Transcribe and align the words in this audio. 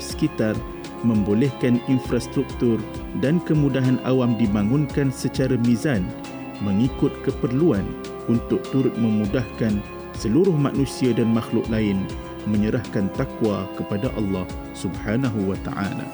sekitar 0.00 0.56
membolehkan 1.04 1.76
infrastruktur 1.84 2.80
dan 3.20 3.36
kemudahan 3.44 4.00
awam 4.08 4.40
dibangunkan 4.40 5.12
secara 5.12 5.60
mizan 5.68 6.08
mengikut 6.64 7.12
keperluan 7.20 7.84
untuk 8.24 8.64
turut 8.72 8.96
memudahkan 8.96 9.84
seluruh 10.16 10.56
manusia 10.56 11.12
dan 11.12 11.28
makhluk 11.28 11.68
lain 11.68 12.08
menyerahkan 12.48 13.12
takwa 13.20 13.68
kepada 13.76 14.08
Allah 14.16 14.48
Subhanahu 14.72 15.52
wa 15.52 15.60
taala. 15.60 16.08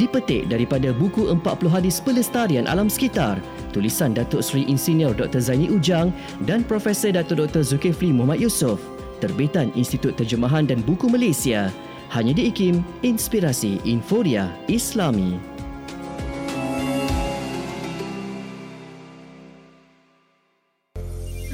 Dipetik 0.00 0.48
daripada 0.48 0.96
buku 0.96 1.28
40 1.28 1.68
hadis 1.68 2.00
pelestarian 2.00 2.64
alam 2.64 2.88
sekitar 2.88 3.44
tulisan 3.76 4.16
Datuk 4.16 4.40
Seri 4.40 4.64
Insinyur 4.64 5.12
Dr. 5.12 5.44
Zaini 5.44 5.68
Ujang 5.68 6.16
dan 6.48 6.64
Profesor 6.64 7.12
Datuk 7.12 7.44
Dr. 7.44 7.60
Zulkifli 7.60 8.08
Muhammad 8.08 8.40
Yusof 8.40 8.95
terbitan 9.18 9.72
Institut 9.74 10.14
Terjemahan 10.14 10.68
dan 10.68 10.84
Buku 10.84 11.08
Malaysia 11.08 11.72
hanya 12.14 12.36
di 12.36 12.48
IKIM 12.52 12.84
Inspirasi 13.02 13.82
Inforia 13.82 14.52
Islami. 14.70 15.56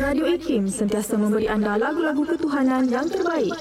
Radio 0.03 0.29
IKIM 0.29 0.67
sentiasa 0.69 1.15
memberi 1.17 1.47
anda 1.47 1.79
lagu-lagu 1.79 2.27
ketuhanan 2.27 2.91
yang 2.91 3.07
terbaik. 3.09 3.55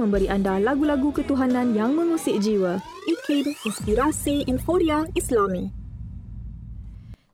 Memberi 0.00 0.32
anda 0.32 0.56
lagu-lagu 0.56 1.12
ketuhanan 1.12 1.76
yang 1.76 1.92
mengusik 1.92 2.40
jiwa. 2.40 2.80
IKIM 3.04 3.52
Inspirasi 3.68 4.48
Inforia 4.48 5.04
Islami. 5.12 5.76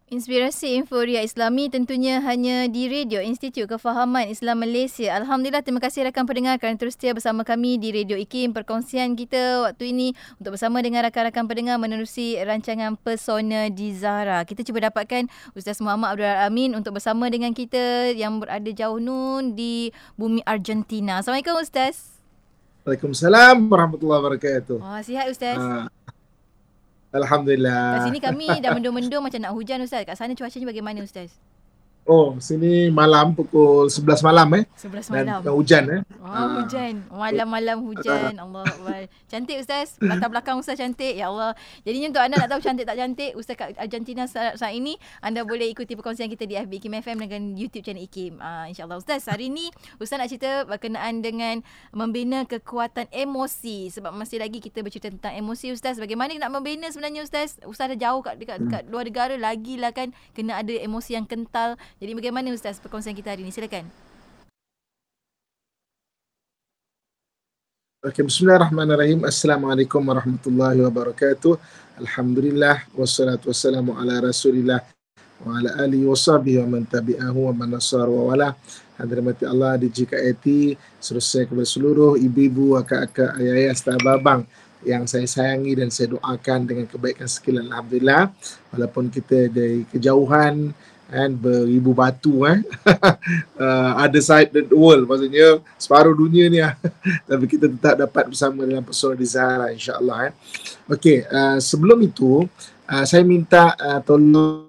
Inspirasi 0.07 0.79
Inforia 0.79 1.19
Islami 1.19 1.67
tentunya 1.67 2.23
hanya 2.23 2.71
di 2.71 2.87
Radio 2.87 3.19
Institut 3.19 3.67
Kefahaman 3.67 4.31
Islam 4.31 4.63
Malaysia. 4.63 5.11
Alhamdulillah, 5.19 5.67
terima 5.67 5.83
kasih 5.83 6.07
rakan 6.07 6.31
pendengar 6.31 6.63
kerana 6.63 6.79
terus 6.79 6.95
setia 6.95 7.11
bersama 7.11 7.43
kami 7.43 7.75
di 7.75 7.91
Radio 7.91 8.15
IKIM. 8.15 8.55
Perkongsian 8.55 9.19
kita 9.19 9.67
waktu 9.67 9.91
ini 9.91 10.15
untuk 10.39 10.55
bersama 10.55 10.79
dengan 10.79 11.03
rakan-rakan 11.11 11.51
pendengar 11.51 11.83
menerusi 11.83 12.39
rancangan 12.39 12.95
Persona 12.95 13.67
di 13.67 13.99
Zahra. 13.99 14.47
Kita 14.47 14.63
cuba 14.63 14.87
dapatkan 14.87 15.27
Ustaz 15.59 15.83
Muhammad 15.83 16.15
Abdul 16.15 16.39
Amin 16.39 16.71
untuk 16.79 17.03
bersama 17.03 17.27
dengan 17.27 17.51
kita 17.51 18.15
yang 18.15 18.39
berada 18.39 18.71
jauh 18.71 19.03
nun 19.03 19.59
di 19.59 19.91
bumi 20.15 20.39
Argentina. 20.47 21.19
Assalamualaikum 21.19 21.59
Ustaz. 21.59 22.16
Waalaikumsalam 22.87 23.67
warahmatullahi 23.67 24.21
wabarakatuh. 24.23 24.79
Oh, 24.79 25.01
sihat 25.03 25.27
Ustaz. 25.27 25.59
Ah, 25.59 25.91
Alhamdulillah. 27.11 27.99
Kat 27.99 28.07
sini 28.07 28.23
kami 28.23 28.47
dah 28.63 28.71
mendung-mendung 28.79 29.27
macam 29.27 29.43
nak 29.43 29.59
hujan 29.59 29.83
Ustaz. 29.83 30.07
Kat 30.07 30.15
sana 30.15 30.39
cuacanya 30.39 30.71
bagaimana 30.71 31.03
Ustaz? 31.03 31.35
Oh, 32.07 32.39
sini 32.39 32.87
malam 32.87 33.35
pukul 33.35 33.91
11 33.91 34.23
malam 34.23 34.47
eh. 34.55 34.65
11 34.79 35.11
Dan 35.11 35.27
malam. 35.27 35.43
tengah 35.43 35.57
hujan 35.59 35.85
eh. 35.91 36.01
Oh, 36.23 36.31
Ah. 36.31 36.63
hujan. 36.63 36.95
Malam-malam 37.11 37.83
hujan. 37.83 38.31
Allah 38.47 38.63
Akbar. 38.63 39.11
Cantik 39.27 39.59
Ustaz. 39.59 39.99
Latar 39.99 40.31
belakang 40.31 40.55
Ustaz 40.55 40.79
cantik. 40.79 41.19
Ya 41.19 41.27
Allah. 41.27 41.59
Jadinya 41.83 42.15
untuk 42.15 42.23
anda 42.23 42.39
nak 42.39 42.49
tahu 42.49 42.63
cantik 42.63 42.87
tak 42.87 42.95
cantik 42.95 43.35
Ustaz 43.35 43.59
kat 43.59 43.75
Argentina 43.75 44.23
saat, 44.25 44.55
saat 44.55 44.71
ini, 44.71 44.95
anda 45.19 45.43
boleh 45.43 45.67
ikuti 45.67 45.99
perkongsian 45.99 46.31
kita 46.31 46.47
di 46.47 46.55
FB 46.55 46.79
Kim 46.79 46.95
FM 46.95 47.19
dengan 47.19 47.43
YouTube 47.53 47.83
channel 47.83 48.07
IKIM. 48.07 48.39
Uh, 48.39 48.71
InsyaAllah 48.71 49.03
Ustaz. 49.03 49.27
Hari 49.27 49.51
ini 49.51 49.75
Ustaz 49.99 50.23
nak 50.23 50.31
cerita 50.31 50.63
berkenaan 50.63 51.27
dengan 51.27 51.59
membina 51.91 52.47
kekuatan 52.47 53.11
emosi. 53.11 53.91
Sebab 53.91 54.15
masih 54.15 54.39
lagi 54.39 54.63
kita 54.63 54.79
bercerita 54.87 55.11
tentang 55.11 55.35
emosi 55.35 55.75
Ustaz. 55.75 55.99
Bagaimana 55.99 56.31
nak 56.39 56.55
membina 56.55 56.87
sebenarnya 56.87 57.27
Ustaz? 57.27 57.59
Ustaz 57.67 57.91
dah 57.91 57.99
jauh 57.99 58.23
kat, 58.23 58.39
dekat, 58.39 58.63
dekat 58.63 58.83
luar 58.87 59.03
negara. 59.03 59.35
Lagilah 59.35 59.91
kan 59.91 60.15
kena 60.31 60.63
ada 60.63 60.71
emosi 60.71 61.19
yang 61.19 61.27
kental. 61.27 61.75
Jadi 61.97 62.13
bagaimana 62.13 62.53
Ustaz 62.53 62.77
perkongsian 62.77 63.17
kita 63.17 63.33
hari 63.33 63.41
ini? 63.41 63.49
Silakan. 63.49 63.89
Okey, 68.05 68.21
bismillahirrahmanirrahim. 68.21 69.25
Assalamualaikum 69.25 70.05
warahmatullahi 70.05 70.85
wabarakatuh. 70.85 71.57
Alhamdulillah 71.97 72.85
wassalatu 72.93 73.49
wassalamu 73.49 73.97
ala 73.97 74.21
Rasulillah 74.29 74.85
wa 75.41 75.57
ala 75.57 75.73
alihi 75.89 76.05
wa 76.05 76.13
sahbihi 76.13 76.61
wa 76.69 76.77
man 76.77 76.85
tabi'ahu 76.85 77.49
wa 77.49 77.65
man 77.65 77.81
nasar 77.81 78.05
wa 78.13 78.29
wala. 78.29 78.53
Hadirin 79.01 79.33
Allah 79.49 79.81
di 79.81 79.89
JKIT, 79.89 80.77
selesai 81.01 81.49
kepada 81.49 81.65
seluruh 81.65 82.21
ibu-ibu, 82.21 82.77
akak-akak, 82.77 83.41
ayah-ayah, 83.41 83.73
serta 83.73 83.97
abang 84.13 84.45
yang 84.85 85.09
saya 85.09 85.25
sayangi 85.25 85.73
dan 85.81 85.89
saya 85.89 86.13
doakan 86.13 86.69
dengan 86.69 86.85
kebaikan 86.85 87.25
sekalian. 87.25 87.73
Alhamdulillah. 87.73 88.37
Walaupun 88.77 89.09
kita 89.09 89.49
dari 89.49 89.89
kejauhan, 89.89 90.77
kan 91.07 91.31
beribu 91.39 91.95
batu 91.95 92.43
eh. 92.47 92.59
Uh, 93.57 94.05
other 94.05 94.21
side 94.21 94.53
the 94.53 94.69
world 94.77 95.09
maksudnya 95.09 95.59
separuh 95.81 96.13
dunia 96.13 96.47
ni 96.53 96.61
ah. 96.61 96.77
tapi 97.29 97.49
kita 97.49 97.73
tetap 97.73 97.97
dapat 97.97 98.29
bersama 98.29 98.69
dalam 98.69 98.85
pesona 98.85 99.17
di 99.17 99.25
Zahra 99.25 99.73
insyaallah 99.73 100.29
eh. 100.29 100.33
Okey 100.93 101.25
uh, 101.25 101.57
sebelum 101.57 101.99
itu 102.05 102.45
uh, 102.85 103.05
saya 103.09 103.25
minta 103.25 103.73
uh, 103.81 103.99
tolong 104.05 104.69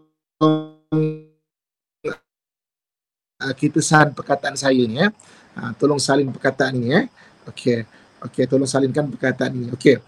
uh, 3.38 3.54
kita 3.60 3.84
salin 3.84 4.16
perkataan 4.16 4.56
saya 4.56 4.80
ni 4.88 5.04
eh. 5.04 5.12
Uh, 5.58 5.76
tolong 5.76 6.00
salin 6.00 6.32
perkataan 6.32 6.74
ni 6.80 6.96
eh. 6.96 7.06
Okey 7.50 7.84
okey 8.24 8.48
tolong 8.48 8.70
salinkan 8.70 9.12
perkataan 9.12 9.52
ini. 9.52 9.68
Okey 9.76 10.00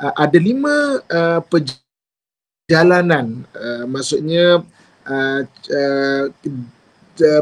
uh, 0.00 0.14
ada 0.16 0.38
lima 0.40 0.98
uh, 1.04 1.40
perjalanan 1.46 3.44
uh, 3.54 3.84
maksudnya 3.86 4.64
uh, 5.06 6.30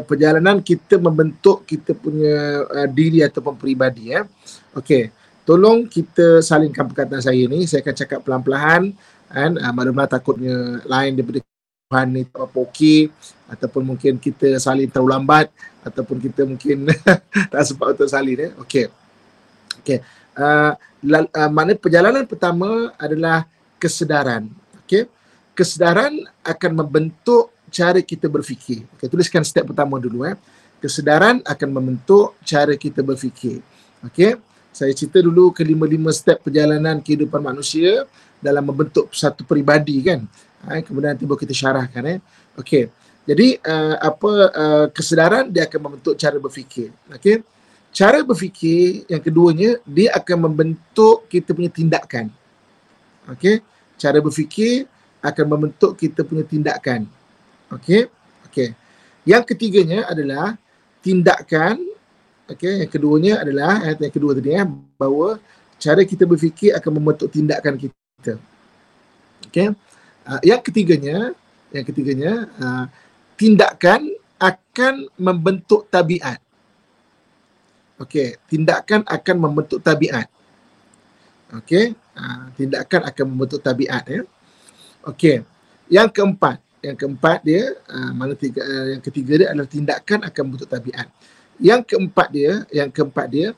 perjalanan 0.04 0.58
kita 0.60 0.98
membentuk 0.98 1.62
kita 1.62 1.94
punya 1.94 2.66
uh, 2.66 2.88
diri 2.90 3.22
ataupun 3.22 3.54
peribadi 3.54 4.12
ya. 4.14 4.26
Okey. 4.74 5.12
Tolong 5.46 5.88
kita 5.88 6.44
salinkan 6.44 6.86
perkataan 6.90 7.22
saya 7.22 7.42
ni. 7.46 7.66
Saya 7.66 7.82
akan 7.82 7.94
cakap 7.96 8.20
pelan-pelan 8.22 8.94
kan 9.30 9.54
uh, 9.54 9.72
mana-mana 9.72 10.10
takutnya 10.10 10.82
lain 10.82 11.14
daripada 11.14 11.38
Tuhan 11.90 12.06
ni 12.10 12.22
tak 12.26 12.50
apa 12.50 12.58
okey 12.66 13.10
ataupun 13.50 13.82
mungkin 13.82 14.18
kita 14.18 14.58
salin 14.62 14.90
terlalu 14.90 15.10
lambat 15.10 15.46
ataupun 15.82 16.22
kita 16.22 16.46
mungkin 16.46 16.86
tak 17.52 17.62
sempat 17.66 17.94
untuk 17.94 18.10
salin 18.10 18.36
ya. 18.36 18.50
Okey. 18.58 18.90
Okey. 19.82 19.98
Uh, 20.34 20.72
lal, 21.06 21.26
uh, 21.30 21.50
mana 21.50 21.74
perjalanan 21.78 22.26
pertama 22.26 22.94
adalah 22.98 23.46
kesedaran. 23.78 24.50
Okey 24.86 25.19
kesedaran 25.60 26.24
akan 26.40 26.72
membentuk 26.72 27.52
cara 27.68 28.00
kita 28.00 28.32
berfikir. 28.32 28.88
Okay, 28.96 29.12
tuliskan 29.12 29.44
step 29.44 29.68
pertama 29.68 30.00
dulu 30.00 30.24
eh. 30.24 30.32
Kesedaran 30.80 31.44
akan 31.44 31.68
membentuk 31.68 32.32
cara 32.40 32.72
kita 32.80 33.04
berfikir. 33.04 33.60
Okey. 34.08 34.40
Saya 34.72 34.96
cerita 34.96 35.20
dulu 35.20 35.52
kelima-lima 35.52 36.08
step 36.16 36.40
perjalanan 36.40 37.04
kehidupan 37.04 37.44
manusia 37.44 38.08
dalam 38.40 38.64
membentuk 38.64 39.12
satu 39.12 39.44
peribadi 39.44 40.00
kan. 40.00 40.24
Ha, 40.64 40.80
kemudian 40.80 41.12
nanti 41.12 41.28
kita 41.28 41.52
syarahkan 41.52 42.16
eh. 42.16 42.18
Okey. 42.56 42.88
Jadi 43.28 43.60
uh, 43.60 44.00
apa 44.00 44.32
uh, 44.56 44.86
kesedaran 44.88 45.52
dia 45.52 45.68
akan 45.68 45.80
membentuk 45.92 46.16
cara 46.16 46.40
berfikir. 46.40 46.88
Okey. 47.12 47.44
Cara 47.92 48.24
berfikir 48.24 49.04
yang 49.12 49.20
keduanya 49.20 49.76
dia 49.84 50.16
akan 50.16 50.48
membentuk 50.48 51.28
kita 51.28 51.52
punya 51.52 51.68
tindakan. 51.68 52.32
Okey. 53.28 53.60
Cara 54.00 54.16
berfikir 54.24 54.88
akan 55.20 55.44
membentuk 55.46 55.96
kita 56.00 56.24
punya 56.24 56.44
tindakan. 56.44 57.04
Okey. 57.72 58.08
Okey. 58.48 58.72
Yang 59.28 59.54
ketiganya 59.54 60.08
adalah 60.08 60.56
tindakan 61.04 61.80
okey, 62.50 62.84
yang 62.84 62.90
keduanya 62.90 63.34
adalah 63.40 63.84
ayat 63.84 64.02
yang 64.02 64.12
kedua 64.12 64.32
tadi 64.34 64.50
eh 64.56 64.66
bahawa 64.98 65.38
cara 65.80 66.02
kita 66.04 66.26
berfikir 66.26 66.74
akan 66.76 66.90
membentuk 67.00 67.28
tindakan 67.30 67.74
kita. 67.78 68.34
Okey. 69.48 69.72
Uh, 70.28 70.40
yang 70.44 70.60
ketiganya, 70.60 71.32
yang 71.72 71.84
ketiganya 71.86 72.32
uh, 72.60 72.84
tindakan 73.40 74.12
akan 74.36 75.08
membentuk 75.16 75.88
tabiat. 75.88 76.40
Okey, 78.00 78.40
tindakan 78.48 79.04
akan 79.04 79.36
membentuk 79.36 79.80
tabiat. 79.84 80.28
Okey, 81.60 81.92
uh, 82.16 82.44
tindakan 82.56 83.00
akan 83.08 83.24
membentuk 83.28 83.60
tabiat 83.60 84.04
ya. 84.08 84.22
Okey. 85.06 85.44
Yang 85.88 86.08
keempat, 86.20 86.60
yang 86.84 86.96
keempat 86.96 87.38
dia 87.42 87.74
uh, 87.88 88.12
mana 88.12 88.36
tiga 88.36 88.60
uh, 88.60 88.86
yang 88.96 89.02
ketiga 89.02 89.32
dia 89.40 89.48
adalah 89.50 89.68
tindakan 89.68 90.18
akan 90.28 90.42
membentuk 90.44 90.68
tabiat. 90.68 91.06
Yang 91.60 91.80
keempat 91.92 92.28
dia, 92.32 92.52
yang 92.72 92.90
keempat 92.92 93.26
dia 93.28 93.48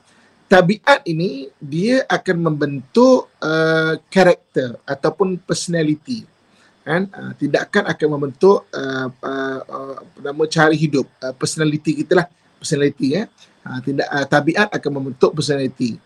tabiat 0.47 1.01
ini 1.09 1.49
dia 1.57 2.05
akan 2.05 2.37
membentuk 2.51 3.31
uh, 3.41 3.97
karakter 4.11 4.77
ataupun 4.85 5.39
personality. 5.41 6.29
Kan? 6.83 7.07
Uh, 7.09 7.31
tindakan 7.39 7.89
akan 7.89 8.07
membentuk 8.19 8.67
uh, 8.75 9.07
uh, 9.23 9.59
uh, 9.65 9.97
nama 10.19 10.43
cari 10.45 10.75
hidup. 10.77 11.07
Uh, 11.23 11.33
personality 11.33 12.03
kita 12.03 12.23
lah 12.23 12.27
personality 12.59 13.19
ya 13.19 13.27
uh, 13.67 13.79
tindak 13.83 14.07
uh, 14.07 14.25
tabiat 14.27 14.67
akan 14.71 14.91
membentuk 14.99 15.31
personality. 15.35 15.99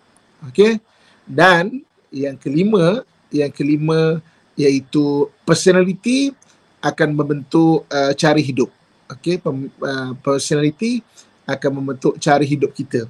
Okey? 0.50 0.82
Dan 1.26 1.82
yang 2.14 2.40
kelima 2.40 3.04
yang 3.34 3.52
kelima 3.52 4.24
iaitu 4.58 5.30
personality 5.46 6.34
akan 6.82 7.14
membentuk 7.14 7.86
uh, 7.88 8.12
cari 8.18 8.42
hidup. 8.42 8.74
Okey 9.08 9.40
uh, 9.40 10.12
personality 10.20 11.00
akan 11.48 11.80
membentuk 11.80 12.20
cari 12.20 12.44
hidup 12.44 12.74
kita 12.76 13.08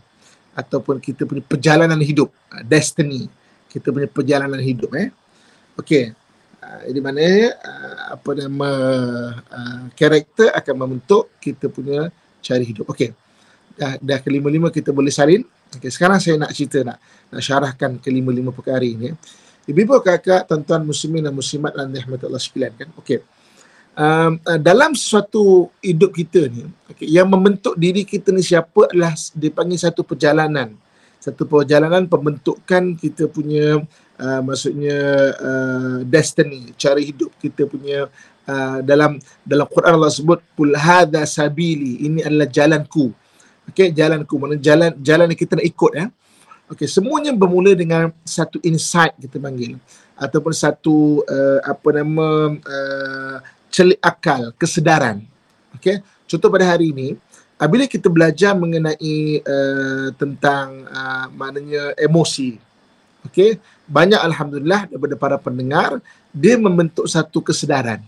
ataupun 0.54 1.02
kita 1.02 1.26
punya 1.26 1.42
perjalanan 1.42 1.98
hidup 2.04 2.30
uh, 2.52 2.62
destiny. 2.68 3.32
Kita 3.72 3.90
punya 3.90 4.06
perjalanan 4.12 4.60
hidup 4.60 4.92
eh. 4.94 5.10
Okey 5.80 6.12
uh, 6.60 6.82
di 6.92 7.02
mana 7.02 7.24
uh, 7.56 7.96
apa 8.20 8.30
nama 8.36 8.70
uh, 9.40 9.84
karakter 9.96 10.52
akan 10.52 10.76
membentuk 10.76 11.32
kita 11.40 11.72
punya 11.72 12.12
cari 12.44 12.68
hidup. 12.68 12.92
Okey 12.92 13.16
dah 13.78 13.94
dah 14.02 14.20
kelima-lima 14.20 14.68
kita 14.68 14.92
boleh 14.92 15.16
salin. 15.16 15.48
Okey 15.80 15.90
sekarang 15.90 16.20
saya 16.20 16.36
nak 16.36 16.52
cerita 16.52 16.84
nak 16.84 17.00
nak 17.32 17.42
syarahkan 17.44 17.92
kelima-lima 18.04 18.52
perkara 18.52 18.84
ini 18.84 19.16
ibu-ibu 19.68 20.00
kakak 20.00 20.48
tuan-tuan 20.48 20.82
muslimin 20.88 21.28
dan 21.28 21.36
muslimat 21.36 21.76
dan 21.76 21.92
rahmatullah 21.92 22.40
sekalian 22.40 22.74
kan? 22.74 22.90
Okey. 22.96 23.22
Um, 23.98 24.38
uh, 24.46 24.62
dalam 24.62 24.94
suatu 24.94 25.74
hidup 25.82 26.14
kita 26.14 26.46
ni 26.46 26.70
okay, 26.86 27.10
yang 27.10 27.26
membentuk 27.26 27.74
diri 27.74 28.06
kita 28.06 28.30
ni 28.30 28.46
siapa 28.46 28.94
adalah 28.94 29.18
dipanggil 29.34 29.78
satu 29.78 30.06
perjalanan. 30.06 30.78
Satu 31.18 31.50
perjalanan 31.50 32.06
pembentukan 32.06 32.94
kita 32.94 33.26
punya 33.26 33.82
uh, 34.22 34.42
maksudnya 34.46 34.98
uh, 35.42 35.98
destiny 36.06 36.78
cara 36.78 37.02
hidup 37.02 37.34
kita 37.42 37.66
punya 37.66 38.06
uh, 38.46 38.80
dalam 38.86 39.18
dalam 39.42 39.66
Quran 39.66 39.98
Allah 39.98 40.14
sebut 40.14 40.46
kul 40.54 40.78
hadza 40.78 41.26
sabili 41.26 42.06
ini 42.06 42.22
adalah 42.22 42.46
jalanku. 42.48 43.10
Okey 43.74 43.92
jalanku. 43.98 44.38
Mana 44.38 44.62
jalan 44.62 44.94
jalan 45.02 45.34
yang 45.34 45.42
kita 45.42 45.58
nak 45.58 45.66
ikut 45.66 45.92
ya 45.98 46.06
okey 46.72 46.88
semuanya 46.88 47.32
bermula 47.36 47.76
dengan 47.76 48.12
satu 48.24 48.60
insight 48.64 49.16
kita 49.20 49.40
panggil 49.40 49.80
ataupun 50.18 50.52
satu 50.52 51.22
uh, 51.30 51.60
apa 51.62 51.90
nama 52.02 52.58
uh, 52.58 53.38
celik 53.70 54.02
akal, 54.02 54.50
kesedaran. 54.58 55.22
Okey. 55.78 56.02
Contoh 56.28 56.50
pada 56.50 56.66
hari 56.66 56.90
ini, 56.92 57.14
apabila 57.56 57.86
kita 57.86 58.10
belajar 58.10 58.58
mengenai 58.58 59.46
uh, 59.46 60.10
tentang 60.18 60.90
uh, 60.90 61.30
maknanya 61.32 61.94
emosi. 62.02 62.58
Okey. 63.30 63.62
Banyak 63.88 64.20
alhamdulillah 64.20 64.90
daripada 64.90 65.16
para 65.16 65.38
pendengar 65.38 66.02
dia 66.34 66.58
membentuk 66.58 67.06
satu 67.06 67.40
kesedaran. 67.40 68.02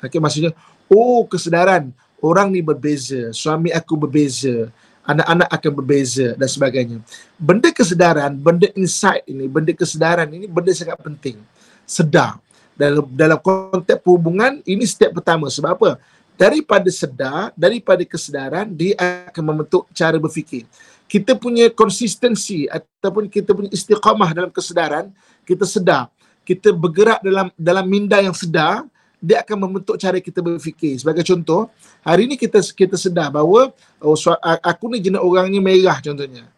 Okey, 0.00 0.18
maksudnya 0.18 0.56
oh 0.88 1.28
kesedaran 1.28 1.92
orang 2.24 2.48
ni 2.48 2.64
berbeza, 2.64 3.32
suami 3.36 3.68
aku 3.72 3.96
berbeza, 3.96 4.72
anak-anak 5.04 5.48
akan 5.48 5.72
berbeza 5.72 6.36
dan 6.36 6.48
sebagainya. 6.48 6.98
Benda 7.40 7.68
kesedaran, 7.72 8.36
benda 8.36 8.68
insight 8.76 9.24
ini, 9.24 9.48
benda 9.48 9.72
kesedaran 9.72 10.28
ini 10.30 10.46
benda 10.46 10.70
sangat 10.76 11.00
penting. 11.00 11.40
Sedar. 11.88 12.38
Dalam 12.80 13.04
dalam 13.12 13.36
konteks 13.36 14.00
perhubungan 14.00 14.64
ini 14.64 14.88
step 14.88 15.12
pertama. 15.12 15.52
Sebab 15.52 15.76
apa? 15.76 15.90
Daripada 16.32 16.88
sedar 16.88 17.52
daripada 17.52 18.00
kesedaran 18.00 18.72
dia 18.72 18.96
akan 18.96 19.44
membentuk 19.44 19.84
cara 19.92 20.16
berfikir. 20.16 20.64
Kita 21.04 21.36
punya 21.36 21.68
konsistensi 21.68 22.64
ataupun 22.70 23.28
kita 23.28 23.52
punya 23.52 23.68
istiqamah 23.68 24.30
dalam 24.32 24.48
kesedaran 24.48 25.12
kita 25.44 25.68
sedar. 25.68 26.08
Kita 26.40 26.72
bergerak 26.72 27.20
dalam 27.20 27.52
dalam 27.52 27.84
minda 27.84 28.16
yang 28.16 28.32
sedar 28.32 28.88
dia 29.20 29.44
akan 29.44 29.68
membentuk 29.68 30.00
cara 30.00 30.16
kita 30.16 30.40
berfikir. 30.40 30.96
Sebagai 30.96 31.20
contoh 31.20 31.68
hari 32.00 32.24
ini 32.24 32.40
kita 32.40 32.64
kita 32.72 32.96
sedar 32.96 33.28
bahawa 33.28 33.68
oh, 34.00 34.16
aku 34.64 34.88
ni 34.88 35.04
jenis 35.04 35.20
orangnya 35.20 35.60
merah 35.60 36.00
contohnya. 36.00 36.48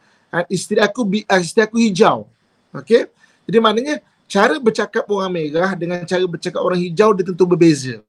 Isteri 0.48 0.80
aku 0.80 1.02
isteri 1.42 1.66
aku 1.66 1.76
hijau. 1.82 2.30
Okey? 2.72 3.10
Jadi 3.44 3.58
maknanya 3.58 3.94
cara 4.30 4.56
bercakap 4.56 5.04
orang 5.10 5.28
merah 5.34 5.74
dengan 5.76 6.06
cara 6.06 6.24
bercakap 6.24 6.62
orang 6.62 6.80
hijau 6.80 7.12
dia 7.12 7.26
tentu 7.26 7.44
berbeza. 7.44 8.00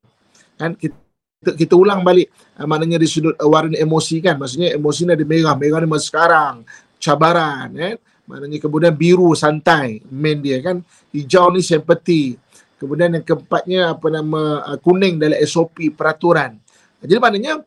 Kan? 0.56 0.78
Kita 0.78 1.52
kita 1.58 1.74
ulang 1.76 2.06
balik. 2.06 2.32
Uh, 2.56 2.70
maknanya 2.70 3.02
di 3.02 3.10
sudut 3.10 3.36
uh, 3.36 3.50
warna 3.50 3.76
emosi 3.76 4.24
kan? 4.24 4.40
Maksudnya 4.40 4.78
emosi 4.78 5.04
ni 5.04 5.12
ada 5.12 5.26
merah. 5.26 5.56
Merah 5.58 5.80
ni 5.84 5.90
masa 5.90 6.06
sekarang. 6.08 6.56
Cabaran 7.02 7.68
kan? 7.74 7.98
Maknanya 8.24 8.58
kemudian 8.62 8.94
biru 8.96 9.34
santai. 9.36 10.00
Main 10.08 10.40
dia 10.40 10.64
kan? 10.64 10.80
Hijau 11.12 11.52
ni 11.52 11.60
sympathy 11.60 12.40
kemudian 12.84 13.16
yang 13.16 13.24
keempatnya 13.24 13.96
apa 13.96 14.08
nama 14.12 14.42
uh, 14.68 14.78
kuning 14.84 15.16
dalam 15.16 15.40
SOP 15.48 15.96
peraturan. 15.96 16.60
Jadi 17.00 17.20
maknanya 17.20 17.64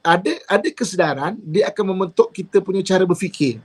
ada 0.00 0.32
ada 0.48 0.68
kesedaran 0.72 1.36
dia 1.44 1.68
akan 1.68 1.92
membentuk 1.92 2.32
kita 2.32 2.64
punya 2.64 2.80
cara 2.80 3.04
berfikir. 3.04 3.60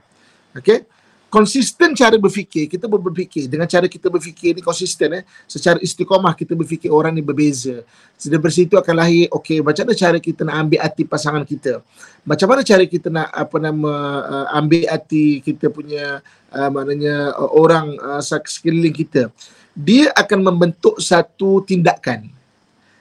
Okey 0.52 0.99
konsisten 1.30 1.94
cara 1.94 2.18
berfikir. 2.18 2.66
Kita 2.66 2.90
berfikir. 2.90 3.46
Dengan 3.46 3.64
cara 3.70 3.86
kita 3.86 4.10
berfikir 4.10 4.52
ni 4.58 4.60
konsisten 4.60 5.22
eh. 5.22 5.24
Secara 5.46 5.78
istiqamah 5.78 6.34
kita 6.34 6.58
berfikir 6.58 6.90
orang 6.90 7.14
ni 7.14 7.22
berbeza. 7.22 7.86
Dari 8.18 8.52
situ 8.52 8.74
akan 8.76 8.94
lahir 9.00 9.30
okey 9.32 9.64
macam 9.64 9.88
mana 9.88 9.96
cara 9.96 10.18
kita 10.20 10.44
nak 10.44 10.56
ambil 10.66 10.80
hati 10.82 11.02
pasangan 11.06 11.46
kita? 11.46 11.80
Macam 12.26 12.46
mana 12.50 12.60
cara 12.66 12.84
kita 12.84 13.08
nak 13.08 13.32
apa 13.32 13.56
nama 13.56 13.92
uh, 14.20 14.46
ambil 14.60 14.84
hati 14.90 15.40
kita 15.40 15.72
punya 15.72 16.20
uh, 16.52 16.68
maknanya 16.68 17.32
uh, 17.38 17.50
orang 17.56 17.96
uh, 17.96 18.20
sekeliling 18.20 18.92
kita? 18.92 19.32
Dia 19.72 20.12
akan 20.12 20.44
membentuk 20.44 21.00
satu 21.00 21.64
tindakan. 21.64 22.28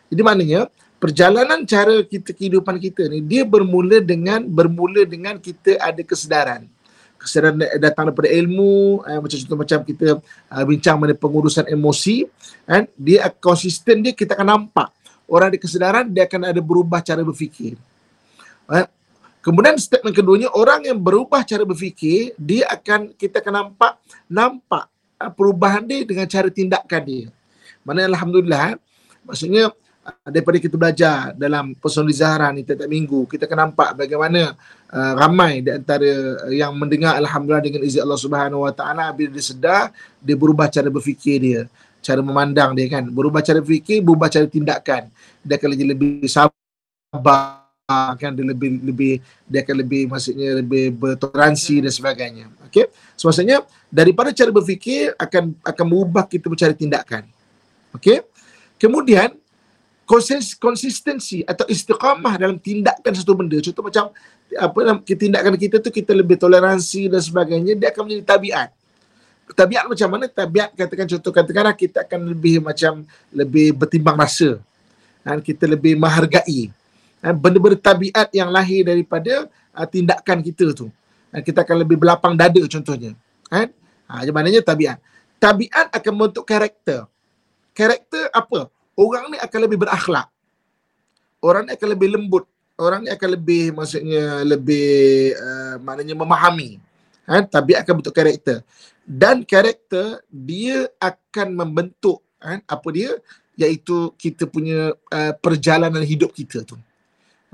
Jadi 0.07 0.21
maknanya 0.23 0.71
perjalanan 1.01 1.67
cara 1.67 1.99
kita 2.05 2.31
kehidupan 2.31 2.77
kita 2.77 3.07
ni 3.07 3.23
dia 3.23 3.43
bermula 3.47 4.03
dengan 4.03 4.43
bermula 4.43 5.03
dengan 5.07 5.39
kita 5.39 5.79
ada 5.79 6.03
kesedaran 6.03 6.67
kesedaran 7.19 7.59
datang 7.77 8.09
daripada 8.09 8.31
ilmu 8.31 9.03
eh, 9.03 9.19
macam 9.19 9.37
contoh 9.43 9.59
macam 9.59 9.79
kita 9.83 10.07
uh, 10.23 10.63
bincang 10.63 10.95
mengenai 10.95 11.19
pengurusan 11.19 11.65
emosi 11.67 12.23
kan 12.63 12.87
dia 12.95 13.27
konsisten 13.43 13.99
dia 13.99 14.15
kita 14.15 14.39
akan 14.39 14.47
nampak 14.47 14.87
orang 15.27 15.51
ada 15.51 15.59
kesedaran 15.59 16.07
dia 16.07 16.23
akan 16.25 16.47
ada 16.55 16.61
berubah 16.63 17.03
cara 17.03 17.19
berfikir 17.21 17.75
eh. 18.71 18.87
kemudian 19.43 19.75
statement 19.75 20.15
keduanya 20.15 20.47
orang 20.55 20.87
yang 20.87 20.97
berubah 20.97 21.43
cara 21.43 21.67
berfikir 21.67 22.31
dia 22.39 22.65
akan 22.71 23.11
kita 23.19 23.43
akan 23.43 23.53
nampak 23.67 23.99
nampak 24.31 24.87
uh, 25.19 25.31
perubahan 25.35 25.83
dia 25.83 26.07
dengan 26.07 26.25
cara 26.25 26.47
tindakan 26.47 27.01
dia 27.03 27.27
mana 27.83 28.07
alhamdulillah 28.07 28.73
eh, 28.73 28.75
maksudnya 29.27 29.75
Ah, 30.09 30.31
daripada 30.33 30.57
kita 30.57 30.73
belajar 30.73 31.37
dalam 31.37 31.77
personal 31.77 32.09
Zahra 32.09 32.49
ni 32.49 32.65
tiap-tiap 32.65 32.89
minggu 32.89 33.29
kita 33.29 33.45
akan 33.45 33.69
nampak 33.69 33.89
bagaimana 33.93 34.57
uh, 34.91 35.13
ramai 35.17 35.61
di 35.61 35.69
antara 35.73 36.11
yang 36.53 36.73
mendengar 36.75 37.17
alhamdulillah 37.17 37.65
dengan 37.65 37.81
izin 37.85 38.03
Allah 38.03 38.19
Subhanahu 38.19 38.65
Wa 38.65 38.73
Taala 38.73 39.09
bila 39.13 39.29
dia 39.33 39.45
sedar 39.45 39.93
dia 40.19 40.35
berubah 40.35 40.67
cara 40.69 40.89
berfikir 40.89 41.37
dia 41.39 41.61
cara 41.99 42.23
memandang 42.23 42.73
dia 42.75 42.87
kan. 42.87 43.03
Berubah 43.07 43.43
cara 43.43 43.59
berfikir 43.59 43.99
berubah 44.01 44.31
cara 44.31 44.47
tindakan. 44.47 45.11
Dia 45.43 45.55
akan 45.59 45.69
lebih 45.75 45.87
lebih 45.95 46.09
sabar 46.31 47.67
kan 48.21 48.31
dia 48.37 48.45
lebih 48.45 48.85
lebih 48.85 49.13
dia 49.49 49.65
akan 49.65 49.75
lebih 49.81 50.01
maksudnya 50.05 50.61
lebih 50.61 50.93
bertoleransi 50.93 51.85
dan 51.85 51.91
sebagainya. 51.91 52.45
Okey? 52.69 52.85
So, 53.17 53.27
maksudnya 53.27 53.65
daripada 53.89 54.29
cara 54.29 54.53
berfikir 54.53 55.17
akan 55.17 55.57
akan 55.65 55.85
mengubah 55.89 56.29
kita 56.29 56.45
bercara 56.47 56.73
tindakan. 56.77 57.25
Okey? 57.97 58.21
Kemudian 58.77 59.33
konsistensi 60.57 61.45
atau 61.45 61.69
istiqamah 61.69 62.33
dalam 62.41 62.57
tindakan 62.57 63.13
satu 63.13 63.37
benda. 63.37 63.61
Contoh 63.61 63.85
macam 63.85 64.09
apa 64.57 64.79
tindakan 65.05 65.53
kita 65.53 65.77
tu 65.77 65.93
kita 65.93 66.17
lebih 66.17 66.41
toleransi 66.41 67.13
dan 67.13 67.21
sebagainya 67.21 67.77
dia 67.77 67.93
akan 67.93 68.09
menjadi 68.09 68.25
tabiat. 68.25 68.69
Tabiat 69.53 69.85
macam 69.85 70.07
mana? 70.09 70.25
Tabiat 70.25 70.73
katakan 70.73 71.05
contoh 71.05 71.29
katakanlah 71.29 71.77
kita 71.77 72.01
akan 72.01 72.25
lebih 72.25 72.57
macam 72.57 73.05
lebih 73.29 73.77
bertimbang 73.77 74.17
rasa. 74.17 74.57
Dan 75.21 75.45
kita 75.45 75.69
lebih 75.69 75.93
menghargai. 75.93 76.73
Dan 77.21 77.37
benda-benda 77.37 77.77
tabiat 77.77 78.33
yang 78.33 78.49
lahir 78.49 78.81
daripada 78.81 79.45
uh, 79.77 79.85
tindakan 79.85 80.41
kita 80.41 80.73
tu. 80.73 80.89
Dan 81.29 81.45
kita 81.45 81.61
akan 81.61 81.85
lebih 81.85 82.01
berlapang 82.01 82.33
dada 82.33 82.61
contohnya. 82.65 83.13
Kan 83.45 83.69
ha, 84.09 84.25
macam 84.25 84.65
tabiat. 84.65 84.97
Tabiat 85.37 85.93
akan 85.93 86.11
membentuk 86.17 86.45
karakter. 86.49 87.05
Karakter 87.77 88.33
apa 88.33 88.73
orang 88.99 89.31
ni 89.31 89.37
akan 89.39 89.59
lebih 89.63 89.79
berakhlak. 89.79 90.27
Orang 91.39 91.71
ni 91.71 91.71
akan 91.71 91.87
lebih 91.95 92.09
lembut. 92.11 92.43
Orang 92.75 93.07
ni 93.07 93.09
akan 93.11 93.29
lebih 93.39 93.71
maksudnya 93.71 94.43
lebih 94.43 95.31
uh, 95.39 95.75
maknanya 95.79 96.15
memahami. 96.19 96.79
Ha, 97.23 97.47
tabiat 97.47 97.87
akan 97.87 98.03
bentuk 98.03 98.15
karakter. 98.15 98.59
Dan 99.07 99.47
karakter 99.47 100.19
dia 100.27 100.91
akan 100.99 101.55
membentuk 101.55 102.19
ha, 102.43 102.59
apa 102.59 102.87
dia 102.91 103.15
iaitu 103.55 104.11
kita 104.19 104.47
punya 104.47 104.95
uh, 104.95 105.33
perjalanan 105.39 106.03
hidup 106.03 106.35
kita 106.35 106.67
tu. 106.67 106.75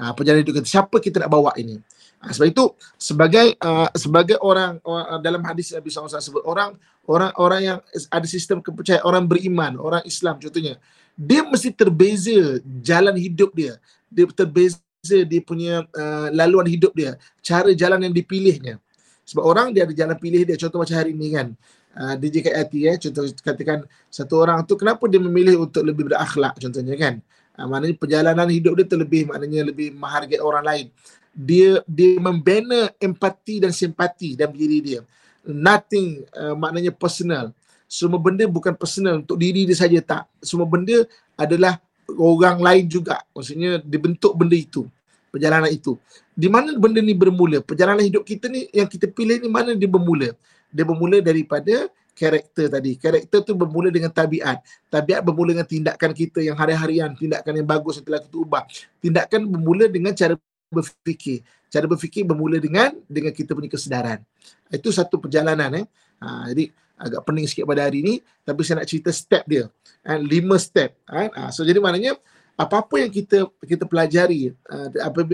Ha, 0.02 0.14
perjalanan 0.18 0.42
hidup 0.46 0.62
kita. 0.62 0.82
Siapa 0.82 0.98
kita 0.98 1.22
nak 1.22 1.30
bawa 1.30 1.54
ini? 1.58 1.78
Ha, 2.25 2.34
sebab 2.34 2.48
itu 2.50 2.66
sebagai 2.98 3.54
uh, 3.62 3.90
sebagai 3.94 4.38
orang, 4.42 4.82
orang 4.82 5.22
dalam 5.22 5.42
hadis 5.46 5.70
Nabi 5.74 5.94
SAW 5.94 6.10
sebut 6.10 6.42
orang 6.42 6.74
orang 7.06 7.32
orang 7.38 7.62
yang 7.62 7.78
ada 8.10 8.28
sistem 8.30 8.62
kepercayaan 8.66 9.06
orang 9.06 9.30
beriman, 9.30 9.78
orang 9.78 10.02
Islam 10.10 10.42
contohnya, 10.42 10.82
dia 11.15 11.41
mesti 11.48 11.72
terbeza 11.72 12.60
jalan 12.84 13.15
hidup 13.15 13.55
dia. 13.55 13.79
Dia 14.12 14.27
terbeza 14.36 14.79
dia 15.07 15.41
punya 15.41 15.88
uh, 15.95 16.27
laluan 16.36 16.67
hidup 16.67 16.91
dia, 16.91 17.15
cara 17.39 17.72
jalan 17.72 18.03
yang 18.03 18.13
dipilihnya. 18.13 18.77
Sebab 19.25 19.41
orang 19.41 19.74
dia 19.74 19.89
ada 19.89 19.93
jalan 19.95 20.15
pilih 20.22 20.45
dia. 20.45 20.55
Contoh 20.55 20.86
macam 20.86 20.95
hari 20.95 21.12
ni 21.15 21.34
kan. 21.34 21.50
Uh, 21.95 22.13
DJ 22.19 22.45
KIT 22.45 22.74
eh. 22.86 22.98
Contoh 23.01 23.24
katakan 23.41 23.88
satu 24.12 24.43
orang 24.43 24.62
tu 24.67 24.77
kenapa 24.77 25.01
dia 25.10 25.17
memilih 25.17 25.65
untuk 25.65 25.81
lebih 25.81 26.12
berakhlak 26.12 26.60
contohnya 26.62 26.93
kan. 26.93 27.13
Uh, 27.57 27.65
maknanya 27.65 27.95
perjalanan 27.98 28.48
hidup 28.51 28.77
dia 28.77 28.86
terlebih 28.86 29.25
maknanya 29.25 29.72
lebih 29.74 29.98
menghargai 29.98 30.38
orang 30.38 30.63
lain. 30.63 30.86
Dia 31.34 31.81
dia 31.89 32.22
membina 32.22 32.93
empati 33.01 33.65
dan 33.65 33.74
simpati 33.74 34.38
dalam 34.38 34.53
diri 34.53 34.77
dia. 34.84 35.01
Nothing 35.48 36.22
uh, 36.38 36.53
maknanya 36.53 36.93
personal. 36.93 37.50
Semua 37.86 38.18
benda 38.18 38.44
bukan 38.50 38.74
personal 38.74 39.22
untuk 39.22 39.38
diri 39.38 39.63
dia 39.70 39.77
saja 39.77 40.00
tak. 40.01 40.24
Semua 40.42 40.65
benda 40.65 41.06
adalah 41.38 41.80
orang 42.18 42.62
lain 42.62 42.86
juga. 42.89 43.22
Maksudnya 43.34 43.82
dibentuk 43.82 44.34
benda 44.34 44.58
itu. 44.58 44.86
Perjalanan 45.30 45.68
itu. 45.68 46.00
Di 46.32 46.48
mana 46.48 46.72
benda 46.80 47.04
ni 47.04 47.12
bermula? 47.12 47.60
Perjalanan 47.60 48.04
hidup 48.04 48.24
kita 48.24 48.48
ni 48.48 48.72
yang 48.72 48.88
kita 48.88 49.12
pilih 49.12 49.44
ni 49.44 49.50
mana 49.51 49.75
dia 49.75 49.88
bermula? 49.88 50.32
Dia 50.72 50.84
bermula 50.88 51.20
daripada 51.20 51.92
karakter 52.15 52.72
tadi. 52.72 52.96
Karakter 52.96 53.44
tu 53.44 53.51
bermula 53.51 53.92
dengan 53.92 54.10
tabiat. 54.10 54.63
Tabiat 54.88 55.20
bermula 55.20 55.51
dengan 55.51 55.68
tindakan 55.68 56.12
kita 56.15 56.39
yang 56.39 56.56
hari-harian, 56.56 57.12
tindakan 57.20 57.51
yang 57.51 57.68
bagus 57.68 58.00
yang 58.00 58.08
telah 58.08 58.22
kita 58.24 58.36
ubah. 58.39 58.63
Tindakan 59.04 59.42
bermula 59.51 59.86
dengan 59.92 60.15
cara 60.15 60.39
berfikir. 60.72 61.44
Cara 61.68 61.86
berfikir 61.92 62.24
bermula 62.24 62.56
dengan 62.56 62.96
dengan 63.12 63.36
kita 63.36 63.51
punya 63.51 63.68
kesedaran. 63.68 64.24
Itu 64.72 64.96
satu 64.96 65.20
perjalanan 65.20 65.84
eh. 65.84 65.86
Ha, 66.24 66.48
jadi 66.56 66.72
agak 66.96 67.22
pening 67.28 67.48
sikit 67.48 67.68
pada 67.68 67.84
hari 67.84 68.00
ni 68.02 68.14
tapi 68.48 68.64
saya 68.64 68.82
nak 68.82 68.88
cerita 68.88 69.12
step 69.12 69.44
dia. 69.46 69.68
Ha, 70.08 70.18
lima 70.20 70.56
step. 70.56 70.96
Ha, 71.10 71.52
so 71.52 71.68
jadi 71.68 71.80
maknanya 71.84 72.16
apa-apa 72.56 73.04
yang 73.04 73.12
kita 73.12 73.52
kita 73.68 73.84
pelajari 73.84 74.56
uh, 74.72 74.88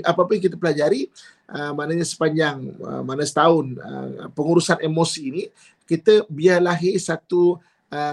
apa-apa 0.09 0.31
yang 0.33 0.43
kita 0.49 0.57
pelajari 0.57 1.05
maknanya 1.77 2.01
sepanjang 2.01 2.65
mana 3.05 3.21
setahun 3.21 3.77
pengurusan 4.33 4.81
emosi 4.81 5.21
ini 5.29 5.43
kita 5.85 6.25
biar 6.25 6.63
lahir 6.63 6.97
satu 6.97 7.61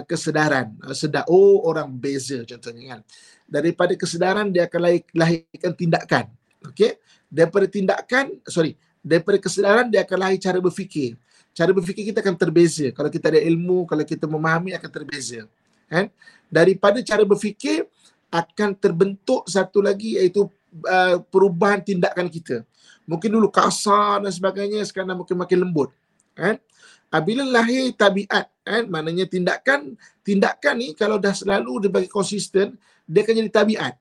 kesedaran. 0.04 0.76
Sedar 0.92 1.24
oh 1.30 1.64
orang 1.64 1.88
beza 1.88 2.44
contohnya 2.44 2.98
kan. 2.98 3.00
Daripada 3.48 3.96
kesedaran 3.96 4.52
dia 4.52 4.68
akan 4.68 4.80
lahir, 4.82 5.00
lahirkan 5.16 5.72
tindakan. 5.72 6.24
Okey? 6.68 7.00
Daripada 7.32 7.64
tindakan 7.64 8.36
sorry 8.44 8.76
daripada 8.98 9.38
kesedaran 9.40 9.86
dia 9.88 10.04
akan 10.04 10.18
lahir 10.20 10.38
cara 10.42 10.58
berfikir 10.60 11.16
cara 11.58 11.74
berfikir 11.74 12.14
kita 12.14 12.22
akan 12.22 12.38
terbeza 12.38 12.86
kalau 12.94 13.10
kita 13.10 13.34
ada 13.34 13.40
ilmu 13.42 13.82
kalau 13.90 14.06
kita 14.06 14.30
memahami 14.30 14.78
akan 14.78 14.90
terbeza 14.94 15.50
kan 15.90 16.06
daripada 16.46 17.02
cara 17.02 17.26
berfikir 17.26 17.82
akan 18.28 18.76
terbentuk 18.76 19.48
satu 19.48 19.80
lagi 19.80 20.20
iaitu 20.20 20.48
uh, 20.84 21.16
perubahan 21.32 21.80
tindakan 21.80 22.28
kita. 22.28 22.64
Mungkin 23.08 23.32
dulu 23.32 23.48
kasar 23.48 24.20
dan 24.20 24.32
sebagainya, 24.32 24.84
sekarang 24.84 25.16
mungkin 25.16 25.36
makin 25.40 25.64
lembut. 25.64 25.88
Kan? 26.36 26.60
Apabila 27.08 27.40
lahir 27.40 27.88
tabiat, 27.96 28.52
kan? 28.60 28.84
maknanya 28.84 29.24
tindakan 29.24 29.96
tindakan 30.20 30.74
ni 30.76 30.92
kalau 30.92 31.16
dah 31.16 31.32
selalu 31.32 31.88
dia 31.88 31.90
bagi 31.92 32.10
konsisten, 32.12 32.76
dia 33.08 33.24
akan 33.24 33.34
jadi 33.44 33.52
tabiat. 33.52 33.94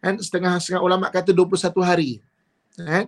Kan? 0.00 0.16
Setengah-setengah 0.16 0.80
ulama 0.80 1.12
kata 1.12 1.36
21 1.36 1.76
hari. 1.84 2.24
Kan? 2.72 3.04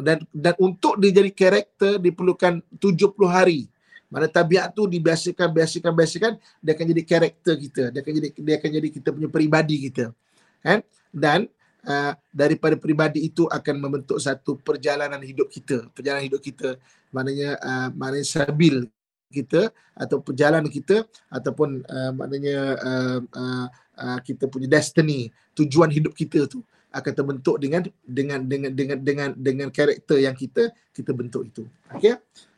Dan 0.00 0.22
dan 0.34 0.54
untuk 0.58 0.98
dia 0.98 1.10
jadi 1.14 1.30
karakter 1.30 2.02
diperlukan 2.02 2.62
70 2.80 3.14
hari. 3.28 3.70
Mana 4.10 4.30
tabiat 4.30 4.70
tu 4.70 4.86
dibiasakan, 4.86 5.50
biasakan, 5.50 5.90
biasakan, 5.90 6.32
dia 6.62 6.72
akan 6.78 6.86
jadi 6.94 7.02
karakter 7.02 7.54
kita. 7.58 7.82
Dia 7.90 8.00
akan 8.02 8.12
jadi 8.14 8.28
dia 8.30 8.54
akan 8.62 8.70
jadi 8.70 8.88
kita 8.94 9.08
punya 9.10 9.28
peribadi 9.30 9.76
kita. 9.90 10.14
Kan? 10.62 10.86
Dan 11.10 11.50
uh, 11.82 12.12
daripada 12.30 12.78
peribadi 12.78 13.26
itu 13.26 13.50
akan 13.50 13.74
membentuk 13.78 14.18
satu 14.22 14.54
perjalanan 14.60 15.18
hidup 15.18 15.50
kita. 15.50 15.90
Perjalanan 15.90 16.24
hidup 16.30 16.40
kita 16.42 16.78
maknanya 17.10 17.58
uh, 17.58 17.88
maknanya 17.94 18.26
sabil 18.26 18.86
kita 19.34 19.74
atau 19.98 20.22
perjalanan 20.22 20.70
kita 20.70 21.02
ataupun 21.26 21.82
uh, 21.82 22.12
maknanya 22.14 22.58
uh, 22.78 23.18
uh, 23.34 23.66
uh, 23.98 24.18
kita 24.22 24.46
punya 24.46 24.70
destiny, 24.70 25.34
tujuan 25.58 25.90
hidup 25.90 26.14
kita 26.14 26.46
tu 26.46 26.62
akan 26.94 27.12
terbentuk 27.12 27.56
dengan 27.58 27.82
dengan 28.06 28.38
dengan 28.46 28.70
dengan 28.70 28.98
dengan 29.02 29.28
dengan 29.34 29.68
karakter 29.74 30.22
yang 30.22 30.38
kita 30.38 30.70
kita 30.94 31.10
bentuk 31.10 31.42
itu. 31.50 31.66
Okey. 31.90 32.14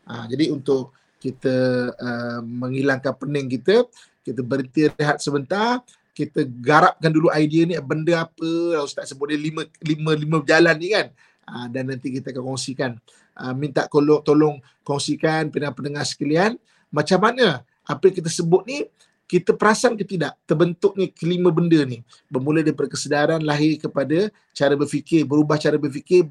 Uh, 0.06 0.24
jadi 0.28 0.52
untuk 0.52 0.92
kita 1.16 1.56
uh, 1.96 2.40
menghilangkan 2.44 3.16
pening 3.16 3.48
kita, 3.48 3.88
kita 4.20 4.44
berhenti 4.44 4.92
rehat 4.92 5.18
sebentar, 5.18 5.80
kita 6.12 6.44
garapkan 6.44 7.08
dulu 7.08 7.32
idea 7.32 7.64
ni 7.64 7.74
benda 7.80 8.28
apa 8.28 8.50
ustaz 8.84 9.10
sebut 9.10 9.32
dia 9.32 9.40
lima 9.40 9.64
lima 9.80 10.12
lima 10.12 10.36
jalan 10.44 10.76
ni 10.76 10.92
kan. 10.92 11.08
Uh, 11.46 11.66
dan 11.72 11.88
nanti 11.88 12.12
kita 12.12 12.34
akan 12.34 12.54
kongsikan 12.54 12.98
uh, 13.40 13.54
minta 13.56 13.86
tolong 13.88 14.20
tolong 14.20 14.54
kongsikan 14.82 15.48
pendengar-pendengar 15.48 16.04
sekalian 16.04 16.58
macam 16.90 17.22
mana 17.22 17.62
apa 17.86 18.02
yang 18.10 18.16
kita 18.18 18.30
sebut 18.30 18.66
ni 18.66 18.82
kita 19.26 19.54
perasan 19.58 19.98
ke 19.98 20.06
tidak 20.06 20.38
terbentuknya 20.46 21.10
kelima 21.10 21.50
benda 21.50 21.82
ni 21.82 22.06
bermula 22.30 22.62
daripada 22.62 22.94
kesedaran 22.94 23.42
lahir 23.42 23.74
kepada 23.74 24.30
cara 24.54 24.78
berfikir 24.78 25.26
berubah 25.26 25.58
cara 25.58 25.74
berfikir 25.74 26.30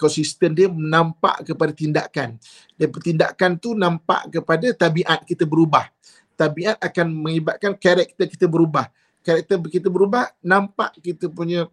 konsisten 0.00 0.56
dia 0.56 0.68
nampak 0.72 1.44
kepada 1.52 1.72
tindakan. 1.76 2.40
Dan 2.72 2.88
tindakan 2.88 3.60
tu 3.60 3.76
nampak 3.76 4.32
kepada 4.32 4.72
tabiat 4.72 5.28
kita 5.28 5.44
berubah. 5.44 5.92
Tabiat 6.32 6.80
akan 6.80 7.06
mengibatkan 7.12 7.76
karakter 7.76 8.24
kita 8.24 8.48
berubah. 8.48 8.88
Karakter 9.20 9.60
kita 9.68 9.92
berubah, 9.92 10.32
nampak 10.40 10.96
kita 11.04 11.28
punya 11.28 11.68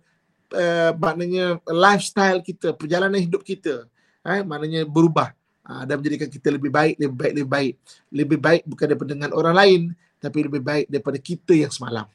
uh, 0.54 0.92
maknanya 1.00 1.58
lifestyle 1.66 2.44
kita, 2.44 2.76
perjalanan 2.76 3.18
hidup 3.18 3.42
kita. 3.42 3.88
Eh, 4.28 4.44
maknanya 4.44 4.84
berubah. 4.84 5.32
Uh, 5.64 5.86
dan 5.86 6.02
menjadikan 6.02 6.30
kita 6.30 6.50
lebih 6.54 6.70
baik, 6.74 7.00
lebih 7.00 7.18
baik, 7.18 7.34
lebih 7.34 7.50
baik. 7.50 7.74
Lebih 8.12 8.40
baik 8.42 8.62
bukan 8.68 8.86
daripada 8.86 9.12
dengan 9.16 9.32
orang 9.34 9.56
lain, 9.56 9.82
tapi 10.20 10.46
lebih 10.46 10.62
baik 10.62 10.86
daripada 10.92 11.18
kita 11.18 11.56
yang 11.56 11.72
semalam 11.72 12.06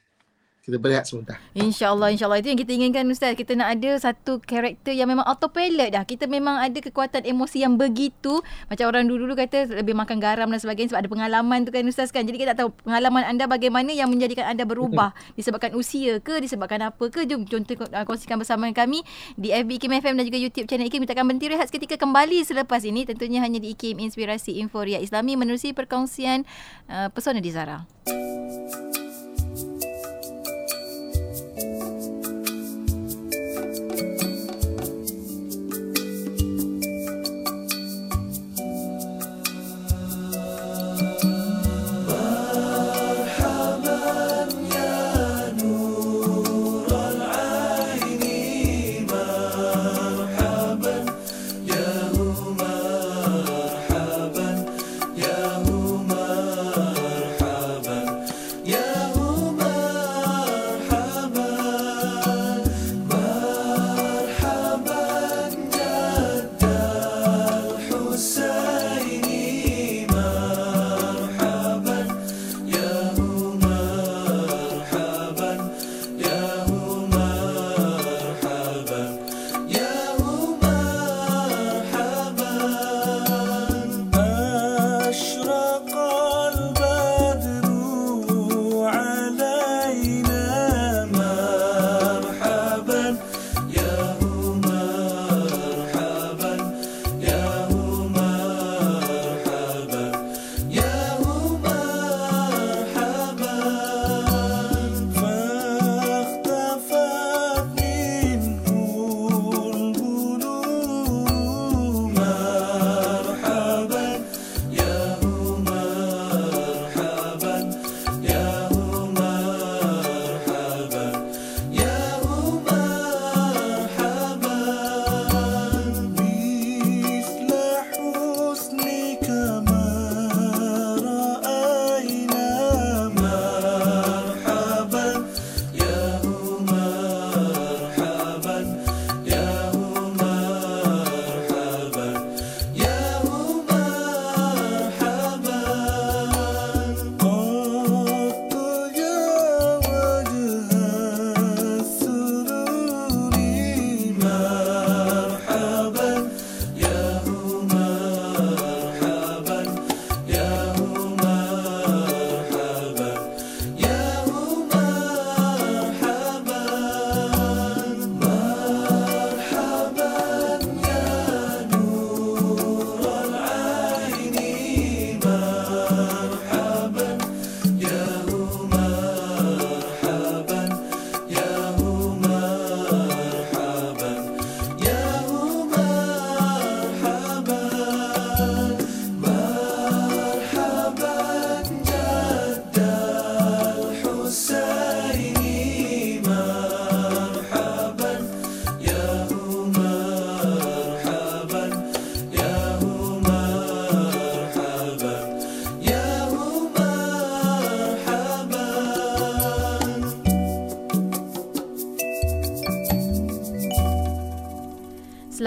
kita 0.64 0.80
berehat 0.80 1.04
sebentar. 1.04 1.37
InsyaAllah, 1.52 2.09
insyaAllah. 2.16 2.40
Itu 2.40 2.49
yang 2.49 2.61
kita 2.64 2.73
inginkan 2.73 3.04
Ustaz. 3.12 3.37
Kita 3.37 3.52
nak 3.52 3.76
ada 3.76 4.00
satu 4.00 4.40
karakter 4.40 4.97
yang 4.97 5.12
memang 5.12 5.28
autopilot 5.28 5.92
dah. 5.92 6.09
Kita 6.09 6.25
memang 6.25 6.56
ada 6.56 6.80
kekuatan 6.80 7.28
emosi 7.28 7.68
yang 7.68 7.76
begitu. 7.76 8.40
Macam 8.73 8.88
orang 8.88 9.04
dulu-dulu 9.04 9.37
kata 9.37 9.68
lebih 9.85 9.92
makan 9.92 10.16
garam 10.25 10.49
dan 10.49 10.56
sebagainya 10.56 10.97
sebab 10.97 11.04
ada 11.04 11.11
pengalaman 11.12 11.68
tu 11.68 11.71
kan 11.71 11.85
Ustaz 11.85 12.09
kan. 12.09 12.25
Jadi 12.25 12.40
kita 12.40 12.56
tak 12.56 12.64
tahu 12.64 12.73
pengalaman 12.80 13.28
anda 13.28 13.44
bagaimana 13.44 13.92
yang 13.92 14.09
menjadikan 14.09 14.49
anda 14.49 14.64
berubah. 14.64 15.12
Disebabkan 15.37 15.76
usia 15.76 16.16
ke, 16.25 16.40
disebabkan 16.40 16.80
apa 16.80 17.12
ke. 17.12 17.28
Jom 17.28 17.44
contoh 17.44 17.85
uh, 17.85 18.04
kongsikan 18.09 18.40
bersama 18.40 18.64
kami 18.73 19.04
di 19.37 19.52
FB 19.52 19.68
Ikim 19.76 19.92
FM 20.00 20.16
dan 20.16 20.25
juga 20.25 20.40
YouTube 20.40 20.64
channel 20.64 20.88
Ikim. 20.88 21.04
Kita 21.04 21.12
akan 21.12 21.28
berhenti 21.28 21.52
rehat 21.52 21.68
seketika 21.68 22.00
kembali 22.00 22.40
selepas 22.40 22.80
ini. 22.88 23.04
Tentunya 23.04 23.44
hanya 23.44 23.61
di 23.61 23.76
Ikim 23.76 24.00
Inspirasi 24.00 24.56
Inforia 24.64 24.97
Islami 24.97 25.37
menerusi 25.37 25.76
perkongsian 25.76 26.49
uh, 26.88 27.12
pesona 27.12 27.44
di 27.44 27.52
Zara. 27.52 27.85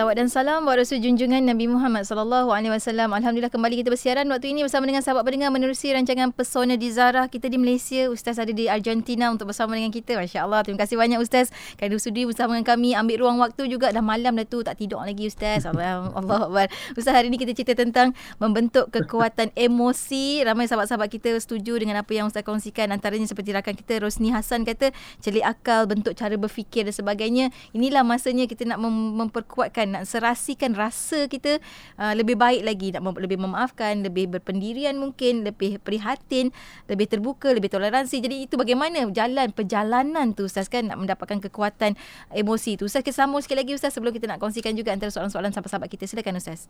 Selawat 0.07 0.23
dan 0.23 0.31
salam 0.31 0.63
buat 0.63 0.79
Rasul 0.79 1.03
junjungan 1.03 1.43
Nabi 1.43 1.67
Muhammad 1.67 2.07
sallallahu 2.07 2.47
alaihi 2.55 2.71
wasallam. 2.71 3.11
Alhamdulillah 3.11 3.51
kembali 3.51 3.83
kita 3.83 3.91
bersiaran 3.91 4.23
waktu 4.31 4.55
ini 4.55 4.63
bersama 4.63 4.87
dengan 4.87 5.03
sahabat 5.03 5.27
pendengar 5.27 5.51
menerusi 5.51 5.91
rancangan 5.91 6.31
Pesona 6.31 6.79
di 6.79 6.87
Zara. 6.95 7.27
Kita 7.27 7.51
di 7.51 7.59
Malaysia, 7.59 8.07
Ustaz 8.07 8.39
ada 8.39 8.47
di 8.47 8.71
Argentina 8.71 9.27
untuk 9.27 9.51
bersama 9.51 9.75
dengan 9.75 9.91
kita. 9.91 10.15
Masya-Allah. 10.15 10.63
Terima 10.63 10.79
kasih 10.79 10.95
banyak 10.95 11.19
Ustaz 11.19 11.51
kerana 11.75 11.99
sudi 11.99 12.23
bersama 12.23 12.55
dengan 12.55 12.71
kami 12.71 12.95
ambil 12.95 13.27
ruang 13.27 13.35
waktu 13.43 13.67
juga 13.67 13.91
dah 13.91 13.99
malam 13.99 14.39
dah 14.39 14.47
tu 14.47 14.63
tak 14.63 14.79
tidur 14.79 15.03
lagi 15.03 15.27
Ustaz. 15.27 15.67
Allah 15.67 16.07
Akbar. 16.15 16.71
Ustaz 16.95 17.11
hari 17.11 17.27
ini 17.27 17.35
kita 17.35 17.51
cerita 17.51 17.75
tentang 17.75 18.15
membentuk 18.39 18.87
kekuatan 18.87 19.51
emosi. 19.59 20.39
Ramai 20.47 20.71
sahabat-sahabat 20.71 21.11
kita 21.11 21.35
setuju 21.35 21.83
dengan 21.83 21.99
apa 21.99 22.15
yang 22.15 22.31
Ustaz 22.31 22.47
kongsikan 22.47 22.95
antaranya 22.95 23.27
seperti 23.27 23.51
rakan 23.51 23.75
kita 23.75 23.99
Rosni 23.99 24.31
Hassan 24.31 24.63
kata 24.63 24.95
celik 25.19 25.43
akal, 25.43 25.83
bentuk 25.83 26.15
cara 26.15 26.39
berfikir 26.39 26.87
dan 26.87 26.95
sebagainya. 26.95 27.51
Inilah 27.75 28.07
masanya 28.07 28.47
kita 28.47 28.63
nak 28.63 28.79
mem- 28.79 29.27
memperkuatkan 29.27 29.96
nak 29.97 30.05
serasikan 30.05 30.77
rasa 30.77 31.25
kita 31.25 31.57
uh, 31.97 32.13
lebih 32.13 32.37
baik 32.37 32.61
lagi 32.61 32.93
nak 32.93 33.01
mem- 33.01 33.21
lebih 33.25 33.41
memaafkan 33.41 34.05
lebih 34.05 34.29
berpendirian 34.29 34.93
mungkin 35.01 35.41
lebih 35.41 35.81
prihatin 35.81 36.53
lebih 36.85 37.09
terbuka 37.09 37.49
lebih 37.49 37.73
toleransi. 37.73 38.21
Jadi 38.21 38.45
itu 38.45 38.53
bagaimana 38.53 39.09
jalan 39.09 39.49
perjalanan 39.49 40.37
tu 40.37 40.45
Ustaz 40.45 40.69
kan 40.69 40.85
nak 40.85 41.01
mendapatkan 41.01 41.41
kekuatan 41.49 41.97
emosi 42.29 42.77
tu. 42.77 42.85
Ustaz 42.85 43.01
kita 43.01 43.25
sambung 43.25 43.41
sikit 43.41 43.57
lagi 43.57 43.73
Ustaz 43.73 43.97
sebelum 43.97 44.13
kita 44.13 44.29
nak 44.29 44.37
kongsikan 44.37 44.77
juga 44.77 44.93
antara 44.93 45.09
soalan-soalan 45.09 45.49
sahabat-sahabat 45.49 45.89
kita. 45.89 46.05
Silakan 46.05 46.37
Ustaz. 46.37 46.69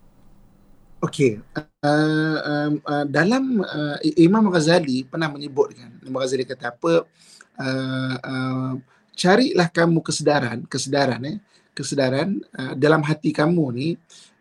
Okey, 0.98 1.38
uh, 1.54 2.38
um, 2.42 2.72
uh, 2.82 3.06
dalam 3.06 3.62
uh, 3.62 4.02
Imam 4.18 4.50
Ghazali 4.50 5.06
pernah 5.06 5.30
menyebutkan, 5.30 5.94
Imam 6.02 6.18
Ghazali 6.18 6.42
kata 6.42 6.74
apa? 6.74 7.06
Uh, 7.54 8.16
uh, 8.18 8.72
carilah 9.14 9.70
kamu 9.70 10.02
kesedaran, 10.02 10.66
kesedaran 10.66 11.22
eh, 11.22 11.36
kesedaran 11.78 12.42
uh, 12.58 12.74
dalam 12.74 13.06
hati 13.06 13.30
kamu 13.30 13.64
ni 13.70 13.88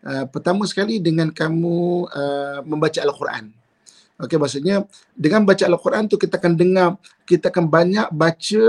uh, 0.02 0.26
pertama 0.26 0.66
sekali 0.66 0.98
dengan 0.98 1.30
kamu 1.30 2.10
uh, 2.10 2.60
membaca 2.66 2.98
al-Quran. 3.06 3.54
Okey 4.18 4.42
maksudnya 4.42 4.82
dengan 5.14 5.46
baca 5.46 5.62
al-Quran 5.70 6.10
tu 6.10 6.18
kita 6.18 6.42
akan 6.42 6.58
dengar 6.58 6.98
kita 7.30 7.54
akan 7.54 7.70
banyak 7.70 8.10
baca 8.10 8.64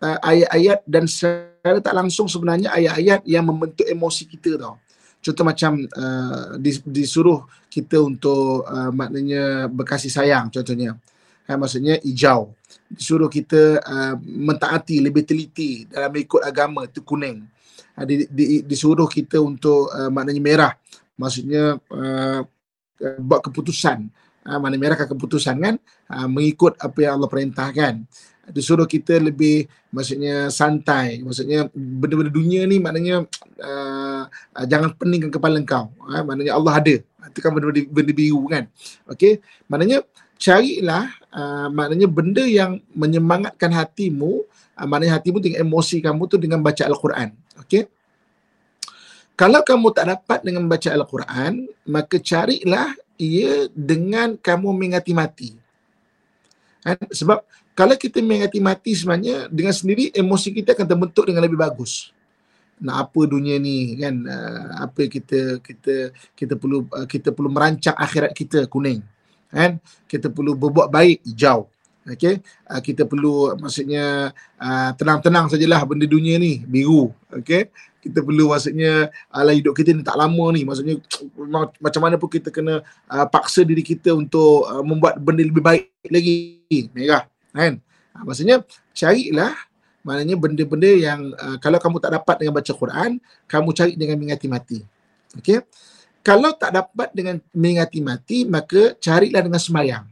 uh, 0.00 0.18
ayat-ayat 0.24 0.80
dan 0.88 1.04
secara 1.04 1.84
tak 1.84 1.92
langsung 1.92 2.24
sebenarnya 2.32 2.72
ayat-ayat 2.72 3.20
yang 3.28 3.44
membentuk 3.44 3.84
emosi 3.84 4.24
kita 4.24 4.56
tau. 4.56 4.80
Contoh 5.20 5.44
macam 5.44 5.82
uh, 5.82 6.54
disuruh 6.86 7.44
kita 7.66 7.98
untuk 7.98 8.62
uh, 8.62 8.94
maknanya 8.94 9.66
berkasih 9.66 10.08
sayang 10.08 10.48
contohnya. 10.54 10.94
Ha, 11.46 11.54
maksudnya 11.54 11.98
hijau. 12.02 12.54
Disuruh 12.90 13.30
kita 13.30 13.82
uh, 13.82 14.14
mentaati 14.22 14.98
lebih 15.02 15.26
teliti 15.26 15.86
dalam 15.86 16.14
ikut 16.14 16.42
agama 16.42 16.86
itu 16.86 17.02
kuning. 17.02 17.42
Ha, 17.96 18.04
di, 18.04 18.28
di, 18.28 18.60
disuruh 18.60 19.08
kita 19.08 19.40
untuk 19.40 19.88
uh, 19.88 20.12
maknanya 20.12 20.42
merah. 20.44 20.72
Maksudnya 21.16 21.80
uh, 21.80 22.40
buat 23.24 23.40
keputusan. 23.40 24.04
Ha, 24.46 24.60
mana 24.60 24.76
merah 24.76 24.94
keputusan 25.00 25.56
kan? 25.58 25.74
Ha, 26.12 26.28
mengikut 26.28 26.76
apa 26.76 26.98
yang 27.00 27.16
Allah 27.16 27.26
perintahkan. 27.32 28.04
Disuruh 28.52 28.86
kita 28.86 29.18
lebih 29.18 29.66
maksudnya 29.90 30.52
santai. 30.52 31.24
Maksudnya 31.24 31.66
benda-benda 31.74 32.30
dunia 32.30 32.62
ni 32.68 32.78
maknanya 32.78 33.26
uh, 33.58 34.22
jangan 34.68 34.94
peningkan 34.94 35.34
kepala 35.34 35.58
kau 35.66 35.90
uh, 36.06 36.22
maknanya 36.22 36.54
Allah 36.54 36.78
ada. 36.78 36.94
Itu 37.26 37.42
kan 37.42 37.50
benda-benda 37.50 37.90
benda 37.90 38.12
biru 38.14 38.46
kan? 38.46 38.70
Okey? 39.10 39.42
Maknanya 39.66 40.06
carilah 40.36 41.10
uh, 41.32 41.68
maknanya 41.72 42.08
benda 42.08 42.44
yang 42.44 42.80
menyemangatkan 42.92 43.72
hatimu 43.72 44.44
uh, 44.76 44.86
maknanya 44.86 45.20
hatimu 45.20 45.40
dengan 45.40 45.64
emosi 45.64 46.00
kamu 46.00 46.22
tu 46.28 46.36
dengan 46.36 46.60
baca 46.60 46.84
al-Quran 46.84 47.32
okey 47.66 47.88
kalau 49.36 49.60
kamu 49.60 49.92
tak 49.92 50.06
dapat 50.16 50.40
dengan 50.44 50.64
baca 50.68 50.88
al-Quran 50.92 51.68
maka 51.88 52.16
carilah 52.20 52.92
ia 53.16 53.68
dengan 53.72 54.36
kamu 54.36 54.72
mengingati 54.76 55.12
mati 55.16 55.50
kan? 56.84 57.00
sebab 57.08 57.40
kalau 57.76 57.92
kita 57.92 58.24
mengingati 58.24 58.56
mati 58.56 58.96
sebenarnya 58.96 59.52
dengan 59.52 59.76
sendiri 59.76 60.08
emosi 60.16 60.48
kita 60.48 60.72
akan 60.72 60.88
terbentuk 60.88 61.28
dengan 61.28 61.44
lebih 61.44 61.60
bagus. 61.60 62.08
Nak 62.80 62.96
apa 63.08 63.20
dunia 63.28 63.60
ni 63.60 63.92
kan 64.00 64.24
uh, 64.24 64.80
apa 64.88 65.04
kita 65.04 65.60
kita 65.60 66.16
kita 66.32 66.56
perlu 66.56 66.88
uh, 66.88 67.04
kita 67.04 67.36
perlu 67.36 67.52
merancang 67.52 67.92
akhirat 67.92 68.32
kita 68.32 68.64
kuning. 68.64 69.04
Kan? 69.50 69.82
Kita 70.06 70.30
perlu 70.30 70.54
berbuat 70.54 70.88
baik 70.90 71.24
hijau. 71.26 71.70
Okey, 72.06 72.38
uh, 72.70 72.78
kita 72.78 73.02
perlu 73.02 73.58
maksudnya 73.58 74.30
uh, 74.62 74.90
tenang-tenang 74.94 75.50
sajalah 75.50 75.82
benda 75.82 76.06
dunia 76.06 76.38
ni 76.38 76.62
biru. 76.62 77.10
Okey. 77.34 77.66
Kita 77.98 78.22
perlu 78.22 78.54
maksudnya 78.54 79.10
ala 79.26 79.50
hidup 79.50 79.74
kita 79.74 79.90
ni 79.90 80.06
tak 80.06 80.14
lama 80.14 80.54
ni. 80.54 80.62
Maksudnya 80.62 81.02
macam 81.82 82.00
mana 82.06 82.14
pun 82.14 82.30
kita 82.30 82.54
kena 82.54 82.86
uh, 83.10 83.26
paksa 83.26 83.66
diri 83.66 83.82
kita 83.82 84.14
untuk 84.14 84.70
uh, 84.70 84.86
membuat 84.86 85.18
benda 85.18 85.42
lebih 85.42 85.58
baik 85.58 85.90
lagi. 86.06 86.62
Merah 86.94 87.26
kan 87.56 87.80
maksudnya 88.22 88.60
carilah 88.92 89.56
maknanya 90.04 90.36
benda-benda 90.38 90.90
yang 90.92 91.32
uh, 91.34 91.56
kalau 91.58 91.80
kamu 91.80 91.96
tak 91.98 92.12
dapat 92.14 92.36
dengan 92.44 92.54
baca 92.60 92.72
Quran 92.76 93.10
kamu 93.48 93.68
cari 93.72 93.92
dengan 93.96 94.16
mengingati 94.20 94.46
mati 94.46 94.78
okey 95.40 95.64
kalau 96.26 96.50
tak 96.58 96.74
dapat 96.74 97.14
dengan 97.14 97.38
mengingati 97.54 98.02
mati 98.02 98.38
maka 98.42 98.98
carilah 98.98 99.38
dengan 99.46 99.62
semayang 99.62 100.04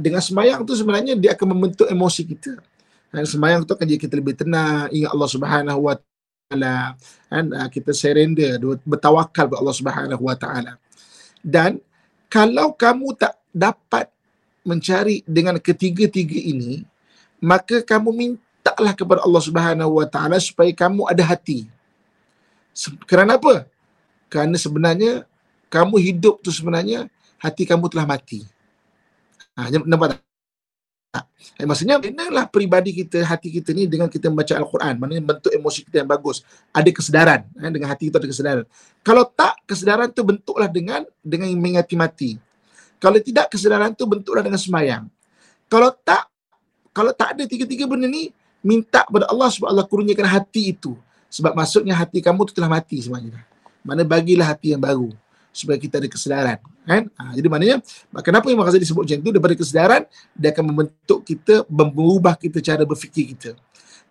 dengan 0.00 0.22
semayang 0.24 0.64
tu 0.64 0.72
sebenarnya 0.72 1.12
dia 1.18 1.36
akan 1.36 1.52
membentuk 1.52 1.84
emosi 1.84 2.24
kita 2.24 2.56
dan 3.12 3.28
semayang 3.28 3.60
tu 3.68 3.76
akan 3.76 3.84
jadi 3.84 4.00
kita 4.00 4.14
lebih 4.16 4.32
tenang 4.40 4.88
ingat 4.88 5.10
Allah 5.12 5.28
Subhanahu 5.28 5.80
wa 5.84 5.94
taala 6.00 6.76
kan 7.28 7.44
uh, 7.52 7.68
kita 7.68 7.92
surrender 7.92 8.56
bertawakal 8.88 9.52
kepada 9.52 9.60
Allah 9.60 9.76
Subhanahu 9.76 10.22
wa 10.24 10.36
taala 10.38 10.80
dan 11.44 11.82
kalau 12.32 12.72
kamu 12.72 13.12
tak 13.18 13.36
dapat 13.52 14.08
mencari 14.62 15.26
dengan 15.26 15.58
ketiga-tiga 15.58 16.38
ini, 16.38 16.86
maka 17.42 17.82
kamu 17.82 18.08
mintalah 18.14 18.94
kepada 18.94 19.20
Allah 19.26 19.42
Subhanahu 19.42 19.92
Wa 20.00 20.06
Taala 20.08 20.38
supaya 20.38 20.70
kamu 20.70 21.10
ada 21.10 21.20
hati. 21.26 21.66
Kerana 23.04 23.36
apa? 23.36 23.68
Kerana 24.32 24.56
sebenarnya 24.56 25.28
kamu 25.68 26.00
hidup 26.00 26.40
tu 26.40 26.48
sebenarnya 26.48 27.04
hati 27.36 27.68
kamu 27.68 27.92
telah 27.92 28.08
mati. 28.08 28.48
Ha, 29.52 29.68
nampak 29.84 30.16
tak? 31.12 31.28
Eh, 31.60 31.68
maksudnya, 31.68 32.00
inilah 32.00 32.48
peribadi 32.48 32.96
kita, 32.96 33.20
hati 33.28 33.52
kita 33.52 33.76
ni 33.76 33.84
dengan 33.84 34.08
kita 34.08 34.32
membaca 34.32 34.56
Al-Quran. 34.56 34.96
Maknanya 34.96 35.24
bentuk 35.36 35.52
emosi 35.52 35.84
kita 35.84 36.00
yang 36.00 36.08
bagus. 36.08 36.40
Ada 36.72 36.88
kesedaran. 36.88 37.44
Eh, 37.60 37.68
dengan 37.68 37.92
hati 37.92 38.08
kita 38.08 38.16
ada 38.16 38.28
kesedaran. 38.32 38.64
Kalau 39.04 39.28
tak, 39.28 39.60
kesedaran 39.68 40.08
tu 40.08 40.24
bentuklah 40.24 40.72
dengan 40.72 41.04
dengan 41.20 41.52
mengingati 41.52 41.94
mati. 42.00 42.40
Kalau 42.96 43.20
tidak 43.20 43.52
kesedaran 43.52 43.92
tu 43.92 44.08
bentuklah 44.08 44.40
dengan 44.40 44.56
semayang. 44.56 45.04
Kalau 45.68 45.92
tak 45.92 46.32
kalau 46.96 47.12
tak 47.12 47.36
ada 47.36 47.44
tiga-tiga 47.44 47.84
benda 47.84 48.08
ni 48.08 48.32
minta 48.64 49.04
kepada 49.04 49.28
Allah 49.28 49.48
supaya 49.52 49.76
Allah 49.76 49.84
kurniakan 49.84 50.28
hati 50.28 50.72
itu. 50.72 50.96
Sebab 51.28 51.52
maksudnya 51.52 51.92
hati 51.92 52.24
kamu 52.24 52.48
tu 52.48 52.56
telah 52.56 52.72
mati 52.72 53.00
sebenarnya. 53.00 53.51
Mana 53.82 54.06
bagilah 54.06 54.54
hati 54.54 54.74
yang 54.74 54.82
baru 54.82 55.10
supaya 55.52 55.76
kita 55.76 56.00
ada 56.00 56.08
kesedaran. 56.08 56.58
Kan? 56.82 57.06
Ha, 57.14 57.36
jadi 57.38 57.46
maknanya 57.46 57.76
kenapa 58.24 58.50
Imam 58.50 58.66
Ghazali 58.66 58.82
disebut 58.82 59.06
macam 59.06 59.18
itu 59.22 59.30
daripada 59.30 59.54
kesedaran 59.54 60.02
dia 60.34 60.50
akan 60.50 60.64
membentuk 60.66 61.20
kita 61.22 61.62
mengubah 61.70 62.34
kita 62.34 62.58
cara 62.58 62.82
berfikir 62.82 63.36
kita. 63.36 63.50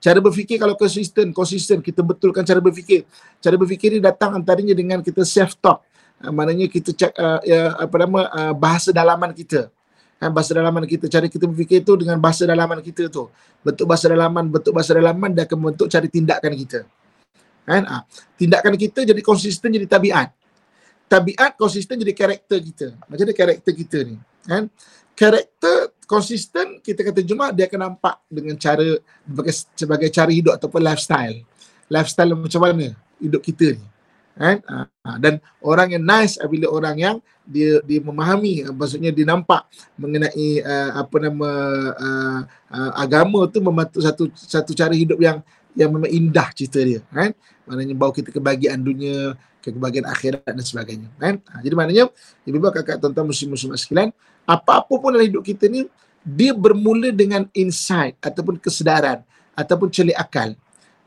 Cara 0.02 0.18
berfikir 0.18 0.58
kalau 0.58 0.74
konsisten, 0.74 1.30
konsisten 1.30 1.78
kita 1.78 2.02
betulkan 2.02 2.42
cara 2.42 2.58
berfikir. 2.58 3.06
Cara 3.38 3.54
berfikir 3.54 3.94
ni 3.94 4.00
datang 4.02 4.34
antaranya 4.34 4.74
dengan 4.74 5.04
kita 5.06 5.22
self 5.22 5.54
talk 5.62 5.86
uh, 6.22 6.32
maknanya 6.32 6.70
kita 6.70 6.94
cek 6.94 7.14
uh, 7.18 7.40
ya, 7.42 7.74
apa 7.76 7.96
nama 7.98 8.20
uh, 8.30 8.54
bahasa 8.54 8.94
dalaman 8.94 9.34
kita 9.34 9.68
kan 10.22 10.30
bahasa 10.30 10.54
dalaman 10.54 10.86
kita 10.86 11.10
cara 11.10 11.26
kita 11.26 11.50
berfikir 11.50 11.82
tu 11.82 11.98
dengan 11.98 12.22
bahasa 12.22 12.46
dalaman 12.46 12.78
kita 12.86 13.10
tu 13.10 13.26
bentuk 13.66 13.90
bahasa 13.90 14.06
dalaman 14.06 14.46
bentuk 14.54 14.70
bahasa 14.70 14.94
dalaman 14.94 15.34
dia 15.34 15.50
akan 15.50 15.58
membentuk 15.58 15.90
cara 15.90 16.06
tindakan 16.06 16.54
kita 16.54 16.80
kan? 17.66 17.84
Uh, 17.86 18.04
tindakan 18.38 18.74
kita 18.78 19.06
jadi 19.06 19.22
konsisten 19.22 19.70
jadi 19.72 19.88
tabiat. 19.88 20.30
Tabiat 21.12 21.60
konsisten 21.60 22.00
jadi 22.00 22.16
karakter 22.16 22.58
kita. 22.64 22.88
Macam 23.06 23.26
mana 23.28 23.36
karakter 23.36 23.74
kita 23.76 23.98
ni? 24.08 24.16
Kan? 24.48 24.72
Karakter 25.12 25.92
konsisten 26.08 26.80
kita 26.80 27.04
kata 27.04 27.20
cuma 27.24 27.52
dia 27.52 27.68
akan 27.68 27.92
nampak 27.92 28.16
dengan 28.32 28.56
cara 28.56 29.00
sebagai 29.28 29.54
sebagai 29.76 30.10
cara 30.10 30.32
hidup 30.32 30.54
ataupun 30.56 30.82
lifestyle. 30.82 31.44
Lifestyle 31.92 32.32
macam 32.34 32.62
mana 32.64 32.96
hidup 33.20 33.44
kita 33.44 33.76
ni? 33.76 33.86
Kan? 34.32 34.64
Uh, 34.64 35.18
dan 35.20 35.34
orang 35.60 36.00
yang 36.00 36.04
nice 36.08 36.40
apabila 36.40 36.72
orang 36.72 36.96
yang 36.96 37.16
dia 37.44 37.84
dia 37.84 38.00
memahami 38.00 38.64
maksudnya 38.72 39.12
dia 39.12 39.28
nampak 39.28 39.68
mengenai 40.00 40.64
uh, 40.64 41.04
apa 41.04 41.16
nama 41.20 41.50
uh, 42.00 42.40
uh, 42.72 42.92
agama 42.96 43.44
tu 43.52 43.60
membantu 43.60 44.00
satu 44.00 44.32
satu 44.32 44.72
cara 44.72 44.96
hidup 44.96 45.20
yang 45.20 45.44
yang 45.78 45.90
memang 45.92 46.12
indah 46.12 46.48
cerita 46.52 46.80
dia 46.84 47.00
kan 47.12 47.32
maknanya 47.68 47.96
bawa 47.96 48.12
kita 48.12 48.30
kebahagiaan 48.34 48.80
dunia 48.82 49.36
ke 49.62 49.72
kebahagiaan 49.72 50.08
akhirat 50.10 50.44
dan 50.44 50.66
sebagainya 50.66 51.10
kan 51.16 51.40
uh, 51.40 51.60
jadi 51.64 51.76
maknanya 51.78 52.04
ibu-ibu 52.44 52.72
kakak 52.76 53.00
tuan-tuan 53.00 53.28
muslim-muslim 53.30 53.78
sekalian 53.80 54.12
apa-apa 54.44 54.94
pun 55.00 55.16
dalam 55.16 55.28
hidup 55.28 55.44
kita 55.46 55.72
ni 55.72 55.88
dia 56.22 56.52
bermula 56.54 57.10
dengan 57.10 57.48
insight 57.56 58.20
ataupun 58.22 58.60
kesedaran 58.60 59.24
ataupun 59.56 59.88
celik 59.90 60.18
akal 60.18 60.54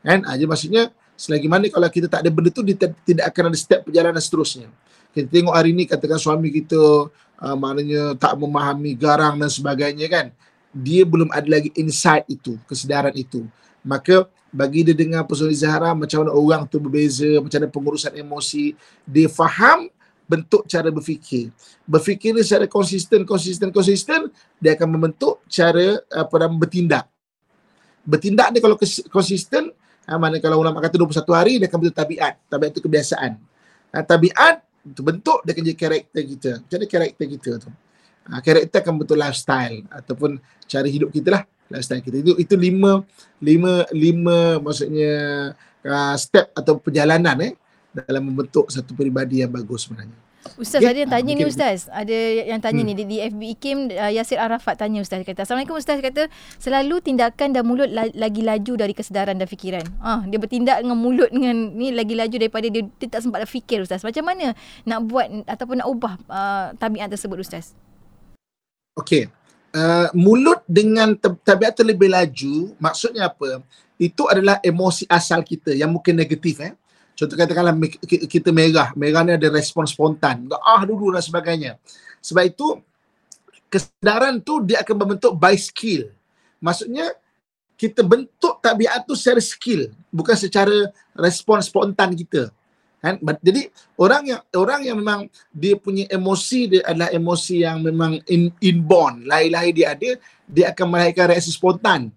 kan 0.01 0.19
uh, 0.25 0.33
jadi 0.33 0.49
maksudnya 0.49 0.83
Selagi 1.15 1.47
mana 1.47 1.71
kalau 1.71 1.87
kita 1.87 2.11
tak 2.11 2.27
ada 2.27 2.29
benda 2.29 2.51
tu, 2.51 2.59
dia 2.59 2.75
tidak 2.75 3.25
akan 3.31 3.43
ada 3.51 3.57
step 3.57 3.87
perjalanan 3.87 4.19
seterusnya. 4.19 4.67
Kita 5.15 5.31
tengok 5.31 5.55
hari 5.55 5.71
ni 5.71 5.87
katakan 5.87 6.19
suami 6.19 6.51
kita 6.51 7.07
uh, 7.39 7.55
maknanya 7.55 8.19
tak 8.19 8.35
memahami 8.35 8.91
garang 8.99 9.39
dan 9.39 9.47
sebagainya 9.47 10.11
kan. 10.11 10.25
Dia 10.75 11.07
belum 11.07 11.31
ada 11.31 11.47
lagi 11.47 11.71
insight 11.79 12.27
itu, 12.27 12.59
kesedaran 12.67 13.15
itu. 13.15 13.47
Maka 13.79 14.27
bagi 14.55 14.87
dia 14.87 14.95
dengar 14.95 15.27
Pesona 15.27 15.51
Zahra 15.51 15.91
macam 15.91 16.23
mana 16.23 16.31
orang 16.31 16.63
tu 16.63 16.79
berbeza, 16.79 17.27
macam 17.43 17.59
mana 17.59 17.67
pengurusan 17.67 18.15
emosi, 18.15 18.71
dia 19.03 19.27
faham 19.27 19.91
bentuk 20.23 20.63
cara 20.63 20.87
berfikir. 20.87 21.51
Berfikir 21.83 22.31
dia 22.31 22.41
secara 22.47 22.65
konsisten, 22.71 23.27
konsisten, 23.27 23.67
konsisten, 23.69 24.31
dia 24.63 24.79
akan 24.79 24.95
membentuk 24.95 25.43
cara 25.51 25.99
apa 26.07 26.35
nama 26.39 26.55
bertindak. 26.55 27.05
Bertindak 28.07 28.55
dia 28.55 28.63
kalau 28.63 28.79
konsisten, 29.11 29.75
ha, 30.07 30.15
mana 30.15 30.39
kalau 30.39 30.63
ulama 30.63 30.79
kata 30.79 30.95
21 30.95 31.35
hari, 31.35 31.53
dia 31.59 31.67
akan 31.67 31.79
bentuk 31.83 31.97
tabiat. 31.99 32.33
Tabiat 32.47 32.71
itu 32.71 32.81
kebiasaan. 32.87 33.31
Ha, 33.91 34.07
tabiat 34.07 34.63
itu 34.87 35.01
bentuk 35.03 35.43
dia 35.43 35.51
akan 35.51 35.63
jadi 35.67 35.77
karakter 35.77 36.23
kita. 36.23 36.51
Macam 36.63 36.75
mana 36.79 36.87
karakter 36.87 37.25
kita 37.27 37.51
tu? 37.59 37.69
Ha, 38.31 38.39
karakter 38.39 38.77
akan 38.81 38.93
bentuk 39.03 39.17
lifestyle 39.19 39.77
ataupun 39.91 40.39
cara 40.63 40.87
hidup 40.87 41.11
kita 41.11 41.29
lah. 41.35 41.43
Lifestyle 41.67 42.01
kita. 42.01 42.21
Itu 42.21 42.33
itu 42.37 42.53
lima, 42.53 43.01
lima, 43.41 43.83
lima 43.89 44.61
maksudnya 44.61 45.13
uh, 45.81 46.15
step 46.15 46.53
atau 46.53 46.77
perjalanan 46.77 47.35
eh 47.41 47.53
dalam 47.89 48.27
membentuk 48.27 48.69
satu 48.69 48.93
peribadi 48.93 49.41
yang 49.41 49.49
bagus 49.49 49.87
sebenarnya. 49.87 50.13
Ustaz 50.61 50.77
Okey. 50.77 50.93
ada 50.93 50.99
yang 51.01 51.09
tanya 51.09 51.31
Ah, 51.33 51.37
ni 51.41 51.45
Ustaz. 51.49 51.79
Ada 51.89 52.17
yang 52.53 52.61
tanya 52.61 52.85
Hmm. 52.85 52.89
ni 52.91 52.93
di, 52.93 53.03
di 53.09 53.17
FB 53.17 53.41
IKIM 53.57 53.77
uh, 53.89 54.13
Yasir 54.13 54.37
Arafat 54.37 54.77
tanya 54.77 55.01
Ustaz 55.01 55.25
kata. 55.25 55.41
Assalamualaikum 55.41 55.73
Ustaz 55.73 55.97
kata 55.97 56.29
selalu 56.61 57.01
tindakan 57.01 57.49
dan 57.49 57.65
mulut 57.65 57.89
la, 57.89 58.05
lagi 58.13 58.45
laju 58.45 58.77
dari 58.77 58.93
kesedaran 58.93 59.41
dan 59.41 59.49
fikiran. 59.49 59.81
Ah 59.97 60.21
dia 60.29 60.37
bertindak 60.37 60.85
dengan 60.85 61.01
mulut 61.01 61.33
dengan 61.33 61.73
ni 61.73 61.89
lagi 61.89 62.13
laju 62.13 62.37
daripada 62.37 62.69
dia, 62.69 62.85
dia 62.85 63.07
tak 63.09 63.25
sempat 63.25 63.41
fikir 63.49 63.81
Ustaz. 63.81 64.05
Macam 64.05 64.21
mana 64.21 64.53
nak 64.85 64.99
buat 65.09 65.25
ataupun 65.49 65.81
nak 65.81 65.89
ubah 65.89 66.13
uh, 66.29 66.77
tabiat 66.77 67.09
tersebut 67.09 67.41
Ustaz? 67.41 67.73
Okey. 68.95 69.25
Uh, 69.75 70.07
mulut 70.15 70.63
dengan 70.63 71.11
tab- 71.19 71.35
tabiat 71.43 71.75
terlebih 71.75 72.07
laju, 72.07 72.71
maksudnya 72.79 73.27
apa? 73.27 73.59
Itu 73.99 74.23
adalah 74.23 74.63
emosi 74.63 75.03
asal 75.11 75.43
kita 75.43 75.75
yang 75.75 75.91
mungkin 75.91 76.15
negatif 76.15 76.63
eh. 76.63 76.71
Contoh 77.11 77.35
katakanlah 77.35 77.75
kita 78.07 78.55
merah, 78.55 78.95
merah 78.95 79.27
ni 79.27 79.35
ada 79.35 79.51
respon 79.51 79.83
spontan, 79.83 80.47
ah 80.63 80.79
dulu 80.87 81.11
dan 81.11 81.19
sebagainya. 81.19 81.75
Sebab 82.23 82.43
itu 82.47 82.79
kesedaran 83.67 84.39
tu 84.39 84.63
dia 84.63 84.79
akan 84.79 84.95
membentuk 84.95 85.35
by 85.35 85.59
skill. 85.59 86.07
Maksudnya 86.63 87.11
kita 87.75 87.99
bentuk 87.99 88.63
tabiat 88.63 89.03
tu 89.03 89.11
secara 89.11 89.43
skill, 89.43 89.91
bukan 90.07 90.39
secara 90.39 90.87
respon 91.19 91.59
spontan 91.59 92.15
kita. 92.15 92.47
Kan? 93.05 93.21
Jadi 93.21 93.69
orang 94.01 94.23
yang 94.25 94.41
orang 94.57 94.81
yang 94.81 94.97
memang 94.97 95.29
dia 95.53 95.77
punya 95.77 96.09
emosi 96.09 96.73
dia 96.73 96.81
adalah 96.89 97.13
emosi 97.13 97.61
yang 97.61 97.85
memang 97.85 98.17
in, 98.25 98.49
inborn, 98.57 99.29
lahir-lahir 99.29 99.73
dia 99.77 99.87
ada, 99.93 100.09
dia 100.49 100.65
akan 100.73 100.85
melahirkan 100.89 101.29
reaksi 101.29 101.53
spontan. 101.53 102.09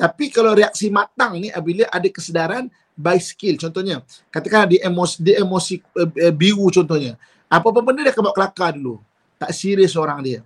Tapi 0.00 0.32
kalau 0.32 0.56
reaksi 0.56 0.88
matang 0.88 1.36
ni 1.36 1.52
apabila 1.52 1.84
ada 1.92 2.08
kesedaran 2.08 2.72
by 2.96 3.20
skill. 3.20 3.60
Contohnya 3.60 4.00
katakan 4.32 4.72
dia 4.72 4.88
emosi 4.88 5.16
dia 5.20 5.44
emosi 5.44 5.84
uh, 6.00 6.32
biru 6.32 6.72
contohnya. 6.72 7.20
Apa-apa 7.52 7.84
benda 7.84 8.00
dia 8.00 8.16
akan 8.16 8.32
buat 8.32 8.36
kelakar 8.40 8.72
dulu. 8.72 9.04
Tak 9.36 9.52
serius 9.52 9.92
orang 10.00 10.24
dia. 10.24 10.40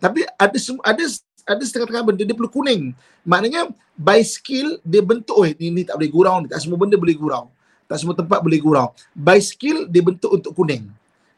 Tapi 0.00 0.24
ada 0.40 0.56
ada 0.80 1.04
ada 1.44 1.60
setengah-tengah 1.60 2.04
benda 2.08 2.24
dia 2.24 2.32
perlu 2.32 2.48
kuning. 2.48 2.96
Maknanya 3.20 3.68
by 4.00 4.24
skill 4.24 4.80
dia 4.80 5.04
bentuk 5.04 5.36
oh 5.36 5.44
ini, 5.44 5.68
ini 5.68 5.80
tak 5.84 6.00
boleh 6.00 6.08
gurau 6.08 6.36
ni. 6.40 6.48
Tak 6.48 6.64
semua 6.64 6.80
benda 6.80 6.96
boleh 6.96 7.12
gurau 7.12 7.52
tak 7.86 7.96
semua 8.02 8.14
tempat 8.18 8.38
boleh 8.42 8.58
gurau 8.58 8.92
by 9.14 9.38
skill 9.38 9.86
dia 9.86 10.02
bentuk 10.02 10.30
untuk 10.30 10.52
kuning 10.52 10.86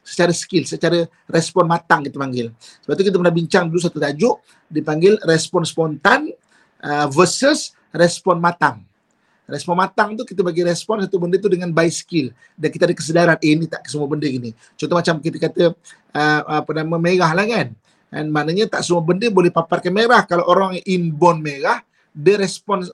secara 0.01 0.33
skill 0.33 0.65
secara 0.65 1.05
respon 1.29 1.69
matang 1.69 2.05
kita 2.05 2.17
panggil 2.17 2.49
sebab 2.85 2.93
tu 2.97 3.03
kita 3.05 3.17
pernah 3.17 3.33
bincang 3.33 3.69
dulu 3.69 3.79
satu 3.81 4.01
tajuk 4.01 4.41
dipanggil 4.69 5.17
respon 5.25 5.63
spontan 5.63 6.29
uh, 6.81 7.07
versus 7.09 7.77
respon 7.93 8.41
matang 8.41 8.89
Respon 9.49 9.73
matang 9.73 10.13
tu 10.13 10.21
kita 10.21 10.45
bagi 10.45 10.61
respon 10.61 11.01
satu 11.01 11.17
benda 11.17 11.41
tu 11.41 11.49
dengan 11.49 11.73
by 11.73 11.89
skill 11.89 12.29
dan 12.53 12.69
kita 12.69 12.85
ada 12.85 12.93
kesedaran 12.93 13.37
eh 13.41 13.53
ni 13.57 13.65
tak 13.65 13.81
semua 13.89 14.05
benda 14.05 14.29
gini. 14.29 14.53
Contoh 14.77 14.93
macam 14.93 15.17
kita 15.17 15.37
kata 15.41 15.73
uh, 16.13 16.41
apa 16.61 16.71
nama 16.77 16.95
merah 17.01 17.33
lah 17.33 17.45
kan. 17.49 17.67
Dan 18.13 18.29
maknanya 18.29 18.69
tak 18.69 18.85
semua 18.85 19.01
benda 19.01 19.25
boleh 19.33 19.49
paparkan 19.49 19.89
merah. 19.89 20.21
Kalau 20.29 20.45
orang 20.45 20.77
inborn 20.85 21.41
merah, 21.41 21.81
dia 22.13 22.37
respon 22.37 22.85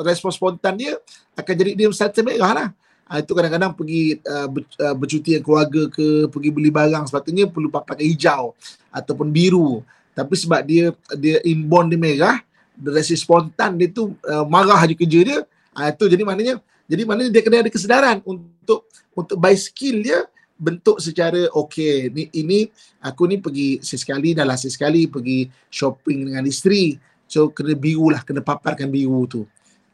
respon 0.00 0.32
spontan 0.32 0.80
dia 0.80 0.96
akan 1.36 1.54
jadi 1.54 1.76
dia 1.76 1.86
starter 1.92 2.24
merah 2.24 2.52
lah. 2.56 2.68
Uh, 3.08 3.24
itu 3.24 3.32
kadang-kadang 3.32 3.72
pergi 3.72 4.20
uh, 4.20 4.48
ber, 4.52 4.62
uh, 4.84 4.92
bercuti 4.92 5.32
dengan 5.32 5.44
keluarga 5.48 5.82
ke, 5.88 6.28
pergi 6.28 6.50
beli 6.52 6.68
barang 6.68 7.08
sepatutnya 7.08 7.48
perlu 7.48 7.72
pakai 7.72 8.04
hijau 8.04 8.52
ataupun 8.92 9.32
biru. 9.32 9.80
Tapi 10.12 10.34
sebab 10.36 10.60
dia 10.68 10.92
dia 11.16 11.40
inborn 11.48 11.88
dia 11.88 11.96
merah, 11.96 12.36
rasa 12.76 13.16
spontan 13.16 13.80
dia 13.80 13.88
tu 13.88 14.12
uh, 14.28 14.44
marah 14.44 14.84
je 14.84 14.92
kerja 14.92 15.20
dia, 15.24 15.38
Ah 15.78 15.94
itu 15.94 16.10
jadi 16.10 16.26
maknanya 16.26 16.58
jadi 16.90 17.06
maknanya 17.06 17.30
dia 17.30 17.42
kena 17.46 17.62
ada 17.62 17.70
kesedaran 17.70 18.18
untuk 18.26 18.90
untuk 19.14 19.38
by 19.38 19.54
skill 19.54 20.02
dia 20.02 20.26
bentuk 20.58 20.98
secara 20.98 21.46
okey 21.54 22.10
ni 22.10 22.26
ini 22.34 22.66
aku 22.98 23.30
ni 23.30 23.38
pergi 23.38 23.78
sesekali 23.78 24.34
dah 24.34 24.42
lah 24.42 24.58
sesekali 24.58 25.06
pergi 25.06 25.46
shopping 25.70 26.26
dengan 26.26 26.42
isteri. 26.50 26.98
So 27.30 27.54
kena 27.54 27.78
biru 27.78 28.10
lah 28.10 28.26
kena 28.26 28.42
paparkan 28.42 28.90
biru 28.90 29.22
tu. 29.30 29.46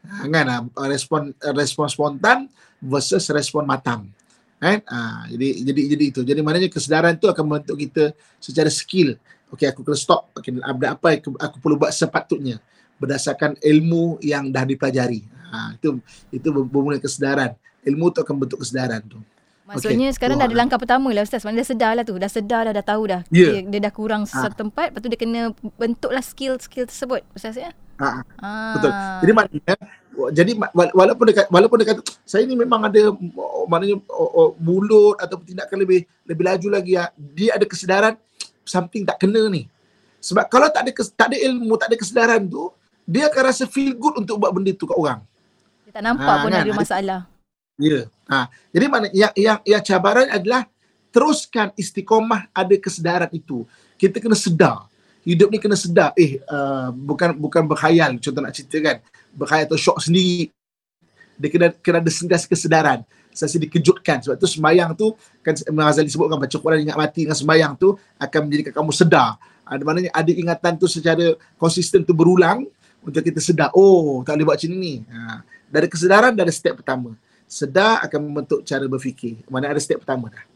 Kan? 0.05 0.45
Ah, 0.49 0.65
respon 0.89 1.37
respon 1.53 1.85
spontan 1.85 2.49
versus 2.85 3.25
respon 3.33 3.65
matang 3.65 4.05
kan 4.55 4.79
ha, 4.87 5.25
jadi 5.27 5.65
jadi 5.67 5.81
jadi 5.97 6.03
itu 6.13 6.21
jadi 6.23 6.39
maknanya 6.39 6.69
kesedaran 6.71 7.17
tu 7.17 7.27
akan 7.27 7.43
membentuk 7.43 7.75
kita 7.75 8.13
secara 8.39 8.71
skill 8.71 9.17
okey 9.51 9.67
aku 9.67 9.83
kena 9.83 9.97
stop 9.97 10.31
okey 10.37 10.61
apa 10.61 10.95
apa 10.95 11.07
aku, 11.17 11.35
aku 11.35 11.55
perlu 11.59 11.75
buat 11.75 11.91
sepatutnya 11.91 12.61
berdasarkan 12.95 13.59
ilmu 13.59 14.23
yang 14.23 14.55
dah 14.55 14.63
dipelajari. 14.63 15.19
Ha, 15.51 15.75
itu 15.75 15.99
itu 16.31 16.47
bermula 16.47 16.95
kesedaran. 16.95 17.51
Ilmu 17.83 18.07
tu 18.07 18.23
akan 18.23 18.35
bentuk 18.39 18.63
kesedaran 18.63 19.03
tu. 19.03 19.19
Maksudnya 19.65 20.13
Okey. 20.13 20.15
sekarang 20.15 20.37
dah 20.37 20.45
ada 20.45 20.53
Wah. 20.53 20.61
langkah 20.61 20.79
pertama 20.79 21.09
lah 21.09 21.25
Ustaz. 21.25 21.41
Maknanya 21.41 21.65
dah 21.65 21.69
sedar 21.73 21.91
lah 21.97 22.03
tu. 22.05 22.15
Dah 22.15 22.31
sedar 22.31 22.61
dah, 22.69 22.73
dah 22.73 22.85
tahu 22.85 23.03
dah. 23.09 23.21
Ya. 23.33 23.59
Dia, 23.59 23.61
dia 23.67 23.79
dah 23.83 23.93
kurang 23.93 24.23
satu 24.29 24.53
tempat. 24.53 24.93
Lepas 24.93 25.01
tu 25.01 25.09
dia 25.09 25.19
kena 25.19 25.41
bentuklah 25.75 26.21
skill-skill 26.21 26.85
tersebut. 26.87 27.25
Ustaz 27.33 27.57
ya? 27.57 27.73
Ha, 27.99 28.21
Ah. 28.39 28.73
betul. 28.77 28.91
Jadi 28.95 29.31
maknanya 29.33 29.75
jadi 30.31 30.51
walaupun 30.73 31.25
dekat 31.27 31.45
walaupun 31.51 31.77
dekat 31.83 31.99
saya 32.23 32.47
ni 32.47 32.55
memang 32.55 32.87
ada 32.87 33.11
maknanya 33.67 33.99
mulut 34.57 35.19
atau 35.19 35.39
tindakan 35.43 35.77
lebih 35.83 36.07
lebih 36.23 36.43
laju 36.43 36.67
lagi 36.71 36.91
ya, 36.95 37.11
dia 37.15 37.55
ada 37.55 37.65
kesedaran 37.67 38.13
something 38.63 39.05
tak 39.05 39.21
kena 39.21 39.45
ni. 39.51 39.67
Sebab 40.23 40.49
kalau 40.49 40.71
tak 40.73 40.89
ada 40.89 40.91
tak 41.13 41.27
ada 41.29 41.37
ilmu, 41.37 41.77
tak 41.77 41.93
ada 41.93 41.97
kesedaran 42.01 42.41
tu, 42.49 42.73
dia 43.05 43.29
akan 43.29 43.41
rasa 43.45 43.69
feel 43.69 43.93
good 43.93 44.17
untuk 44.17 44.41
buat 44.41 44.49
benda 44.49 44.73
tu 44.73 44.89
kat 44.89 44.97
orang. 44.97 45.21
Dia 45.85 45.91
tak 45.93 46.03
nampak 46.03 46.25
Ah, 46.25 46.41
pun 46.41 46.49
kan? 46.49 46.61
ada 46.65 46.71
Ada- 46.73 46.79
masalah. 46.81 47.19
Ya. 47.77 47.99
Ha. 48.25 48.49
Jadi 48.73 48.85
mana 48.89 49.05
yang 49.13 49.33
yang 49.37 49.59
yang 49.61 49.83
cabaran 49.85 50.31
adalah 50.31 50.65
teruskan 51.13 51.69
istiqomah 51.77 52.49
ada 52.49 52.75
kesedaran 52.79 53.29
itu. 53.29 53.67
Kita 53.99 54.17
kena 54.17 54.33
sedar. 54.33 54.89
Hidup 55.21 55.53
ni 55.53 55.61
kena 55.61 55.77
sedar. 55.77 56.09
Eh 56.17 56.41
uh, 56.49 56.89
bukan 56.89 57.37
bukan 57.37 57.61
berkhayal 57.69 58.17
contoh 58.17 58.41
nak 58.41 58.55
cerita 58.55 58.77
kan. 58.81 58.97
Berkhayal 59.35 59.67
atau 59.67 59.77
syok 59.77 59.99
sendiri. 59.99 60.49
Dia 61.35 61.49
kena 61.51 61.67
kena 61.75 61.99
ada 61.99 62.11
sentiasa 62.11 62.47
kesedaran. 62.47 63.03
Sentiasa 63.35 63.59
dikejutkan. 63.59 64.23
Sebab 64.23 64.35
tu 64.39 64.47
sembayang 64.47 64.89
tu 64.95 65.11
kan 65.43 65.53
Imam 65.67 65.83
Ghazali 65.85 66.07
sebutkan 66.07 66.39
baca 66.39 66.55
Quran 66.55 66.79
ingat 66.87 66.97
mati 66.97 67.27
dengan 67.27 67.37
sembayang 67.37 67.73
tu 67.75 67.99
akan 68.17 68.39
menjadikan 68.47 68.73
kamu 68.81 68.91
sedar. 68.95 69.35
Ada 69.65 69.81
maknanya 69.83 70.11
ada 70.15 70.31
ingatan 70.31 70.73
tu 70.79 70.87
secara 70.87 71.35
konsisten 71.59 72.07
tu 72.07 72.15
berulang 72.15 72.63
untuk 73.03 73.21
kita 73.21 73.43
sedar. 73.43 73.69
Oh, 73.75 74.23
tak 74.23 74.39
boleh 74.39 74.45
buat 74.47 74.57
macam 74.57 74.71
ni. 74.79 75.03
Ha. 75.11 75.43
Dari 75.67 75.87
kesedaran 75.91 76.31
dari 76.33 76.53
step 76.55 76.79
pertama 76.79 77.13
sedar 77.45 78.01
akan 78.01 78.19
membentuk 78.25 78.65
cara 78.65 78.85
berfikir. 78.89 79.45
Mana 79.49 79.69
ada 79.69 79.81
step 79.81 80.01
pertama 80.01 80.33
dah. 80.33 80.54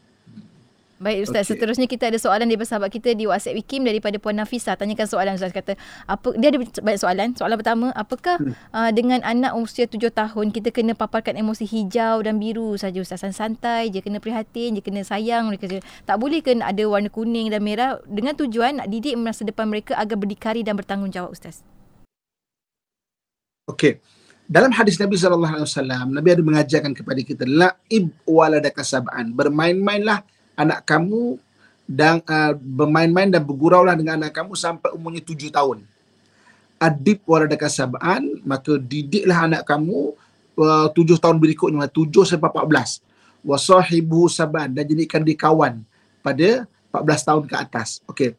Baik 1.00 1.32
Ustaz, 1.32 1.48
Okey. 1.48 1.56
seterusnya 1.56 1.88
kita 1.88 2.12
ada 2.12 2.20
soalan 2.20 2.44
daripada 2.44 2.76
sahabat 2.76 2.92
kita 2.92 3.16
di 3.16 3.24
WhatsApp 3.24 3.56
Wikim 3.56 3.88
daripada 3.88 4.20
Puan 4.20 4.36
Nafisa. 4.36 4.76
Tanyakan 4.76 5.08
soalan 5.08 5.32
Ustaz 5.32 5.48
kata, 5.48 5.72
apa 6.04 6.36
dia 6.36 6.52
ada 6.52 6.60
banyak 6.60 7.00
soalan. 7.00 7.28
Soalan 7.40 7.56
pertama, 7.56 7.88
apakah 7.96 8.36
Hmm. 8.36 8.52
uh, 8.76 8.92
dengan 8.92 9.24
anak 9.24 9.56
usia 9.56 9.88
7 9.88 10.12
tahun 10.12 10.52
kita 10.52 10.68
kena 10.68 10.92
paparkan 10.92 11.40
emosi 11.40 11.64
hijau 11.64 12.20
dan 12.20 12.36
biru 12.36 12.76
saja 12.76 13.00
Ustaz? 13.00 13.24
Santai 13.32 13.88
je, 13.88 14.04
kena 14.04 14.20
prihatin 14.20 14.76
je, 14.76 14.84
kena 14.84 15.00
sayang 15.00 15.48
mereka 15.48 15.72
je. 15.72 15.80
Tak 16.04 16.20
boleh 16.20 16.44
ke 16.44 16.52
ada 16.60 16.84
warna 16.84 17.08
kuning 17.08 17.48
dan 17.48 17.64
merah 17.64 17.96
dengan 18.04 18.36
tujuan 18.36 18.84
nak 18.84 18.92
didik 18.92 19.16
masa 19.16 19.48
depan 19.48 19.72
mereka 19.72 19.96
agar 19.96 20.20
berdikari 20.20 20.60
dan 20.60 20.76
bertanggungjawab 20.76 21.32
Ustaz. 21.32 21.64
Okey. 23.72 24.04
Dalam 24.44 24.68
hadis 24.76 25.00
Nabi 25.00 25.16
sallallahu 25.16 25.64
alaihi 25.64 25.68
wasallam, 25.72 26.06
Nabi 26.12 26.28
ada 26.28 26.42
mengajarkan 26.44 26.92
kepada 26.92 27.20
kita 27.24 27.48
laib 27.48 28.12
waladaka 28.28 28.84
sab'an. 28.84 29.32
Bermain-mainlah 29.32 30.26
anak 30.60 30.84
kamu 30.84 31.40
dan 31.90 32.22
uh, 32.28 32.54
bermain-main 32.54 33.26
dan 33.26 33.42
berguraulah 33.42 33.98
dengan 33.98 34.20
anak 34.22 34.36
kamu 34.36 34.54
sampai 34.54 34.94
umurnya 34.94 35.24
tujuh 35.24 35.50
tahun. 35.50 35.82
Adib 36.78 37.20
waladaka 37.26 37.66
sab'an, 37.66 38.40
maka 38.46 38.78
didiklah 38.78 39.50
anak 39.50 39.66
kamu 39.66 40.14
uh, 40.54 40.86
tujuh 40.94 41.18
tahun 41.18 41.42
berikutnya 41.42 41.90
tujuh 41.90 42.22
sampai 42.22 42.46
14 42.46 43.02
wa 43.40 43.56
sahibu 43.56 44.28
saban 44.28 44.68
dan 44.68 44.84
jadikan 44.84 45.24
dia 45.24 45.32
kawan 45.32 45.80
pada 46.20 46.68
14 46.92 47.26
tahun 47.28 47.42
ke 47.48 47.54
atas. 47.56 48.04
Okey. 48.06 48.36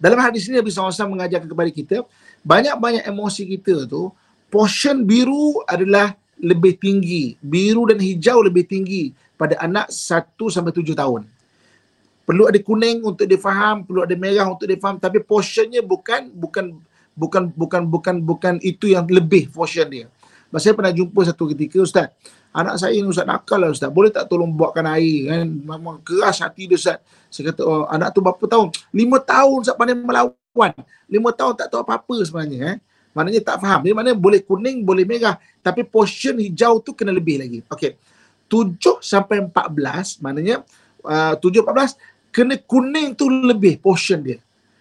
Dalam 0.00 0.20
hadis 0.20 0.48
ini 0.48 0.58
Nabi 0.60 0.72
SAW 0.72 1.12
mengajarkan 1.12 1.48
kepada 1.48 1.70
kita 1.70 1.96
banyak-banyak 2.42 3.04
emosi 3.08 3.48
kita 3.56 3.84
tu 3.88 4.12
portion 4.48 5.04
biru 5.06 5.60
adalah 5.64 6.16
lebih 6.40 6.76
tinggi. 6.76 7.36
Biru 7.40 7.88
dan 7.88 8.00
hijau 8.00 8.44
lebih 8.44 8.64
tinggi 8.68 9.12
pada 9.40 9.56
anak 9.60 9.88
1 9.88 10.36
sampai 10.52 10.72
7 10.72 10.92
tahun 10.92 11.39
perlu 12.30 12.46
ada 12.46 12.62
kuning 12.62 13.02
untuk 13.02 13.26
dia 13.26 13.34
faham 13.42 13.82
perlu 13.82 14.06
ada 14.06 14.14
merah 14.14 14.46
untuk 14.46 14.70
dia 14.70 14.78
faham 14.78 15.02
tapi 15.02 15.18
portionnya 15.18 15.82
bukan 15.82 16.30
bukan 16.30 16.78
bukan 17.18 17.50
bukan 17.50 17.82
bukan 17.90 18.14
bukan 18.22 18.54
itu 18.62 18.94
yang 18.94 19.02
lebih 19.10 19.50
portion 19.50 19.90
dia. 19.90 20.06
Mas 20.46 20.62
saya 20.62 20.78
pernah 20.78 20.94
jumpa 20.94 21.26
satu 21.26 21.50
ketika 21.50 21.82
ustaz 21.82 22.06
anak 22.54 22.78
saya 22.78 22.94
ni 22.94 23.10
ustaz 23.10 23.26
nakal 23.26 23.58
lah 23.58 23.74
ustaz. 23.74 23.90
Boleh 23.90 24.14
tak 24.14 24.30
tolong 24.30 24.54
buatkan 24.54 24.86
air 24.94 25.26
kan? 25.26 25.46
Memang 25.50 25.98
keras 26.06 26.38
hati 26.38 26.70
dia 26.70 26.78
ustaz. 26.78 27.02
Saya 27.34 27.50
kata 27.50 27.66
oh, 27.66 27.90
anak 27.90 28.14
tu 28.14 28.22
berapa 28.22 28.44
tahun? 28.46 28.70
Lima 28.94 29.18
tahun 29.18 29.66
ustaz 29.66 29.74
pandai 29.74 29.98
melawan. 29.98 30.70
Lima 31.10 31.34
tahun 31.34 31.58
tak 31.58 31.66
tahu 31.66 31.82
apa-apa 31.82 32.14
sebenarnya 32.22 32.58
eh. 32.62 32.78
Maknanya 33.10 33.42
tak 33.42 33.58
faham. 33.58 33.82
Dia 33.82 33.90
mana 33.90 34.14
boleh 34.14 34.38
kuning 34.46 34.86
boleh 34.86 35.02
merah 35.02 35.34
tapi 35.66 35.82
portion 35.82 36.38
hijau 36.38 36.78
tu 36.78 36.94
kena 36.94 37.10
lebih 37.10 37.42
lagi. 37.42 37.58
Okey. 37.66 37.98
7 38.50 38.98
sampai 38.98 39.46
14 39.46 40.26
maknanya 40.26 40.66
uh, 41.06 41.38
7 41.38 41.62
14 41.62 42.09
kena 42.30 42.58
kuning 42.58 43.14
tu 43.14 43.28
lebih 43.28 43.78
portion 43.78 44.22
dia. 44.22 44.38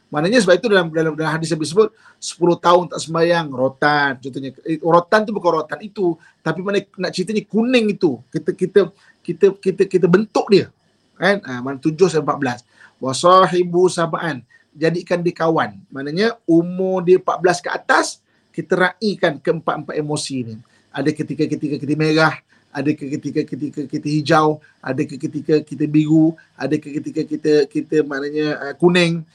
Maknanya 0.09 0.41
sebab 0.41 0.57
itu 0.57 0.67
dalam 0.73 0.89
dalam, 0.89 1.13
dalam 1.13 1.31
hadis 1.37 1.53
yang 1.53 1.61
disebut 1.61 1.93
10 2.17 2.65
tahun 2.65 2.83
tak 2.89 2.99
sembahyang 3.05 3.47
rotan 3.53 4.17
contohnya. 4.17 4.49
Eh, 4.65 4.81
rotan 4.81 5.21
tu 5.21 5.31
bukan 5.37 5.51
rotan 5.61 5.79
itu 5.85 6.17
tapi 6.41 6.65
mana 6.65 6.81
nak 6.97 7.13
ceritanya 7.13 7.45
kuning 7.45 7.93
itu. 7.93 8.17
Kita 8.33 8.49
kita 8.57 8.81
kita 9.21 9.45
kita 9.61 9.81
kita 9.85 10.05
bentuk 10.09 10.49
dia. 10.49 10.73
Kan? 11.13 11.45
Ha, 11.45 11.61
mana 11.61 11.77
7 11.77 11.93
sampai 12.09 12.57
14 12.57 12.65
wasahibu 12.97 13.85
sabaan 13.85 14.41
jadikan 14.73 15.21
dia 15.21 15.33
kawan. 15.33 15.77
Maknanya 15.93 16.41
umur 16.49 17.05
dia 17.05 17.21
14 17.21 17.65
ke 17.65 17.69
atas 17.69 18.19
kita 18.49 18.73
raikan 18.75 19.37
keempat-empat 19.37 19.93
emosi 19.93 20.37
ni. 20.41 20.55
Ada 20.89 21.13
ketika-ketika 21.13 21.77
kita 21.77 21.93
merah 21.93 22.33
ada 22.69 22.89
ketika 22.93 23.41
ketika 23.43 23.81
kita 23.89 24.07
hijau 24.07 24.61
ada 24.77 25.01
ketika 25.01 25.57
kita 25.65 25.85
biru 25.89 26.37
ada 26.53 26.77
ketika 26.77 27.21
kita 27.25 27.53
kita 27.65 27.95
maknanya 28.05 28.47
uh, 28.61 28.73
kuning 28.77 29.25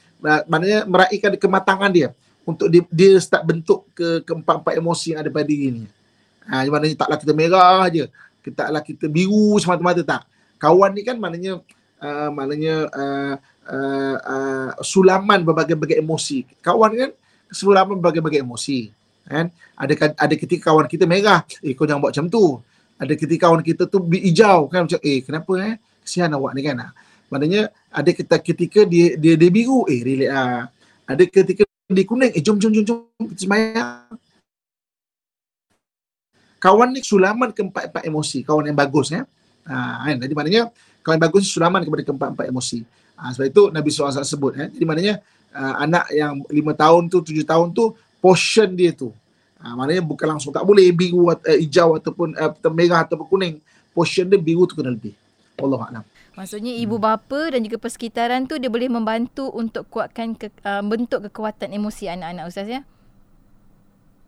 maknanya 0.47 0.87
meraihkan 0.87 1.35
kematangan 1.35 1.91
dia 1.91 2.09
untuk 2.45 2.69
dia, 2.69 2.85
dia 2.93 3.17
start 3.17 3.43
bentuk 3.43 3.89
ke 3.97 4.21
keempat-empat 4.21 4.77
emosi 4.77 5.17
yang 5.17 5.25
ada 5.25 5.33
pada 5.33 5.49
diri 5.49 5.81
ni. 5.81 5.83
Ha, 6.45 6.61
maknanya 6.69 6.93
taklah 6.93 7.17
kita 7.17 7.33
merah 7.33 7.89
je. 7.89 8.05
Kita 8.45 8.69
taklah 8.69 8.81
kita 8.85 9.05
biru 9.09 9.57
semata-mata 9.57 10.05
tak. 10.05 10.21
Kawan 10.61 10.93
ni 10.93 11.01
kan 11.01 11.17
maknanya 11.17 11.65
uh, 11.97 12.29
maknanya 12.29 12.85
uh, 12.93 13.33
uh, 13.65 14.17
uh, 14.21 14.69
sulaman 14.85 15.41
berbagai-bagai 15.41 15.97
emosi. 15.97 16.45
Kawan 16.61 16.91
kan 16.93 17.11
sulaman 17.49 17.97
berbagai-bagai 17.97 18.45
emosi. 18.45 18.93
Kan? 19.25 19.49
Ada 19.73 20.13
ada 20.13 20.33
ketika 20.37 20.69
kawan 20.69 20.85
kita 20.85 21.09
merah, 21.09 21.41
eh 21.65 21.73
kau 21.73 21.89
jangan 21.89 22.05
buat 22.05 22.13
macam 22.13 22.29
tu. 22.29 22.61
Ada 22.95 23.13
ketika 23.19 23.51
kawan 23.51 23.59
kita 23.59 23.83
tu 23.91 23.99
hijau 24.07 24.71
kan 24.71 24.87
macam 24.87 24.99
eh 25.03 25.19
kenapa 25.19 25.53
eh? 25.59 25.75
Kesian 25.99 26.31
awak 26.31 26.55
ni 26.55 26.61
kan. 26.63 26.79
Maknanya 27.27 27.73
ada 27.91 28.09
ketika, 28.13 28.37
ketika 28.39 28.79
dia 28.87 29.19
dia 29.19 29.35
dia 29.35 29.49
biru 29.51 29.83
eh 29.91 29.99
relax 29.99 30.31
ah. 30.31 30.61
Ada 31.05 31.23
ketika 31.27 31.63
dia 31.91 32.05
kuning 32.07 32.31
eh 32.31 32.41
jom 32.41 32.55
jom 32.55 32.71
jom 32.71 32.85
jom 32.87 33.27
kita 33.35 33.41
semayang. 33.43 34.15
Kawan 36.63 36.97
ni 36.97 37.05
sulaman 37.05 37.53
keempat-empat 37.53 38.03
emosi, 38.07 38.41
kawan 38.41 38.71
yang 38.71 38.79
bagus 38.79 39.13
ya. 39.13 39.27
Ha, 39.69 40.07
kan? 40.07 40.17
Jadi 40.17 40.33
maknanya 40.33 40.71
kawan 41.03 41.19
yang 41.19 41.25
bagus 41.29 41.51
sulaman 41.51 41.83
kepada 41.85 42.01
keempat-empat 42.07 42.45
emosi. 42.49 42.79
Ha, 43.19 43.35
sebab 43.35 43.45
itu 43.51 43.63
Nabi 43.69 43.87
SAW 43.91 44.23
sebut 44.23 44.53
ya. 44.55 44.65
Jadi 44.71 44.85
maknanya 44.87 45.21
uh, 45.53 45.75
anak 45.83 46.05
yang 46.15 46.41
lima 46.49 46.73
tahun 46.73 47.11
tu, 47.11 47.21
tujuh 47.21 47.45
tahun 47.45 47.75
tu 47.75 47.93
portion 48.23 48.71
dia 48.73 48.95
tu. 48.95 49.13
Ha, 49.63 49.71
maknanya 49.73 50.03
bukan 50.03 50.27
langsung 50.35 50.51
tak 50.51 50.67
boleh 50.67 50.91
biru 50.91 51.31
atau 51.31 51.47
uh, 51.47 51.57
hijau 51.57 51.95
ataupun 51.95 52.35
uh, 52.35 52.71
merah 52.75 53.07
ataupun 53.07 53.27
kuning. 53.27 53.55
Portion 53.95 54.27
dia 54.27 54.35
biru 54.35 54.67
tu 54.67 54.75
kena 54.75 54.91
lebih. 54.91 55.15
Allah 55.55 55.81
Alam. 55.87 56.03
Maksudnya 56.35 56.75
ibu 56.75 56.99
bapa 56.99 57.55
dan 57.55 57.63
juga 57.63 57.79
persekitaran 57.79 58.43
tu 58.43 58.59
dia 58.59 58.67
boleh 58.67 58.91
membantu 58.91 59.47
untuk 59.55 59.87
kuatkan 59.87 60.35
ke, 60.35 60.51
uh, 60.67 60.83
bentuk 60.83 61.23
kekuatan 61.31 61.71
emosi 61.71 62.11
anak-anak 62.11 62.51
ustaz 62.51 62.67
ya. 62.67 62.83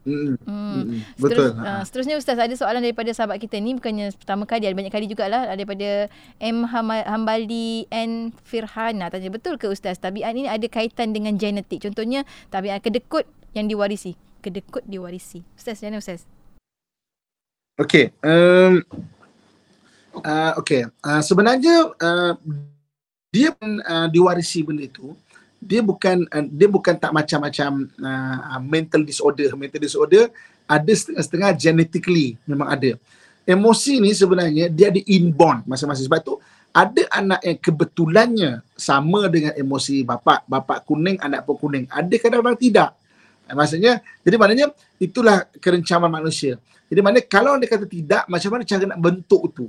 Hmm. 0.08 0.40
hmm. 0.40 1.04
Betul. 1.20 1.52
Seterus, 1.52 1.52
uh, 1.60 1.84
seterusnya 1.84 2.16
ustaz 2.16 2.40
ada 2.40 2.56
soalan 2.56 2.80
daripada 2.80 3.12
sahabat 3.12 3.44
kita 3.44 3.60
ni 3.60 3.76
bukannya 3.76 4.16
pertama 4.16 4.48
kali 4.48 4.64
ada 4.64 4.72
banyak 4.72 4.94
kali 4.96 5.12
jugalah 5.12 5.52
daripada 5.52 6.08
M 6.40 6.64
Hambali 6.64 7.92
N 7.92 8.32
Firhana 8.48 9.12
tanya 9.12 9.28
betul 9.28 9.60
ke 9.60 9.68
ustaz 9.68 10.00
tabiat 10.00 10.32
ini 10.32 10.48
ada 10.48 10.64
kaitan 10.72 11.12
dengan 11.12 11.36
genetik 11.36 11.84
contohnya 11.84 12.24
tabiat 12.48 12.80
kedekut 12.80 13.28
yang 13.52 13.68
diwarisi 13.68 14.16
kedekut 14.42 14.84
diwarisi 14.88 15.44
ustaz 15.58 15.82
mana 15.84 16.00
ustaz 16.00 16.24
Okey 17.78 18.10
um, 18.26 18.82
uh, 20.24 20.54
okay. 20.58 20.90
Uh, 21.06 21.22
sebenarnya 21.22 21.94
uh, 21.94 22.34
dia 23.30 23.54
uh, 23.62 24.08
diwarisi 24.10 24.66
benda 24.66 24.88
itu. 24.88 25.14
Dia 25.58 25.82
bukan 25.82 26.26
uh, 26.30 26.46
dia 26.50 26.70
bukan 26.70 26.96
tak 26.98 27.14
macam-macam 27.14 27.86
uh, 28.02 28.60
mental 28.64 29.02
disorder. 29.06 29.54
Mental 29.54 29.82
disorder 29.82 30.32
ada 30.66 30.92
setengah-setengah 30.92 31.52
genetically 31.58 32.40
memang 32.50 32.70
ada. 32.72 32.98
Emosi 33.48 34.04
ni 34.04 34.12
sebenarnya 34.12 34.68
dia 34.68 34.92
ada 34.92 35.02
inborn 35.08 35.64
masing-masing. 35.70 36.08
Sebab 36.10 36.20
tu 36.24 36.36
ada 36.76 37.04
anak 37.10 37.42
yang 37.42 37.58
kebetulannya 37.58 38.52
sama 38.76 39.26
dengan 39.32 39.56
emosi 39.56 40.04
bapa, 40.04 40.44
bapa 40.46 40.84
kuning, 40.84 41.18
anak 41.24 41.48
pun 41.48 41.56
kuning. 41.58 41.86
Ada 41.90 42.16
kadang-kadang 42.20 42.60
tidak. 42.60 42.90
Maksudnya, 43.52 44.04
jadi 44.26 44.36
maknanya 44.36 44.68
itulah 45.00 45.48
kerencaman 45.62 46.12
manusia. 46.12 46.60
Jadi 46.88 47.00
maknanya 47.04 47.26
kalau 47.28 47.56
dia 47.60 47.68
kata 47.68 47.86
tidak, 47.88 48.24
macam 48.28 48.50
mana 48.56 48.64
cara 48.64 48.84
nak 48.88 49.00
bentuk 49.00 49.44
tu? 49.56 49.66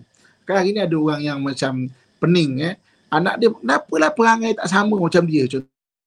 Kan 0.46 0.64
hari 0.64 0.72
ni 0.72 0.80
ada 0.80 0.96
orang 0.96 1.20
yang 1.20 1.38
macam 1.42 1.86
pening 2.18 2.62
eh. 2.62 2.74
Anak 3.08 3.40
dia, 3.40 3.48
kenapalah 3.52 4.10
perangai 4.12 4.52
tak 4.56 4.68
sama 4.68 4.96
macam 4.96 5.24
dia 5.24 5.44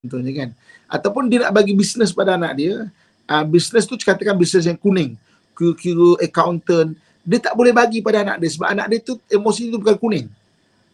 contohnya 0.02 0.32
kan. 0.34 0.50
Ataupun 0.90 1.30
dia 1.30 1.46
nak 1.48 1.54
bagi 1.54 1.78
bisnes 1.78 2.10
pada 2.12 2.36
anak 2.36 2.58
dia. 2.58 2.90
Uh, 3.30 3.46
bisnes 3.48 3.86
tu 3.86 3.96
katakan 3.96 4.34
bisnes 4.36 4.66
yang 4.66 4.76
kuning. 4.76 5.16
Kira-kira 5.54 6.18
accountant. 6.20 6.98
Dia 7.22 7.38
tak 7.38 7.54
boleh 7.54 7.70
bagi 7.70 8.02
pada 8.02 8.26
anak 8.26 8.42
dia 8.42 8.50
sebab 8.50 8.68
anak 8.74 8.86
dia 8.90 9.00
tu 9.00 9.14
emosi 9.30 9.70
tu 9.70 9.78
bukan 9.78 9.96
kuning. 10.02 10.26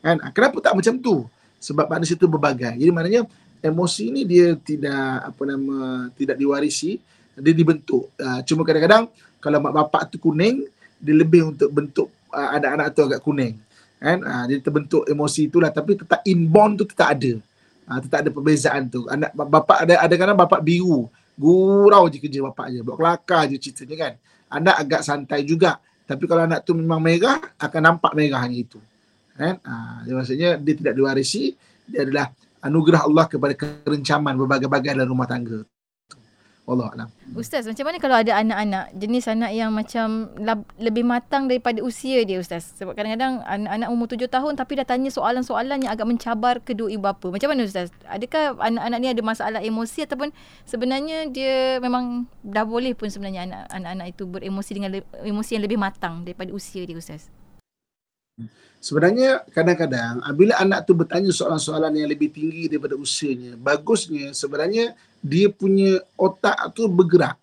Kan? 0.03 0.19
Ah, 0.19 0.29
kenapa 0.35 0.59
tak 0.59 0.75
macam 0.75 0.99
tu? 0.99 1.23
Sebab 1.57 1.87
manusia 1.87 2.19
tu 2.19 2.27
berbagai. 2.27 2.75
Jadi 2.75 2.91
maknanya 2.91 3.25
emosi 3.61 4.13
ni 4.13 4.21
dia 4.23 4.53
tidak 4.57 5.33
apa 5.33 5.41
nama 5.47 6.07
tidak 6.13 6.37
diwarisi 6.37 7.01
dia 7.37 7.53
dibentuk. 7.53 8.09
Uh, 8.17 8.41
cuma 8.45 8.65
kadang-kadang 8.65 9.09
kalau 9.37 9.61
mak 9.61 9.73
bapak 9.73 10.01
tu 10.09 10.17
kuning 10.17 10.65
dia 10.97 11.13
lebih 11.13 11.53
untuk 11.53 11.69
bentuk 11.69 12.09
uh, 12.33 12.49
anak-anak 12.57 12.87
tu 12.97 13.01
agak 13.05 13.21
kuning 13.21 13.53
kan? 14.01 14.17
Uh, 14.21 14.43
dia 14.49 14.57
terbentuk 14.61 15.05
emosi 15.05 15.49
itulah 15.49 15.69
tapi 15.69 15.97
tetap 15.97 16.21
inborn 16.25 16.77
tu 16.77 16.85
tetap 16.89 17.13
ada. 17.13 17.37
Uh, 17.87 17.99
tetap 18.01 18.25
ada 18.25 18.29
perbezaan 18.33 18.89
tu. 18.89 19.05
Anak 19.05 19.31
bapa 19.33 19.85
ada 19.85 20.01
ada 20.01 20.13
kadang 20.17 20.37
bapa 20.37 20.57
biru. 20.57 21.05
Gurau 21.37 22.09
je 22.09 22.17
kerja 22.17 22.41
bapa 22.41 22.73
je. 22.73 22.81
Buat 22.81 22.97
kelakar 22.97 23.41
je 23.53 23.61
ceritanya 23.61 23.95
kan? 24.01 24.13
Anak 24.49 24.75
agak 24.81 25.01
santai 25.05 25.45
juga. 25.45 25.77
Tapi 26.07 26.23
kalau 26.25 26.47
anak 26.47 26.65
tu 26.65 26.73
memang 26.73 27.03
merah 27.03 27.37
akan 27.61 27.81
nampak 27.93 28.15
merahnya 28.17 28.57
itu 28.57 28.81
kan? 29.37 29.61
Uh, 29.61 30.17
maksudnya 30.17 30.57
dia 30.57 30.73
tidak 30.73 30.97
diwarisi. 30.97 31.53
Dia 31.87 32.03
adalah 32.03 32.33
anugerah 32.61 33.05
Allah 33.05 33.25
kepada 33.29 33.53
kerencaman 33.53 34.33
berbagai-bagai 34.37 34.97
dalam 34.97 35.09
rumah 35.09 35.29
tangga 35.29 35.65
Allah 36.67 36.91
alam. 36.91 37.09
Ustaz, 37.31 37.63
macam 37.63 37.87
mana 37.87 37.95
kalau 37.95 38.19
ada 38.19 38.43
anak-anak 38.43 38.91
jenis 38.91 39.31
anak 39.31 39.55
yang 39.55 39.71
macam 39.71 40.35
lab, 40.35 40.67
lebih 40.75 41.07
matang 41.07 41.47
daripada 41.47 41.79
usia 41.79 42.27
dia 42.27 42.43
Ustaz? 42.43 42.75
Sebab 42.75 42.91
kadang-kadang 42.91 43.39
anak-anak 43.47 43.87
umur 43.87 44.11
tujuh 44.11 44.27
tahun 44.27 44.59
tapi 44.59 44.75
dah 44.75 44.83
tanya 44.83 45.07
soalan-soalan 45.07 45.87
yang 45.87 45.95
agak 45.95 46.03
mencabar 46.03 46.59
kedua 46.59 46.91
ibu 46.91 47.07
bapa. 47.07 47.31
Macam 47.31 47.55
mana 47.55 47.63
Ustaz? 47.63 47.87
Adakah 48.03 48.59
anak-anak 48.59 48.99
ni 48.99 49.07
ada 49.07 49.23
masalah 49.23 49.63
emosi 49.63 50.11
ataupun 50.11 50.35
sebenarnya 50.67 51.31
dia 51.31 51.79
memang 51.79 52.27
dah 52.43 52.67
boleh 52.67 52.91
pun 52.99 53.07
sebenarnya 53.07 53.47
anak-anak 53.71 54.11
itu 54.11 54.27
beremosi 54.27 54.75
dengan 54.75 54.99
le- 54.99 55.07
emosi 55.23 55.55
yang 55.55 55.63
lebih 55.63 55.79
matang 55.79 56.27
daripada 56.27 56.51
usia 56.51 56.83
dia 56.83 56.99
Ustaz? 56.99 57.31
Sebenarnya 58.77 59.41
kadang-kadang 59.49 60.21
bila 60.37 60.53
anak 60.61 60.85
tu 60.85 60.93
bertanya 60.93 61.33
soalan-soalan 61.33 61.97
yang 61.97 62.07
lebih 62.07 62.29
tinggi 62.29 62.69
daripada 62.69 62.93
usianya, 62.93 63.57
bagusnya 63.57 64.31
sebenarnya 64.37 64.93
dia 65.19 65.49
punya 65.49 65.97
otak 66.13 66.55
tu 66.77 66.85
bergerak. 66.85 67.35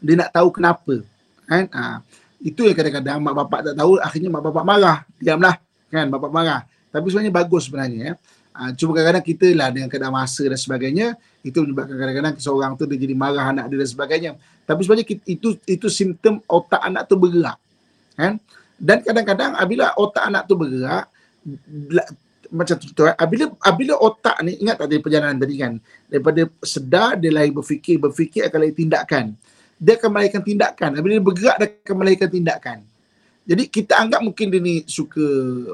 Dia 0.00 0.14
nak 0.16 0.30
tahu 0.32 0.48
kenapa. 0.48 1.04
Kan? 1.44 1.68
Ha, 1.70 2.00
itu 2.40 2.64
yang 2.64 2.76
kadang-kadang 2.76 3.18
mak 3.20 3.34
bapak 3.36 3.60
tak 3.70 3.74
tahu, 3.76 4.00
akhirnya 4.00 4.30
mak 4.32 4.42
bapak 4.48 4.64
marah. 4.64 4.98
Diamlah. 5.20 5.54
Kan? 5.92 6.06
Bapak 6.08 6.30
marah. 6.32 6.60
Tapi 6.88 7.06
sebenarnya 7.12 7.34
bagus 7.36 7.68
sebenarnya. 7.68 8.00
Ya. 8.00 8.12
Ha, 8.56 8.72
cuma 8.74 8.90
kadang-kadang 8.96 9.26
kita 9.28 9.48
lah 9.54 9.68
dengan 9.70 9.88
keadaan 9.92 10.14
masa 10.16 10.42
dan 10.48 10.58
sebagainya, 10.58 11.06
itu 11.44 11.62
menyebabkan 11.62 11.94
kadang-kadang 11.94 12.34
seorang 12.40 12.72
tu 12.74 12.88
dia 12.88 12.98
jadi 12.98 13.14
marah 13.14 13.54
anak 13.54 13.70
dia 13.70 13.76
dan 13.84 13.90
sebagainya. 13.92 14.30
Tapi 14.64 14.80
sebenarnya 14.82 15.06
itu 15.28 15.48
itu 15.68 15.86
simptom 15.92 16.40
otak 16.48 16.80
anak 16.80 17.06
tu 17.06 17.14
bergerak. 17.14 17.60
kan 18.18 18.40
dan 18.78 19.02
kadang-kadang 19.02 19.58
apabila 19.58 19.90
otak 19.98 20.24
anak 20.30 20.46
tu 20.46 20.54
bergerak 20.54 21.10
macam 22.48 22.74
tu, 22.80 22.86
tu 22.96 23.04
eh. 23.04 23.12
apabila 23.12 23.52
apabila 23.60 23.94
otak 24.00 24.40
ni 24.40 24.56
ingat 24.64 24.80
tadi 24.80 25.02
perjalanan 25.02 25.36
tadi 25.36 25.54
kan? 25.60 25.72
Daripada 26.08 26.48
sedar 26.64 27.20
dia 27.20 27.28
lahir 27.28 27.52
berfikir 27.52 28.00
berfikir 28.00 28.48
akan 28.48 28.58
lahir 28.64 28.76
tindakan. 28.76 29.24
Dia 29.78 29.94
akan 30.00 30.10
melahirkan 30.10 30.42
tindakan. 30.42 30.90
Apabila 30.96 31.12
dia 31.18 31.26
bergerak 31.26 31.56
dia 31.60 31.68
akan 31.84 31.96
melahirkan 31.98 32.30
tindakan. 32.32 32.78
Jadi 33.48 33.64
kita 33.68 33.96
anggap 33.96 34.20
mungkin 34.20 34.46
dia 34.52 34.60
ni 34.60 34.84
suka 34.84 35.24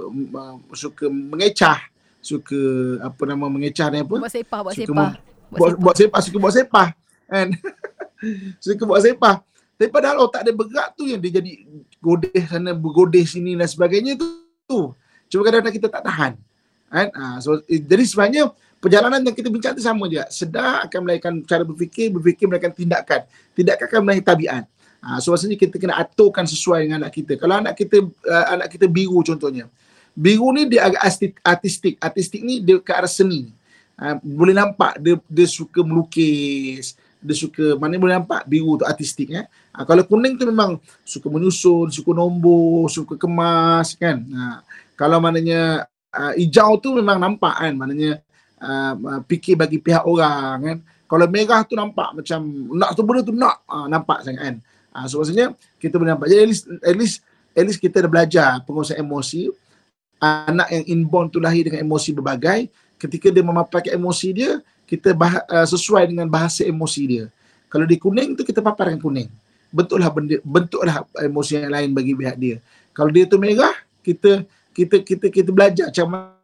uh, 0.07 0.57
suka 0.75 1.11
mengecah 1.11 1.79
suka 2.25 2.61
apa 3.05 3.23
nama 3.29 3.47
mengecah 3.51 3.87
ni 3.93 4.01
apa? 4.03 4.15
Buat 4.17 4.33
sepah, 4.33 4.61
buat 4.65 4.75
Suka 4.75 4.87
sepah. 4.89 5.11
mem- 5.13 5.23
buat, 5.55 5.73
buat 5.79 5.95
sepah 5.95 6.21
suka 6.25 6.37
buat 6.41 6.55
sepah 6.55 6.89
kan? 7.31 7.49
Suka 8.65 8.83
buat 8.89 9.05
sepah. 9.05 9.45
Tapi 9.75 9.91
padahal 9.91 10.23
otak 10.25 10.47
dia 10.47 10.55
bergerak 10.55 10.95
tu 10.97 11.05
yang 11.05 11.21
dia 11.21 11.43
jadi 11.43 11.67
godeh 12.05 12.45
sana 12.45 12.77
bergodeh 12.77 13.25
sini 13.25 13.57
dan 13.57 13.65
sebagainya 13.65 14.21
tu, 14.21 14.29
tu. 14.69 14.93
cuma 15.33 15.41
kadang-kadang 15.49 15.75
kita 15.81 15.89
tak 15.89 16.05
tahan. 16.05 16.33
Kan? 16.93 17.09
Ha, 17.11 17.43
so, 17.43 17.59
jadi 17.67 18.05
sebenarnya 18.05 18.53
perjalanan 18.79 19.25
yang 19.25 19.35
kita 19.35 19.49
bincang 19.49 19.73
tu 19.73 19.83
sama 19.83 20.05
je 20.07 20.21
sedar 20.29 20.85
akan 20.85 20.99
melahirkan 21.03 21.35
cara 21.49 21.65
berfikir 21.65 22.13
berfikir 22.13 22.45
melahirkan 22.47 22.77
tindakan. 22.77 23.25
Tindakan 23.57 23.85
akan 23.89 24.01
melahirkan 24.05 24.29
tabiat. 24.31 24.65
Ha, 25.05 25.19
so 25.19 25.33
maksudnya 25.33 25.57
kita 25.57 25.81
kena 25.81 25.97
aturkan 25.99 26.45
sesuai 26.45 26.87
dengan 26.87 27.09
anak 27.09 27.13
kita. 27.17 27.41
Kalau 27.41 27.61
anak 27.61 27.75
kita 27.75 28.05
uh, 28.05 28.47
anak 28.55 28.69
kita 28.73 28.87
biru 28.87 29.25
contohnya. 29.25 29.67
Biru 30.15 30.55
ni 30.55 30.71
dia 30.71 30.87
agak 30.87 31.03
artistik. 31.43 31.99
artistik 31.99 32.41
ni 32.47 32.63
dia 32.63 32.79
ke 32.79 32.93
arah 32.95 33.11
seni. 33.11 33.51
Ha, 33.99 34.23
boleh 34.23 34.55
nampak 34.55 35.03
dia 35.03 35.19
dia 35.27 35.47
suka 35.51 35.83
melukis, 35.83 36.95
dia 37.25 37.37
suka 37.41 37.81
mana 37.81 37.97
boleh 37.97 38.21
nampak 38.21 38.45
biru 38.45 38.77
tu 38.77 38.85
artistik 38.85 39.33
eh. 39.33 39.49
Ha, 39.73 39.89
kalau 39.89 40.05
kuning 40.05 40.37
tu 40.37 40.45
memang 40.45 40.77
suka 41.01 41.33
menyusun, 41.33 41.89
suka 41.89 42.13
nombor, 42.13 42.93
suka 42.93 43.17
kemas 43.17 43.97
kan. 43.97 44.21
Ha, 44.21 44.61
kalau 44.93 45.25
maknanya 45.25 45.89
uh, 46.13 46.37
hijau 46.37 46.77
tu 46.77 46.93
memang 46.93 47.17
nampak 47.17 47.57
kan 47.57 47.73
maknanya 47.73 48.21
uh, 48.61 49.25
fikir 49.25 49.57
bagi 49.57 49.81
pihak 49.81 50.05
orang 50.05 50.57
kan. 50.61 50.79
Kalau 51.09 51.27
merah 51.33 51.65
tu 51.65 51.75
nampak 51.75 52.13
macam 52.13 52.41
nak 52.77 52.91
tu 52.93 53.01
benda 53.01 53.21
tu 53.25 53.33
nak 53.33 53.57
uh, 53.65 53.89
nampak 53.89 54.21
sangat 54.21 54.43
kan. 54.45 54.57
Ha, 54.93 55.09
so 55.09 55.25
maksudnya 55.25 55.57
kita 55.81 55.97
boleh 55.97 56.13
nampak. 56.13 56.29
Jadi 56.29 56.41
at 56.45 56.49
least, 56.53 56.65
at 56.69 56.97
least 57.01 57.17
at 57.57 57.65
least 57.65 57.81
kita 57.81 58.05
dah 58.05 58.11
belajar 58.13 58.49
penguasaan 58.69 59.01
emosi. 59.01 59.49
Anak 60.21 60.73
yang 60.73 60.85
inborn 60.93 61.29
tu 61.29 61.37
lahir 61.37 61.69
dengan 61.69 61.85
emosi 61.85 62.13
berbagai 62.17 62.73
ketika 62.97 63.29
dia 63.29 63.45
memaparkan 63.45 63.93
emosi 63.93 64.29
dia, 64.33 64.53
kita 64.85 65.17
bah- 65.17 65.45
uh, 65.49 65.67
sesuai 65.67 66.09
dengan 66.09 66.29
bahasa 66.29 66.65
emosi 66.65 67.03
dia. 67.05 67.25
Kalau 67.73 67.85
di 67.89 67.97
kuning 67.99 68.39
tu 68.39 68.47
kita 68.47 68.63
paparkan 68.63 69.01
kuning. 69.01 69.29
Bentuklah 69.75 70.07
benda, 70.07 70.39
bentuklah 70.47 71.03
emosi 71.19 71.59
yang 71.59 71.73
lain 71.75 71.91
bagi 71.91 72.15
pihak 72.15 72.37
dia. 72.39 72.57
Kalau 72.95 73.11
dia 73.11 73.27
tu 73.27 73.37
merah, 73.43 73.75
kita 74.07 74.47
kita 74.71 75.03
kita 75.03 75.27
kita 75.27 75.51
belajar 75.51 75.91
macam 75.91 76.39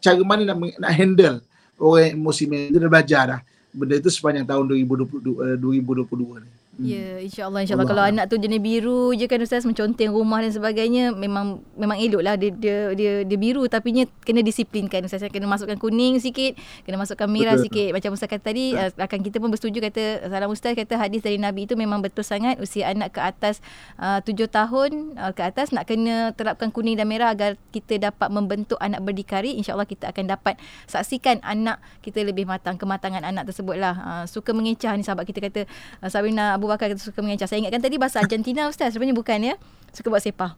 cara 0.00 0.22
mana 0.24 0.42
nak, 0.48 0.56
nak 0.80 0.92
handle 0.96 1.36
orang 1.76 2.16
emosi 2.16 2.44
merah. 2.48 2.66
Kita 2.72 2.78
dah 2.80 2.90
belajar 2.90 3.22
dah. 3.36 3.40
Benda 3.70 3.94
itu 4.00 4.10
sepanjang 4.10 4.48
tahun 4.48 4.64
2022, 4.66 5.36
uh, 5.36 5.56
2022 5.60 6.42
ni. 6.42 6.59
Hmm. 6.80 6.88
Ya, 6.88 7.20
insyaAllah, 7.20 7.60
insyaAllah. 7.60 7.84
Allah. 7.84 7.92
Kalau 7.92 8.04
anak 8.08 8.24
tu 8.32 8.40
jenis 8.40 8.56
biru 8.56 9.12
je 9.12 9.28
kan 9.28 9.36
Ustaz, 9.44 9.68
menconteng 9.68 10.16
rumah 10.16 10.40
dan 10.40 10.48
sebagainya, 10.48 11.12
memang 11.12 11.60
memang 11.76 12.00
elok 12.00 12.24
lah 12.24 12.40
dia, 12.40 12.48
dia, 12.56 12.96
dia, 12.96 13.12
dia 13.20 13.36
biru 13.36 13.68
tapi 13.68 13.92
nya 13.92 14.08
kena 14.24 14.40
disiplinkan 14.40 15.04
Ustaz. 15.04 15.20
Kena 15.28 15.44
masukkan 15.44 15.76
kuning 15.76 16.16
sikit, 16.24 16.56
kena 16.88 16.96
masukkan 16.96 17.28
merah 17.28 17.60
Betul. 17.60 17.68
sikit. 17.68 17.88
Macam 17.92 18.10
Ustaz 18.16 18.32
kata 18.32 18.48
tadi, 18.48 18.72
uh, 18.72 18.88
akan 18.96 19.18
kita 19.20 19.36
pun 19.44 19.52
bersetuju 19.52 19.78
kata, 19.92 20.24
salam 20.32 20.48
Ustaz 20.48 20.72
kata 20.72 20.96
hadis 20.96 21.20
dari 21.20 21.36
Nabi 21.36 21.68
itu 21.68 21.76
memang 21.76 22.00
betul 22.00 22.24
sangat. 22.24 22.56
Usia 22.56 22.88
anak 22.88 23.12
ke 23.12 23.20
atas 23.20 23.60
uh, 24.00 24.24
tujuh 24.24 24.48
tahun 24.48 25.20
uh, 25.20 25.36
ke 25.36 25.44
atas 25.44 25.76
nak 25.76 25.84
kena 25.84 26.32
terapkan 26.32 26.72
kuning 26.72 26.96
dan 26.96 27.04
merah 27.12 27.36
agar 27.36 27.60
kita 27.76 28.00
dapat 28.00 28.32
membentuk 28.32 28.80
anak 28.80 29.04
berdikari. 29.04 29.60
InsyaAllah 29.60 29.84
kita 29.84 30.08
akan 30.16 30.32
dapat 30.32 30.56
saksikan 30.88 31.44
anak 31.44 31.76
kita 32.00 32.24
lebih 32.24 32.48
matang, 32.48 32.80
kematangan 32.80 33.20
anak 33.20 33.52
tersebut 33.52 33.76
lah. 33.76 33.92
Uh, 34.00 34.24
suka 34.24 34.56
mengecah 34.56 34.96
ni 34.96 35.04
sahabat 35.04 35.28
kita 35.28 35.44
kata, 35.44 35.68
uh, 36.00 36.08
Sabrina 36.08 36.56
Abu 36.56 36.69
Bakar 36.70 36.94
kata 36.94 37.02
suka 37.02 37.18
mengecah. 37.18 37.50
Saya 37.50 37.58
ingatkan 37.66 37.82
tadi 37.82 37.98
bahasa 37.98 38.22
Argentina 38.22 38.70
Ustaz, 38.70 38.94
sebenarnya 38.94 39.18
bukan 39.18 39.38
ya. 39.42 39.54
Suka 39.90 40.06
buat 40.06 40.22
sepah. 40.22 40.54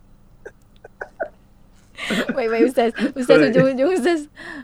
Baik-baik 2.36 2.64
Ustaz. 2.70 2.90
Ustaz 3.14 3.38
Alright. 3.38 3.54
ujung-ujung 3.54 3.90
Ustaz. 3.94 4.20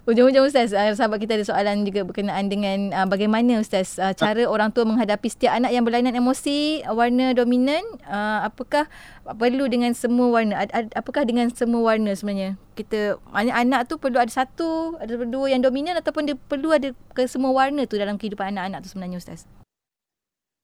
Ujung-ujung 0.09 0.45
Ustaz. 0.49 0.69
Uh, 0.75 0.93
sahabat 0.95 1.23
kita 1.23 1.39
ada 1.39 1.45
soalan 1.47 1.87
juga 1.87 2.03
berkenaan 2.03 2.51
dengan 2.51 2.91
uh, 2.95 3.07
bagaimana 3.07 3.63
Ustaz 3.63 3.99
uh, 4.01 4.13
cara 4.15 4.47
orang 4.49 4.75
tua 4.75 4.89
menghadapi 4.89 5.29
setiap 5.31 5.55
anak 5.55 5.71
yang 5.71 5.87
berlainan 5.87 6.19
emosi 6.19 6.83
warna 6.91 7.33
dominan. 7.35 7.83
Uh, 8.07 8.49
apakah 8.49 8.91
perlu 9.39 9.71
dengan 9.71 9.95
semua 9.95 10.33
warna? 10.35 10.67
Ad, 10.67 10.71
ad, 10.75 10.87
apakah 10.99 11.23
dengan 11.29 11.51
semua 11.53 11.95
warna 11.95 12.11
sebenarnya? 12.15 12.59
Kita 12.75 13.19
maknanya 13.31 13.55
anak 13.59 13.81
tu 13.91 13.99
perlu 13.99 14.19
ada 14.19 14.31
satu, 14.31 14.99
ada 15.03 15.19
dua 15.27 15.51
yang 15.51 15.63
dominan 15.63 15.99
ataupun 15.99 16.31
dia 16.31 16.37
perlu 16.39 16.75
ada 16.75 16.95
ke 17.15 17.27
semua 17.27 17.51
warna 17.55 17.87
tu 17.87 17.99
dalam 17.99 18.19
kehidupan 18.19 18.55
anak-anak 18.55 18.87
tu 18.87 18.89
sebenarnya 18.95 19.19
Ustaz. 19.19 19.47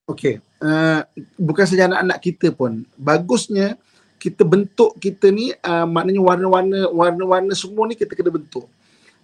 Okey, 0.05 0.37
uh, 0.61 1.01
bukan 1.41 1.65
saja 1.65 1.89
anak-anak 1.89 2.19
kita 2.21 2.53
pun. 2.53 2.85
Bagusnya 3.01 3.81
kita 4.21 4.45
bentuk 4.45 4.93
kita 5.01 5.33
ni 5.33 5.57
uh, 5.65 5.89
maknanya 5.89 6.21
warna-warna 6.21 6.93
warna-warna 6.93 7.57
semua 7.57 7.89
ni 7.89 7.97
kita 7.97 8.13
kena 8.13 8.29
bentuk. 8.29 8.69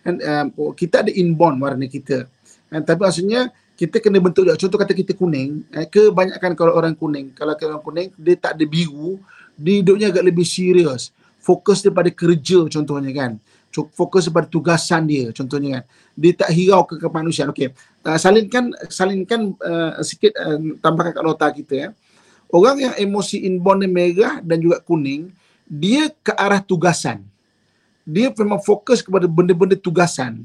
Kan 0.01 0.17
uh, 0.25 0.73
kita 0.73 1.05
ada 1.05 1.13
inborn 1.13 1.61
warna 1.61 1.85
kita. 1.85 2.25
Kan 2.73 2.81
tapi 2.81 2.97
maksudnya 2.97 3.53
kita 3.77 4.01
kena 4.01 4.25
bentuk 4.25 4.49
juga. 4.49 4.57
Contoh 4.57 4.81
kata 4.81 4.97
kita 4.97 5.13
kuning, 5.13 5.69
eh, 5.69 5.85
kebanyakan 5.85 6.57
kalau 6.57 6.73
orang 6.73 6.97
kuning, 6.97 7.29
kalau 7.37 7.53
orang 7.53 7.85
kuning 7.85 8.09
dia 8.17 8.41
tak 8.41 8.57
ada 8.57 8.65
biru, 8.65 9.21
dia 9.61 9.85
hidupnya 9.85 10.09
agak 10.09 10.25
lebih 10.33 10.49
serius. 10.49 11.13
Fokus 11.45 11.85
dia 11.85 11.93
pada 11.93 12.09
kerja 12.09 12.65
contohnya 12.73 13.13
kan. 13.13 13.37
Fokus 13.71 14.27
pada 14.27 14.51
tugasan 14.51 15.07
dia 15.07 15.31
contohnya 15.31 15.79
kan. 15.79 15.85
Dia 16.19 16.33
tak 16.35 16.51
hirau 16.51 16.83
ke 16.83 16.99
kemanusiaan. 16.99 17.55
Okey. 17.55 17.71
Uh, 18.03 18.19
salinkan 18.19 18.75
salinkan 18.91 19.55
uh, 19.63 20.03
sikit 20.03 20.35
uh, 20.35 20.59
tambahkan 20.83 21.15
kat 21.15 21.23
nota 21.23 21.47
kita 21.55 21.75
ya. 21.75 21.89
Orang 22.51 22.83
yang 22.83 22.95
emosi 22.99 23.47
inborn 23.47 23.87
dia 23.87 23.91
merah 23.91 24.35
dan 24.43 24.59
juga 24.59 24.83
kuning, 24.83 25.31
dia 25.71 26.11
ke 26.11 26.35
arah 26.35 26.59
tugasan. 26.59 27.23
Dia 28.03 28.35
memang 28.35 28.59
fokus 28.59 29.07
kepada 29.07 29.31
benda-benda 29.31 29.79
tugasan. 29.79 30.43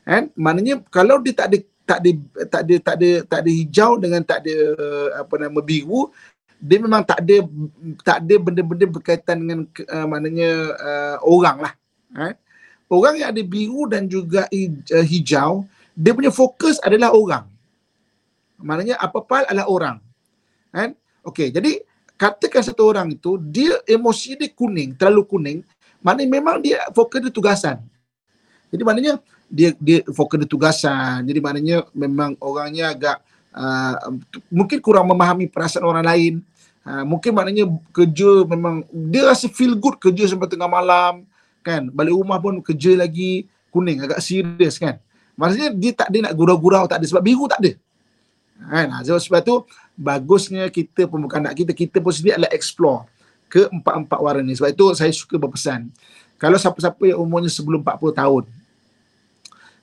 Kan? 0.00 0.32
Maknanya 0.32 0.80
kalau 0.88 1.20
dia 1.20 1.36
tak 1.36 1.52
ada 1.52 1.58
tak 1.84 1.98
ada 2.00 2.10
tak 2.48 2.62
ada 2.64 2.74
tak 2.80 2.94
ada 2.96 3.10
tak 3.28 3.38
ada 3.44 3.50
hijau 3.52 3.90
dengan 4.00 4.20
tak 4.24 4.38
ada 4.48 4.54
uh, 4.80 5.08
apa 5.20 5.34
nama 5.44 5.60
biru, 5.60 6.08
dia 6.56 6.80
memang 6.80 7.04
tak 7.04 7.20
ada 7.20 7.36
tak 8.00 8.24
ada 8.24 8.34
benda-benda 8.40 8.86
berkaitan 8.88 9.36
dengan 9.44 9.58
uh, 9.92 10.06
maknanya 10.08 10.50
uh, 10.80 11.16
orang 11.20 11.68
lah. 11.68 11.72
Kan? 12.16 12.34
Orang 12.92 13.16
yang 13.16 13.32
ada 13.32 13.40
biru 13.40 13.88
dan 13.88 14.04
juga 14.04 14.44
uh, 14.52 15.06
hijau, 15.08 15.64
dia 15.96 16.12
punya 16.12 16.28
fokus 16.28 16.76
adalah 16.84 17.16
orang. 17.16 17.48
Maknanya 18.60 19.00
apa-apa 19.00 19.48
adalah 19.48 19.64
orang. 19.64 19.96
Kan? 20.68 20.92
Okey, 21.24 21.48
jadi 21.48 21.80
katakan 22.20 22.60
satu 22.60 22.84
orang 22.84 23.16
itu 23.16 23.40
dia 23.40 23.80
emosi 23.88 24.36
dia 24.36 24.52
kuning, 24.52 24.92
terlalu 24.92 25.24
kuning, 25.24 25.58
maknanya 26.04 26.30
memang 26.36 26.60
dia 26.60 26.84
fokus 26.92 27.24
di 27.24 27.32
tugasan. 27.32 27.80
Jadi 28.68 28.82
maknanya 28.84 29.12
dia 29.48 29.72
dia 29.80 30.04
fokus 30.12 30.44
di 30.44 30.48
tugasan. 30.48 31.24
Jadi 31.24 31.40
maknanya 31.40 31.88
memang 31.96 32.36
orangnya 32.44 32.92
agak 32.92 33.16
uh, 33.56 34.12
mungkin 34.52 34.84
kurang 34.84 35.08
memahami 35.08 35.48
perasaan 35.48 35.88
orang 35.88 36.04
lain. 36.04 36.34
Uh, 36.84 37.08
mungkin 37.08 37.32
maknanya 37.32 37.72
kerja 37.88 38.44
memang 38.44 38.84
dia 38.90 39.32
rasa 39.32 39.48
feel 39.48 39.78
good 39.80 39.96
kerja 39.96 40.28
sampai 40.28 40.50
tengah 40.50 40.68
malam 40.68 41.24
kan. 41.62 41.88
Balik 41.88 42.12
rumah 42.12 42.42
pun 42.42 42.58
kerja 42.60 42.98
lagi 42.98 43.46
kuning 43.72 44.04
agak 44.04 44.20
serius 44.20 44.76
kan. 44.76 45.00
Maksudnya 45.38 45.72
dia 45.72 45.92
tak 45.96 46.08
dia 46.12 46.20
nak 46.20 46.34
gurau-gurau 46.36 46.84
tak 46.84 47.00
ada 47.00 47.06
sebab 47.08 47.24
biru 47.24 47.48
tak 47.48 47.64
ada. 47.64 47.72
Kan? 48.62 48.86
Ha, 48.92 49.02
so, 49.02 49.16
sebab 49.18 49.40
tu 49.42 49.54
bagusnya 49.96 50.68
kita 50.68 51.08
pun 51.08 51.24
bukan 51.24 51.42
anak 51.42 51.64
kita, 51.64 51.72
kita 51.74 51.98
pun 51.98 52.12
sendiri 52.12 52.38
adalah 52.38 52.52
explore 52.52 53.08
ke 53.48 53.68
empat-empat 53.68 54.18
warna 54.20 54.44
ni. 54.44 54.54
Sebab 54.54 54.70
itu 54.70 54.86
saya 54.92 55.10
suka 55.10 55.40
berpesan. 55.40 55.88
Kalau 56.36 56.58
siapa-siapa 56.58 57.02
yang 57.06 57.22
umurnya 57.22 57.50
sebelum 57.52 57.84
40 57.84 58.18
tahun, 58.18 58.44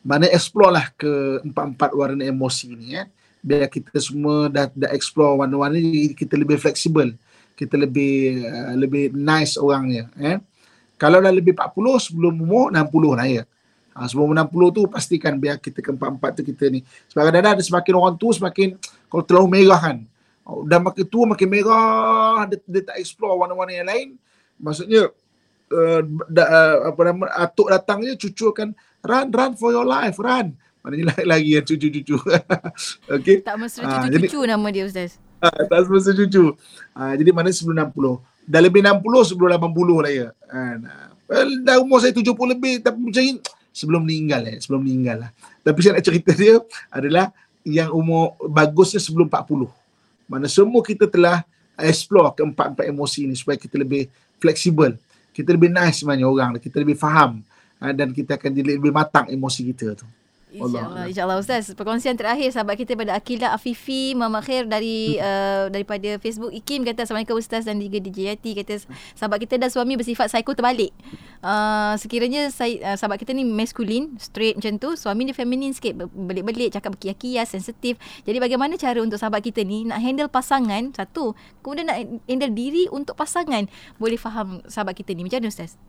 mana 0.03 0.25
explore 0.32 0.71
lah 0.73 0.86
ke 0.95 1.43
empat-empat 1.43 1.91
warna 1.93 2.23
emosi 2.23 2.67
ni 2.75 2.97
ya. 2.97 3.03
Biar 3.39 3.71
kita 3.71 3.95
semua 4.03 4.51
dah, 4.51 4.67
dah 4.71 4.91
explore 4.91 5.39
warna-warna 5.39 5.80
ni, 5.80 6.11
kita 6.11 6.36
lebih 6.36 6.59
fleksibel. 6.59 7.15
Kita 7.55 7.75
lebih 7.75 8.43
uh, 8.47 8.75
lebih 8.75 9.11
nice 9.15 9.59
orangnya. 9.59 10.07
Eh. 10.19 10.39
Kalau 11.00 11.24
dah 11.24 11.32
lebih 11.32 11.56
40, 11.56 12.12
sebelum 12.12 12.36
umur 12.43 12.76
60 12.76 13.16
lah 13.16 13.28
ya. 13.28 13.43
Ha, 13.95 14.06
sebelum 14.06 14.36
60 14.36 14.76
tu 14.76 14.82
pastikan 14.91 15.39
biar 15.39 15.58
kita 15.58 15.80
ke 15.80 15.95
empat-empat 15.95 16.39
tu 16.39 16.43
kita 16.43 16.68
ni. 16.68 16.84
Sebab 17.08 17.32
kadang-kadang 17.32 17.56
ada 17.56 17.64
semakin 17.64 17.93
orang 17.95 18.16
tua 18.20 18.32
semakin 18.36 18.76
kalau 19.08 19.24
terlalu 19.24 19.47
merah 19.64 19.80
kan. 19.80 19.97
Oh, 20.43 20.68
Dah 20.68 20.84
makin 20.84 21.06
tua 21.08 21.24
makin 21.32 21.47
merah, 21.47 22.43
dia, 22.52 22.60
dia 22.68 22.82
tak 22.84 23.00
explore 23.00 23.39
warna-warna 23.39 23.74
yang 23.80 23.88
lain. 23.88 24.08
Maksudnya 24.60 25.08
uh, 25.72 26.02
da, 26.28 26.43
uh, 26.43 26.76
apa 26.91 27.02
nama 27.08 27.26
atuk 27.47 27.72
datangnya 27.72 28.14
cucu 28.20 28.52
akan 28.52 28.76
run 29.08 29.28
run 29.32 29.52
for 29.56 29.72
your 29.72 29.88
life, 29.88 30.20
run. 30.20 30.52
Maknanya 30.84 31.06
lari-lari 31.16 31.50
kan 31.60 31.64
cucu-cucu. 31.68 32.16
Okey. 33.16 33.43
Tak 33.43 33.56
mesra 33.60 33.84
Ah, 33.84 34.08
cucu-cucu 34.08 34.39
nama 34.47 34.68
dia 34.72 34.84
Ustaz. 34.88 35.20
Ah, 35.39 35.52
tak 35.52 35.88
semasa 35.88 36.12
cucu. 36.12 36.56
Ah, 36.91 37.16
jadi 37.16 37.32
mana 37.32 37.52
sebelum 37.52 37.80
60. 37.91 38.20
Dah 38.50 38.62
lebih 38.66 38.82
60 38.82 39.30
sebelum 39.30 39.50
80 39.54 40.04
lah 40.04 40.12
ya. 40.12 40.28
Well, 41.30 41.50
dah 41.62 41.78
umur 41.78 42.02
saya 42.02 42.10
70 42.10 42.34
lebih 42.58 42.82
tapi 42.82 42.97
macam 42.97 43.22
ni 43.22 43.38
sebelum 43.70 44.02
meninggal 44.02 44.41
eh, 44.50 44.58
sebelum 44.58 44.82
meninggal 44.82 45.30
lah. 45.30 45.32
Tapi 45.62 45.78
saya 45.86 46.02
nak 46.02 46.06
cerita 46.10 46.34
dia 46.34 46.58
adalah 46.89 47.30
yang 47.62 47.93
umur 47.93 48.34
bagusnya 48.50 48.97
sebelum 48.97 49.30
40. 49.30 49.70
Mana 50.26 50.50
semua 50.50 50.82
kita 50.82 51.06
telah 51.06 51.45
explore 51.78 52.34
keempat-empat 52.34 52.89
emosi 52.89 53.30
ni 53.30 53.38
supaya 53.38 53.62
kita 53.62 53.78
lebih 53.78 54.10
fleksibel. 54.41 54.97
Kita 55.30 55.54
lebih 55.54 55.70
nice 55.70 56.02
sebenarnya 56.02 56.26
orang, 56.26 56.52
kita 56.58 56.82
lebih 56.82 56.97
faham 56.97 57.45
ah, 57.78 57.93
dan 57.93 58.10
kita 58.10 58.36
akan 58.36 58.50
jadi 58.50 58.82
lebih 58.82 58.89
matang 58.89 59.30
emosi 59.30 59.62
kita 59.70 59.93
tu. 59.93 60.10
InsyaAllah, 60.50 61.06
insyaAllah 61.14 61.38
Ustaz. 61.38 61.70
Perkongsian 61.78 62.18
terakhir 62.18 62.50
sahabat 62.50 62.74
kita 62.82 62.97
pada 62.97 63.14
Akilah 63.14 63.54
Afifi 63.54 64.18
Muhammad 64.18 64.41
Khair 64.50 64.66
dari 64.66 65.14
hmm. 65.14 65.22
uh, 65.22 65.66
daripada 65.70 66.18
Facebook 66.18 66.50
Ikim 66.50 66.82
kata 66.82 67.06
Assalamualaikum 67.06 67.38
Ustaz 67.38 67.70
dan 67.70 67.78
juga 67.78 68.02
DJ 68.02 68.34
Yati 68.34 68.58
kata 68.58 68.82
sahabat 69.14 69.45
kita 69.45 69.62
dan 69.62 69.70
suami 69.70 69.93
bersifat 69.93 70.34
psycho 70.34 70.58
terbalik. 70.58 70.89
Uh, 71.45 71.93
sekiranya 72.02 72.50
saya, 72.50 72.82
uh, 72.82 72.97
sahabat 72.97 73.22
kita 73.22 73.38
ni 73.38 73.45
maskulin, 73.45 74.18
straight 74.18 74.58
macam 74.58 74.82
tu, 74.82 74.97
suami 74.97 75.30
dia 75.30 75.38
feminin 75.38 75.70
sikit, 75.70 76.10
belik-belik, 76.10 76.74
cakap 76.74 76.97
berkias-kias, 76.97 77.54
sensitif. 77.54 78.02
Jadi 78.26 78.41
bagaimana 78.41 78.74
cara 78.74 78.97
untuk 79.06 79.22
sahabat 79.22 79.45
kita 79.45 79.62
ni 79.62 79.86
nak 79.86 80.02
handle 80.02 80.34
pasangan, 80.34 80.89
satu, 80.97 81.38
kemudian 81.62 81.93
nak 81.93 82.02
handle 82.26 82.54
diri 82.58 82.89
untuk 82.89 83.14
pasangan. 83.14 83.70
Boleh 84.02 84.18
faham 84.18 84.66
sahabat 84.66 84.97
kita 84.97 85.14
ni. 85.14 85.22
Macam 85.22 85.45
mana 85.45 85.54
Ustaz? 85.54 85.89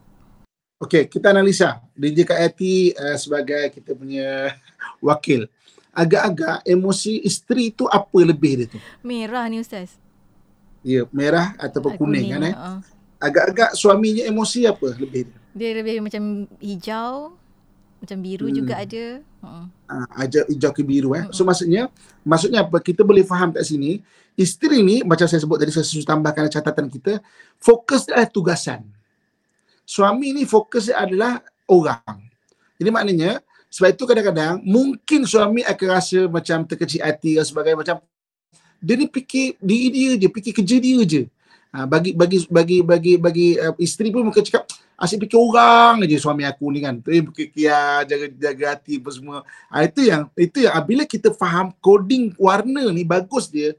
Okey, 0.80 1.12
kita 1.12 1.36
analisa. 1.36 1.76
DJ 1.92 2.24
Yati 2.24 2.96
uh, 2.96 3.12
sebagai 3.20 3.68
kita 3.68 3.92
punya 3.92 4.56
wakil. 5.04 5.44
Agak-agak 5.92 6.64
emosi 6.64 7.20
isteri 7.20 7.68
tu 7.68 7.84
apa 7.84 8.16
lebih 8.24 8.64
dia 8.64 8.66
tu? 8.72 8.80
Merah 9.04 9.44
ni 9.52 9.60
Ustaz. 9.60 10.00
Ya, 10.80 11.04
merah 11.12 11.52
ataupun 11.60 12.00
kuning, 12.00 12.32
kuning 12.32 12.32
kan 12.32 12.40
eh. 12.48 12.54
Uh. 12.56 12.80
Agak-agak 13.20 13.76
suaminya 13.76 14.24
emosi 14.24 14.64
apa 14.64 14.96
lebih 14.96 15.28
dia? 15.28 15.36
Dia 15.52 15.70
lebih 15.76 16.00
macam 16.00 16.48
hijau, 16.56 17.36
macam 18.00 18.18
biru 18.24 18.48
hmm. 18.48 18.56
juga 18.56 18.74
ada. 18.80 19.04
Uh. 19.44 19.68
Uh, 19.84 20.06
hijau, 20.24 20.44
hijau 20.48 20.70
ke 20.72 20.80
biru 20.80 21.12
eh. 21.12 21.28
Uh-uh. 21.28 21.36
So 21.36 21.44
maksudnya, 21.44 21.92
maksudnya 22.24 22.64
apa? 22.64 22.80
Kita 22.80 23.04
boleh 23.04 23.28
faham 23.28 23.52
kat 23.52 23.68
sini, 23.68 24.00
isteri 24.32 24.80
ni 24.80 25.04
macam 25.04 25.28
saya 25.28 25.44
sebut 25.44 25.60
tadi 25.60 25.76
saya 25.76 25.84
susun 25.84 26.08
tambahkan 26.08 26.48
catatan 26.48 26.88
kita, 26.88 27.20
fokus 27.60 28.08
adalah 28.08 28.32
tugasan 28.32 28.80
suami 29.90 30.30
ni 30.30 30.46
fokus 30.46 30.86
adalah 30.94 31.42
orang. 31.66 32.22
Jadi 32.78 32.90
maknanya 32.94 33.42
sebab 33.66 33.90
itu 33.90 34.04
kadang-kadang 34.06 34.62
mungkin 34.62 35.26
suami 35.26 35.66
akan 35.66 35.88
rasa 35.90 36.30
macam 36.30 36.62
terkecil 36.62 37.02
hati 37.02 37.34
dan 37.34 37.42
sebagainya 37.42 37.78
macam 37.82 37.96
dia 38.78 38.94
ni 38.94 39.10
fikir 39.10 39.58
diri 39.58 39.88
dia 39.90 40.10
je, 40.16 40.28
fikir 40.30 40.52
kerja 40.62 40.76
dia 40.78 41.02
je. 41.02 41.22
Ha, 41.70 41.86
bagi 41.86 42.14
bagi 42.14 42.46
bagi 42.50 42.78
bagi 42.82 43.14
bagi 43.14 43.48
uh, 43.54 43.74
isteri 43.78 44.10
pun 44.10 44.26
mungkin 44.26 44.42
cakap 44.42 44.66
asyik 44.98 45.26
fikir 45.26 45.38
orang 45.38 46.02
aja 46.02 46.18
suami 46.18 46.46
aku 46.46 46.70
ni 46.70 46.80
kan. 46.82 46.98
Tu 47.02 47.10
fikir 47.34 47.46
kia 47.50 48.06
jaga 48.06 48.26
jaga 48.30 48.66
hati 48.78 49.02
apa 49.02 49.10
semua. 49.10 49.38
Ha, 49.74 49.86
itu 49.86 50.06
yang 50.06 50.22
itu 50.38 50.58
yang 50.66 50.74
bila 50.86 51.02
kita 51.02 51.34
faham 51.34 51.74
coding 51.82 52.34
warna 52.38 52.90
ni 52.94 53.02
bagus 53.02 53.50
dia 53.50 53.74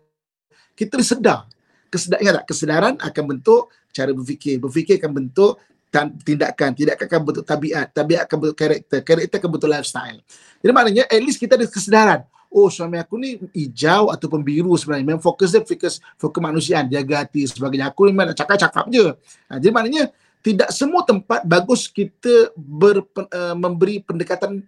kita 0.75 0.99
sedar. 1.03 1.47
Kesedaran, 1.91 2.47
kesedaran 2.47 2.95
akan 3.03 3.23
bentuk 3.35 3.67
cara 3.91 4.15
berfikir. 4.15 4.55
Berfikir 4.63 4.95
akan 4.95 5.11
bentuk 5.11 5.59
tindakan 5.91 6.71
tindakan 6.71 7.05
akan 7.05 7.21
bentuk 7.27 7.43
tabiat 7.43 7.91
tabiat 7.91 8.23
akan 8.23 8.37
bentuk 8.39 8.57
karakter 8.57 8.99
karakter 9.03 9.37
akan 9.43 9.49
bentuk 9.51 9.69
lifestyle. 9.69 10.19
Jadi 10.63 10.71
maknanya 10.71 11.03
at 11.11 11.19
least 11.19 11.37
kita 11.37 11.59
ada 11.59 11.67
kesedaran. 11.67 12.23
Oh 12.51 12.67
suami 12.67 12.99
aku 12.99 13.15
ni 13.19 13.39
hijau 13.51 14.11
ataupun 14.11 14.39
biru 14.39 14.71
sebenarnya. 14.79 15.07
Memang 15.07 15.23
fokus 15.23 15.51
dia 15.51 15.63
fokus 15.63 15.99
fokus 16.15 16.35
kemanusiaan. 16.35 16.87
Jaga 16.87 17.27
hati 17.27 17.47
sebagainya. 17.47 17.91
Aku 17.91 18.07
memang 18.07 18.31
nak 18.31 18.39
cakap-cakap 18.39 18.87
je. 18.91 19.05
Ha, 19.47 19.59
jadi 19.59 19.71
maknanya 19.71 20.03
tidak 20.41 20.69
semua 20.73 21.05
tempat 21.05 21.45
bagus 21.45 21.87
kita 21.87 22.51
ber, 22.55 23.07
uh, 23.07 23.55
memberi 23.55 24.03
pendekatan 24.03 24.63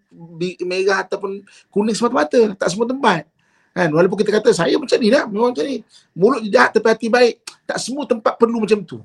merah 0.64 1.04
ataupun 1.04 1.44
kuning 1.72 1.96
semata-mata. 1.96 2.56
Tak 2.56 2.68
semua 2.72 2.88
tempat. 2.88 3.28
Kan? 3.76 3.90
Walaupun 3.92 4.16
kita 4.22 4.32
kata 4.32 4.56
saya 4.56 4.80
macam 4.80 4.98
ni 5.00 5.10
lah 5.12 5.28
memang 5.28 5.52
macam 5.52 5.66
ni. 5.68 5.84
Mulut 6.16 6.40
jahat 6.48 6.72
tapi 6.76 6.88
hati 6.88 7.08
baik. 7.12 7.44
Tak 7.68 7.80
semua 7.84 8.08
tempat 8.08 8.40
perlu 8.40 8.64
macam 8.64 8.80
tu 8.84 9.04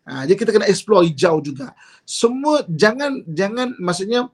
Ha, 0.00 0.24
jadi 0.24 0.36
kita 0.42 0.50
kena 0.50 0.66
explore 0.66 1.06
hijau 1.06 1.38
juga. 1.44 1.76
Semua 2.02 2.64
jangan 2.66 3.20
jangan 3.28 3.76
maksudnya 3.78 4.26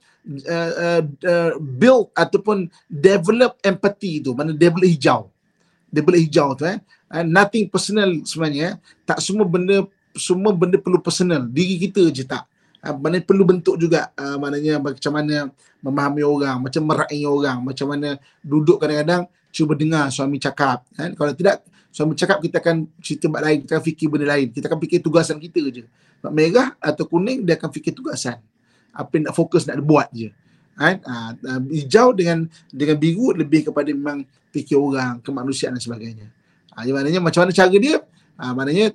uh, 0.47 1.03
uh, 1.05 1.53
build 1.59 2.15
ataupun 2.15 2.71
develop 2.89 3.59
empathy 3.61 4.23
tu. 4.23 4.33
Mana 4.33 4.55
develop 4.55 4.87
hijau. 4.87 5.21
Develop 5.91 6.19
hijau 6.23 6.49
tu 6.55 6.65
eh. 6.65 6.79
Uh, 7.11 7.27
nothing 7.27 7.67
personal 7.67 8.09
sebenarnya. 8.25 8.79
Tak 9.05 9.19
semua 9.21 9.45
benda 9.45 9.85
semua 10.17 10.55
benda 10.55 10.79
perlu 10.81 11.03
personal. 11.03 11.45
Diri 11.45 11.77
kita 11.77 12.09
je 12.15 12.25
tak. 12.25 12.47
Uh, 12.81 12.95
mana 12.97 13.19
perlu 13.21 13.43
bentuk 13.45 13.77
juga 13.77 14.15
uh, 14.17 14.39
maknanya 14.39 14.79
macam 14.79 15.13
mana 15.13 15.37
memahami 15.83 16.23
orang, 16.23 16.57
macam 16.63 16.83
meraih 16.87 17.27
orang, 17.27 17.59
macam 17.61 17.87
mana 17.91 18.17
duduk 18.41 18.79
kadang-kadang 18.79 19.29
cuba 19.51 19.73
dengar 19.77 20.09
suami 20.15 20.39
cakap. 20.39 20.87
Kan? 20.95 21.13
Kalau 21.13 21.33
tidak 21.35 21.67
Suami 21.97 22.13
cakap 22.13 22.45
kita 22.45 22.61
akan 22.61 22.93
cerita 23.01 23.25
bab 23.33 23.41
lain, 23.41 23.65
kita 23.65 23.81
akan 23.81 23.85
fikir 23.89 24.07
benda 24.13 24.29
lain. 24.29 24.53
Kita 24.53 24.69
akan 24.69 24.85
fikir 24.85 25.01
tugasan 25.01 25.41
kita 25.41 25.65
je. 25.73 25.89
Bab 26.21 26.29
merah 26.29 26.77
atau 26.77 27.09
kuning, 27.09 27.41
dia 27.41 27.57
akan 27.57 27.73
fikir 27.73 27.97
tugasan. 27.97 28.37
Apa 28.93 29.17
yang 29.17 29.33
nak 29.33 29.35
fokus, 29.41 29.65
nak 29.65 29.81
buat 29.81 30.13
je. 30.13 30.29
Kan? 30.77 31.01
Ha, 31.09 31.33
hijau 31.73 32.13
dengan 32.13 32.45
dengan 32.69 33.01
biru 33.01 33.33
lebih 33.33 33.73
kepada 33.73 33.89
memang 33.89 34.29
fikir 34.53 34.77
orang, 34.77 35.25
kemanusiaan 35.25 35.73
dan 35.73 35.81
sebagainya. 35.81 36.29
Ha, 36.77 36.85
maknanya 36.85 37.25
macam 37.25 37.49
mana 37.49 37.57
cara 37.57 37.73
dia? 37.73 38.05
Ha, 38.37 38.53
maknanya 38.53 38.93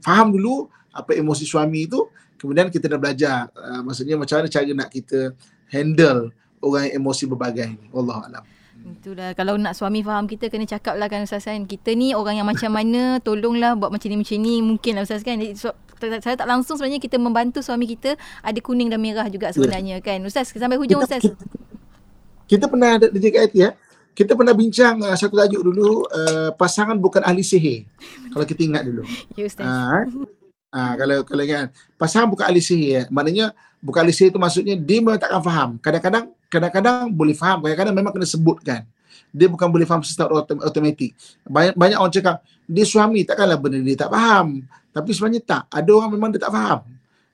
faham 0.00 0.32
dulu 0.32 0.72
apa 0.88 1.20
emosi 1.20 1.44
suami 1.44 1.84
itu, 1.84 2.00
kemudian 2.40 2.72
kita 2.72 2.88
dah 2.88 2.96
belajar. 2.96 3.52
Ha, 3.52 3.84
maksudnya 3.84 4.16
macam 4.16 4.40
mana 4.40 4.48
cara 4.48 4.72
nak 4.72 4.88
kita 4.88 5.36
handle 5.68 6.32
orang 6.64 6.88
yang 6.88 7.04
emosi 7.04 7.28
berbagai 7.28 7.76
ni. 7.76 7.92
Wallahualam. 7.92 8.40
Itulah 8.86 9.34
kalau 9.34 9.54
nak 9.58 9.74
suami 9.78 10.00
faham 10.02 10.26
kita 10.26 10.50
kena 10.50 10.66
cakap 10.66 10.98
lah 10.98 11.10
kan 11.10 11.26
Ustaz 11.26 11.46
kan. 11.46 11.66
Kita 11.66 11.92
ni 11.94 12.14
orang 12.14 12.40
yang 12.40 12.48
macam 12.48 12.70
mana 12.70 13.16
tolonglah 13.26 13.74
buat 13.74 13.90
macam 13.90 14.08
ni 14.10 14.16
macam 14.18 14.38
ni 14.38 14.54
mungkin 14.62 14.92
lah 14.98 15.02
Ustaz 15.06 15.22
kan. 15.26 15.38
So, 15.54 15.74
saya 15.98 16.34
tak 16.38 16.46
langsung 16.46 16.78
sebenarnya 16.78 17.02
kita 17.02 17.18
membantu 17.18 17.58
suami 17.58 17.90
kita 17.90 18.14
ada 18.42 18.58
kuning 18.62 18.86
dan 18.86 19.02
merah 19.02 19.26
juga 19.26 19.50
sebenarnya 19.50 19.98
kan. 19.98 20.22
Ustaz 20.22 20.54
sampai 20.54 20.78
hujung 20.78 21.02
Ustaz. 21.02 21.26
Kita, 21.26 21.44
kita 22.48 22.64
pernah 22.70 22.96
ada 22.96 23.06
di 23.10 23.18
JKIT 23.18 23.52
ya. 23.54 23.70
Kita 24.14 24.34
pernah 24.34 24.50
bincang 24.50 24.98
uh, 24.98 25.14
satu 25.14 25.38
tajuk 25.38 25.62
dulu 25.62 26.02
uh, 26.10 26.50
pasangan 26.58 26.98
bukan 26.98 27.22
ahli 27.22 27.46
sihir. 27.46 27.86
kalau 28.34 28.42
kita 28.42 28.66
ingat 28.66 28.82
dulu. 28.82 29.06
Ya 29.38 29.46
Ustaz. 29.46 29.62
Uh, 29.62 30.26
uh, 30.74 30.92
kalau 30.98 31.22
kalau 31.22 31.42
ingat 31.46 31.70
pasangan 31.94 32.26
bukan 32.26 32.50
ahli 32.50 32.58
sihir 32.58 32.88
ya. 32.90 33.02
Maknanya 33.14 33.54
bukan 33.78 34.06
ahli 34.06 34.14
sihir 34.14 34.34
itu 34.34 34.40
maksudnya 34.42 34.74
dia 34.74 34.98
memang 34.98 35.22
takkan 35.22 35.42
faham. 35.42 35.70
Kadang-kadang 35.78 36.34
kadang-kadang 36.48 37.12
boleh 37.12 37.36
faham, 37.36 37.64
kadang-kadang 37.64 37.94
memang 37.94 38.12
kena 38.12 38.26
sebutkan. 38.28 38.82
Dia 39.28 39.48
bukan 39.48 39.68
boleh 39.68 39.84
faham 39.84 40.00
secara 40.00 40.32
automatik. 40.40 41.12
Banyak 41.44 41.76
banyak 41.76 41.98
orang 42.00 42.12
cakap, 42.12 42.40
dia 42.64 42.84
suami 42.88 43.24
takkanlah 43.28 43.60
benda 43.60 43.80
dia 43.84 43.96
tak 43.96 44.10
faham. 44.12 44.64
Tapi 44.92 45.10
sebenarnya 45.12 45.40
tak. 45.44 45.62
Ada 45.68 45.90
orang 45.92 46.10
memang 46.16 46.28
dia 46.32 46.40
tak 46.40 46.52
faham. 46.52 46.80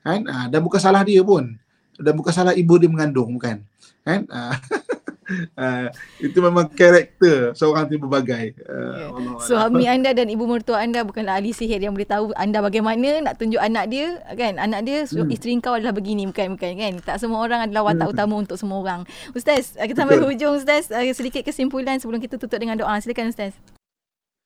Kan? 0.05 0.21
Ha, 0.29 0.51
dan 0.53 0.61
bukan 0.61 0.81
salah 0.83 1.07
dia 1.07 1.23
pun. 1.23 1.55
Dan 1.95 2.13
bukan 2.19 2.35
salah 2.35 2.53
ibu 2.53 2.75
dia 2.77 2.91
mengandung, 2.91 3.31
bukan. 3.39 3.63
Kan? 4.03 4.21
Ha. 4.29 4.41
Uh, 5.57 5.89
itu 6.21 6.39
memang 6.39 6.69
karakter 6.69 7.57
seorang 7.57 7.89
tu 7.89 7.97
berbagai. 7.97 8.55
Uh, 8.65 9.13
yeah. 9.17 9.41
Suami 9.41 9.85
anda 9.89 10.13
dan 10.13 10.29
ibu 10.29 10.45
mertua 10.45 10.85
anda 10.85 11.01
bukanlah 11.03 11.41
ahli 11.41 11.57
sihir 11.57 11.81
yang 11.81 11.97
boleh 11.97 12.09
tahu 12.09 12.31
anda 12.37 12.61
bagaimana 12.61 13.25
nak 13.25 13.41
tunjuk 13.41 13.61
anak 13.61 13.89
dia 13.89 14.21
kan. 14.37 14.61
Anak 14.61 14.85
dia 14.85 15.09
hmm. 15.09 15.33
isteri 15.33 15.57
kau 15.59 15.75
adalah 15.75 15.97
begini 15.97 16.29
bukan 16.29 16.57
bukan 16.57 16.73
kan. 16.77 16.93
Tak 17.03 17.17
semua 17.21 17.41
orang 17.41 17.67
adalah 17.67 17.93
watak 17.93 18.07
hmm. 18.09 18.15
utama 18.15 18.35
untuk 18.37 18.57
semua 18.61 18.79
orang. 18.85 19.01
Ustaz, 19.33 19.75
kita 19.75 20.05
sampai 20.05 20.21
hujung 20.21 20.61
Ustaz. 20.61 20.93
Sedikit 20.93 21.43
kesimpulan 21.43 21.97
sebelum 21.99 22.21
kita 22.21 22.37
tutup 22.37 22.61
dengan 22.61 22.77
doa. 22.77 22.97
Silakan 23.01 23.33
Ustaz. 23.33 23.57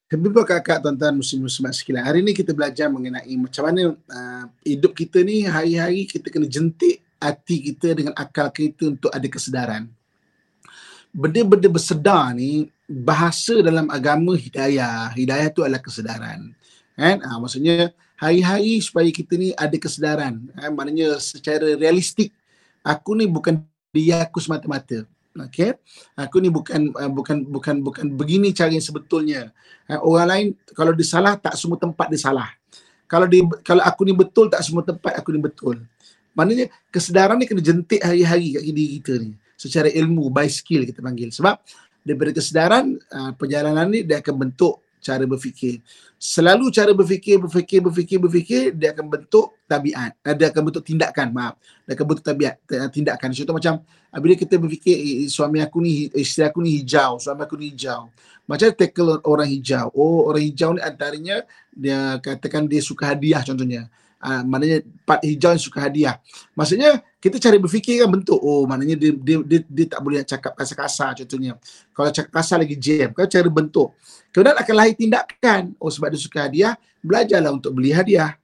Kebetulan 0.08 0.48
kakak 0.48 0.80
tuan-tuan 0.80 1.20
muslim-muslimat 1.20 1.76
sekalian. 1.76 2.00
Hari 2.00 2.24
ini 2.24 2.32
kita 2.32 2.56
belajar 2.56 2.88
mengenai 2.88 3.28
macam 3.36 3.62
mana 3.68 3.92
uh, 3.92 4.44
hidup 4.64 4.96
kita 4.96 5.20
ni 5.20 5.44
hari-hari 5.44 6.08
kita 6.08 6.32
kena 6.32 6.48
jentik 6.48 7.04
hati 7.20 7.56
kita 7.60 7.92
dengan 7.92 8.14
akal 8.16 8.48
kita 8.48 8.94
untuk 8.94 9.10
ada 9.10 9.26
kesedaran 9.26 9.90
benda-benda 11.12 11.68
bersedar 11.68 12.32
ni 12.36 12.68
bahasa 12.88 13.60
dalam 13.60 13.88
agama 13.92 14.32
hidayah. 14.36 15.12
Hidayah 15.12 15.48
tu 15.52 15.60
adalah 15.64 15.80
kesedaran. 15.80 16.52
Kan? 16.96 17.16
Ha, 17.20 17.36
maksudnya 17.36 17.92
hari-hari 18.16 18.80
supaya 18.80 19.08
kita 19.12 19.36
ni 19.36 19.52
ada 19.54 19.76
kesedaran. 19.76 20.48
Ha, 20.56 20.72
maknanya 20.72 21.20
secara 21.20 21.76
realistik 21.76 22.32
aku 22.82 23.14
ni 23.18 23.28
bukan 23.28 23.60
dia 23.92 24.24
aku 24.24 24.40
semata-mata. 24.40 25.04
Okay? 25.52 25.78
Aku 26.18 26.42
ni 26.42 26.50
bukan 26.50 26.90
uh, 26.98 27.12
bukan 27.12 27.46
bukan 27.46 27.78
bukan 27.84 28.06
begini 28.16 28.50
cara 28.50 28.74
yang 28.74 28.82
sebetulnya. 28.82 29.54
Ha, 29.86 30.00
orang 30.02 30.26
lain 30.28 30.46
kalau 30.74 30.90
dia 30.96 31.06
salah 31.06 31.38
tak 31.38 31.54
semua 31.54 31.78
tempat 31.78 32.10
dia 32.10 32.20
salah. 32.20 32.50
Kalau 33.08 33.24
dia 33.24 33.44
kalau 33.64 33.80
aku 33.84 34.04
ni 34.04 34.12
betul 34.12 34.52
tak 34.52 34.60
semua 34.66 34.82
tempat 34.84 35.14
aku 35.16 35.30
ni 35.32 35.40
betul. 35.40 35.84
Maknanya 36.34 36.70
kesedaran 36.92 37.38
ni 37.38 37.46
kena 37.50 37.62
jentik 37.62 37.98
hari-hari 37.98 38.54
kat 38.54 38.62
diri 38.62 38.86
kita 39.00 39.14
ni 39.18 39.32
secara 39.58 39.90
ilmu 39.90 40.30
by 40.30 40.46
skill 40.46 40.86
kita 40.86 41.02
panggil 41.02 41.34
sebab 41.34 41.58
daripada 42.06 42.30
kesedaran 42.30 42.94
uh, 43.10 43.34
perjalanan 43.34 43.90
ni 43.90 44.06
dia 44.06 44.22
akan 44.22 44.48
bentuk 44.48 44.78
cara 44.98 45.24
berfikir. 45.24 45.80
Selalu 46.18 46.74
cara 46.74 46.90
berfikir, 46.90 47.38
berfikir, 47.38 47.78
berfikir, 47.78 48.18
berfikir, 48.18 48.62
dia 48.74 48.90
akan 48.90 49.06
bentuk 49.06 49.54
tabiat. 49.70 50.18
Eh, 50.26 50.34
Dia 50.34 50.50
akan 50.50 50.62
bentuk 50.66 50.82
tindakan, 50.82 51.30
maaf. 51.30 51.54
Dia 51.86 51.94
akan 51.94 52.06
bentuk 52.10 52.24
tabiat, 52.26 52.54
tindakan. 52.90 53.30
Contoh 53.30 53.54
macam, 53.54 53.74
ah, 54.10 54.18
bila 54.18 54.34
kita 54.34 54.58
berfikir, 54.58 54.98
eh, 54.98 55.30
suami 55.30 55.62
aku 55.62 55.78
ni, 55.78 56.10
isteri 56.18 56.50
aku 56.50 56.58
ni 56.58 56.82
hijau, 56.82 57.22
suami 57.22 57.46
aku 57.46 57.54
ni 57.54 57.70
hijau. 57.70 58.10
Macam 58.50 58.66
tackle 58.74 59.22
orang 59.22 59.48
hijau. 59.48 59.94
Oh, 59.94 60.26
orang 60.26 60.42
hijau 60.42 60.74
ni 60.74 60.82
antaranya, 60.82 61.46
dia 61.70 62.18
katakan 62.18 62.66
dia 62.66 62.82
suka 62.82 63.14
hadiah 63.14 63.40
contohnya. 63.46 63.86
Uh, 64.18 64.42
maknanya 64.42 64.82
part 65.06 65.22
hijau 65.22 65.54
yang 65.54 65.62
suka 65.62 65.78
hadiah. 65.78 66.18
Maksudnya 66.58 66.98
kita 67.22 67.38
cari 67.38 67.54
berfikir 67.62 68.02
kan 68.02 68.10
bentuk. 68.10 68.34
Oh 68.42 68.66
maknanya 68.66 68.98
dia 68.98 69.14
dia 69.14 69.38
dia, 69.46 69.60
dia 69.62 69.86
tak 69.86 70.00
boleh 70.02 70.26
cakap 70.26 70.58
kasar-kasar 70.58 71.22
contohnya. 71.22 71.54
Kalau 71.94 72.10
cakap 72.10 72.30
kasar 72.34 72.58
lagi 72.58 72.74
jam. 72.74 73.14
Kau 73.14 73.30
cara 73.30 73.46
bentuk. 73.46 73.94
Kemudian 74.34 74.58
akan 74.58 74.74
lahir 74.74 74.98
tindakan. 74.98 75.70
Oh 75.78 75.86
sebab 75.86 76.10
dia 76.10 76.18
suka 76.18 76.50
hadiah, 76.50 76.74
belajarlah 76.98 77.54
untuk 77.54 77.70
beli 77.78 77.94
hadiah. 77.94 78.34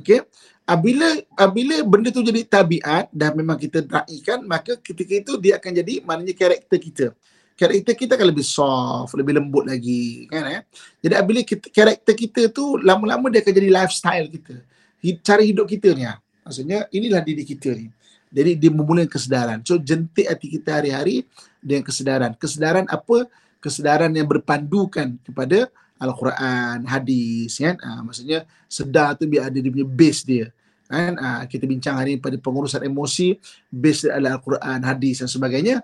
Okey. 0.00 0.24
Apabila 0.64 1.08
apabila 1.36 1.76
benda 1.84 2.08
tu 2.08 2.24
jadi 2.24 2.44
tabiat 2.48 3.12
dan 3.12 3.36
memang 3.36 3.60
kita 3.60 3.84
raikan, 3.84 4.48
maka 4.48 4.80
ketika 4.80 5.12
itu 5.12 5.32
dia 5.36 5.60
akan 5.60 5.72
jadi 5.76 6.08
maknanya 6.08 6.32
karakter 6.32 6.80
kita. 6.80 7.06
Karakter 7.52 7.92
kita 7.92 8.16
akan 8.16 8.28
lebih 8.32 8.46
soft, 8.48 9.12
lebih 9.12 9.36
lembut 9.36 9.68
lagi 9.68 10.24
kan 10.32 10.44
eh. 10.56 10.62
Jadi 11.04 11.14
apabila 11.20 11.40
kita, 11.44 11.68
karakter 11.68 12.14
kita 12.16 12.48
tu 12.48 12.80
lama-lama 12.80 13.28
dia 13.28 13.44
akan 13.44 13.52
jadi 13.52 13.68
lifestyle 13.68 14.28
kita 14.32 14.56
cara 15.22 15.42
hidup 15.42 15.66
kita 15.70 15.94
ni. 15.94 16.04
ah. 16.06 16.18
Maksudnya 16.48 16.88
inilah 16.88 17.20
diri 17.20 17.44
kita 17.44 17.76
ni. 17.76 17.92
Jadi 18.28 18.60
dia 18.60 18.70
memulai 18.72 19.08
kesedaran. 19.08 19.64
So 19.64 19.80
jentik 19.80 20.28
hati 20.28 20.52
kita 20.52 20.80
hari-hari 20.80 21.24
dengan 21.60 21.84
kesedaran. 21.84 22.36
Kesedaran 22.36 22.84
apa? 22.88 23.28
Kesedaran 23.60 24.12
yang 24.12 24.28
berpandukan 24.28 25.16
kepada 25.24 25.68
Al-Quran, 25.98 26.86
hadis 26.86 27.58
kan. 27.58 27.74
Ah, 27.82 28.00
maksudnya 28.04 28.46
sedar 28.70 29.18
tu 29.18 29.26
biar 29.26 29.50
ada 29.50 29.58
dia 29.58 29.72
punya 29.72 29.88
base 29.88 30.22
dia. 30.22 30.46
Kan? 30.88 31.18
Ah, 31.20 31.42
kita 31.44 31.64
bincang 31.68 31.96
hari 31.98 32.16
ini 32.16 32.20
pada 32.22 32.36
pengurusan 32.38 32.80
emosi, 32.86 33.36
base 33.68 34.08
dia 34.08 34.16
adalah 34.16 34.38
Al-Quran, 34.38 34.78
hadis 34.84 35.24
dan 35.24 35.28
sebagainya. 35.28 35.76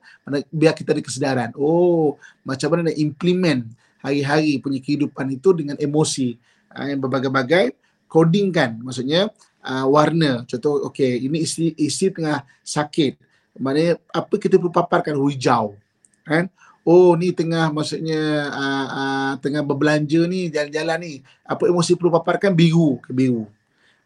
Biar 0.49 0.73
kita 0.77 0.95
ada 0.95 1.03
kesedaran. 1.03 1.51
Oh, 1.59 2.17
macam 2.47 2.73
mana 2.73 2.93
nak 2.93 2.97
implement 3.01 3.69
hari-hari 4.05 4.61
punya 4.61 4.81
kehidupan 4.85 5.27
itu 5.33 5.51
dengan 5.57 5.77
emosi. 5.81 6.37
Ah, 6.71 6.89
yang 6.93 7.03
berbagai-bagai 7.03 7.84
codingkan 8.15 8.79
maksudnya 8.79 9.27
uh, 9.67 9.87
warna. 9.91 10.47
Contoh 10.47 10.87
okey 10.87 11.27
ini 11.27 11.43
isi 11.43 11.75
isi 11.75 12.15
tengah 12.15 12.47
sakit. 12.63 13.19
Maknanya 13.59 13.99
apa 14.15 14.35
kita 14.39 14.55
perlu 14.55 14.71
paparkan? 14.71 15.19
Hijau. 15.19 15.75
Kan? 16.23 16.47
Oh 16.87 17.19
ni 17.19 17.35
tengah 17.35 17.75
maksudnya 17.75 18.21
uh, 18.55 18.87
uh, 18.87 19.33
tengah 19.43 19.67
berbelanja 19.67 20.31
ni 20.31 20.47
jalan-jalan 20.47 20.99
ni. 21.03 21.13
Apa 21.43 21.67
emosi 21.67 21.99
perlu 21.99 22.15
paparkan? 22.15 22.55
Biru. 22.55 23.03
Ke 23.03 23.11
biru. 23.11 23.51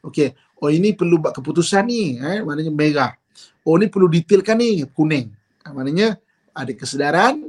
Okey 0.01 0.33
oh 0.65 0.73
ini 0.73 0.97
perlu 0.97 1.21
buat 1.21 1.37
keputusan 1.37 1.85
ni. 1.85 2.17
Eh 2.17 2.41
maknanya 2.41 2.73
merah. 2.73 3.13
Oh 3.61 3.77
ni 3.77 3.93
perlu 3.93 4.09
detailkan 4.09 4.57
ni. 4.57 4.89
Kuning. 4.89 5.29
Maknanya 5.69 6.17
ada 6.57 6.73
kesedaran. 6.73 7.45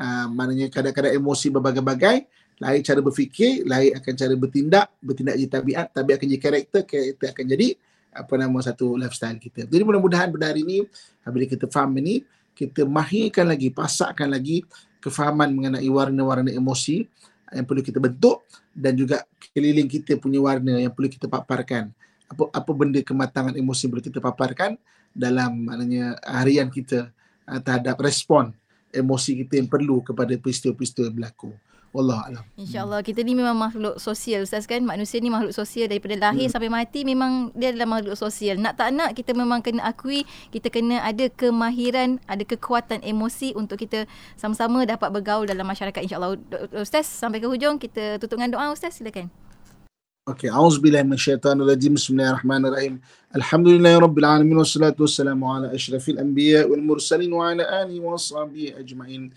Uh, 0.00 0.26
maknanya 0.32 0.72
kadang-kadang 0.72 1.12
emosi 1.12 1.52
berbagai-bagai 1.52 2.24
lain 2.60 2.80
cara 2.84 3.00
berfikir, 3.00 3.64
lain 3.64 3.96
akan 3.96 4.12
cara 4.12 4.34
bertindak, 4.36 4.86
bertindak 5.00 5.34
jadi 5.40 5.48
tabiat, 5.48 5.86
tabiat 5.96 6.16
akan 6.20 6.28
jadi 6.28 6.42
karakter, 6.44 6.82
karakter 6.84 7.26
akan 7.32 7.44
jadi 7.48 7.68
apa 8.10 8.34
nama 8.36 8.58
satu 8.60 9.00
lifestyle 9.00 9.40
kita. 9.40 9.64
Jadi 9.64 9.80
mudah-mudahan 9.80 10.28
pada 10.28 10.52
hari 10.52 10.60
ini, 10.66 10.84
bila 11.24 11.44
kita 11.48 11.64
faham 11.72 11.96
ini, 12.04 12.20
kita 12.52 12.84
mahirkan 12.84 13.48
lagi, 13.48 13.72
pasakkan 13.72 14.28
lagi 14.28 14.60
kefahaman 15.00 15.48
mengenai 15.56 15.88
warna-warna 15.88 16.52
emosi 16.52 17.08
yang 17.50 17.64
perlu 17.64 17.80
kita 17.80 17.98
bentuk 17.98 18.44
dan 18.76 18.92
juga 18.94 19.24
keliling 19.56 19.88
kita 19.88 20.20
punya 20.20 20.38
warna 20.38 20.84
yang 20.84 20.92
perlu 20.92 21.08
kita 21.08 21.26
paparkan. 21.26 21.88
Apa 22.30 22.46
apa 22.52 22.70
benda 22.76 23.00
kematangan 23.00 23.56
emosi 23.56 23.90
perlu 23.90 24.04
kita 24.04 24.20
paparkan 24.20 24.76
dalam 25.10 25.66
maknanya 25.66 26.14
harian 26.22 26.70
kita 26.70 27.10
uh, 27.48 27.60
terhadap 27.64 27.98
respon 27.98 28.54
emosi 28.94 29.46
kita 29.46 29.58
yang 29.58 29.66
perlu 29.70 30.02
kepada 30.02 30.34
peristiwa-peristiwa 30.38 31.10
yang 31.10 31.16
berlaku. 31.16 31.50
Wallah 31.90 32.22
alam. 32.22 32.46
InsyaAllah 32.54 33.02
kita 33.02 33.26
ni 33.26 33.34
memang 33.34 33.58
makhluk 33.58 33.98
sosial 33.98 34.46
Ustaz 34.46 34.62
kan 34.70 34.78
Manusia 34.86 35.18
ni 35.18 35.26
makhluk 35.26 35.50
sosial 35.50 35.90
Daripada 35.90 36.14
lahir 36.14 36.46
hmm. 36.46 36.54
sampai 36.54 36.70
mati 36.70 37.02
Memang 37.02 37.50
dia 37.50 37.74
adalah 37.74 37.98
makhluk 37.98 38.14
sosial 38.14 38.62
Nak 38.62 38.78
tak 38.78 38.94
nak 38.94 39.10
kita 39.18 39.34
memang 39.34 39.58
kena 39.58 39.82
akui 39.82 40.22
Kita 40.54 40.70
kena 40.70 41.02
ada 41.02 41.26
kemahiran 41.34 42.22
Ada 42.30 42.46
kekuatan 42.46 43.02
emosi 43.02 43.58
Untuk 43.58 43.82
kita 43.82 44.06
sama-sama 44.38 44.86
dapat 44.86 45.10
bergaul 45.10 45.50
dalam 45.50 45.66
masyarakat 45.66 45.98
InsyaAllah 46.06 46.38
Ustaz 46.78 47.10
sampai 47.10 47.42
ke 47.42 47.50
hujung 47.50 47.82
Kita 47.82 48.22
tutup 48.22 48.38
dengan 48.38 48.54
doa 48.54 48.70
Ustaz 48.70 49.02
silakan 49.02 49.26
Okey, 50.30 50.46
auzubillahi 50.46 51.02
minasyaitonirrajim. 51.02 51.98
Bismillahirrahmanirrahim. 51.98 53.02
Alhamdulillahirabbil 53.34 54.26
alamin 54.28 54.62
wassalatu 54.62 55.02
wassalamu 55.02 55.48
ala 55.48 55.74
asyrafil 55.74 56.22
anbiya 56.22 56.70
wal 56.70 56.78
mursalin 56.78 57.34
wa 57.34 57.50
ala 57.50 57.66
alihi 57.82 57.98
washabihi 57.98 58.78
ajmain. 58.78 59.34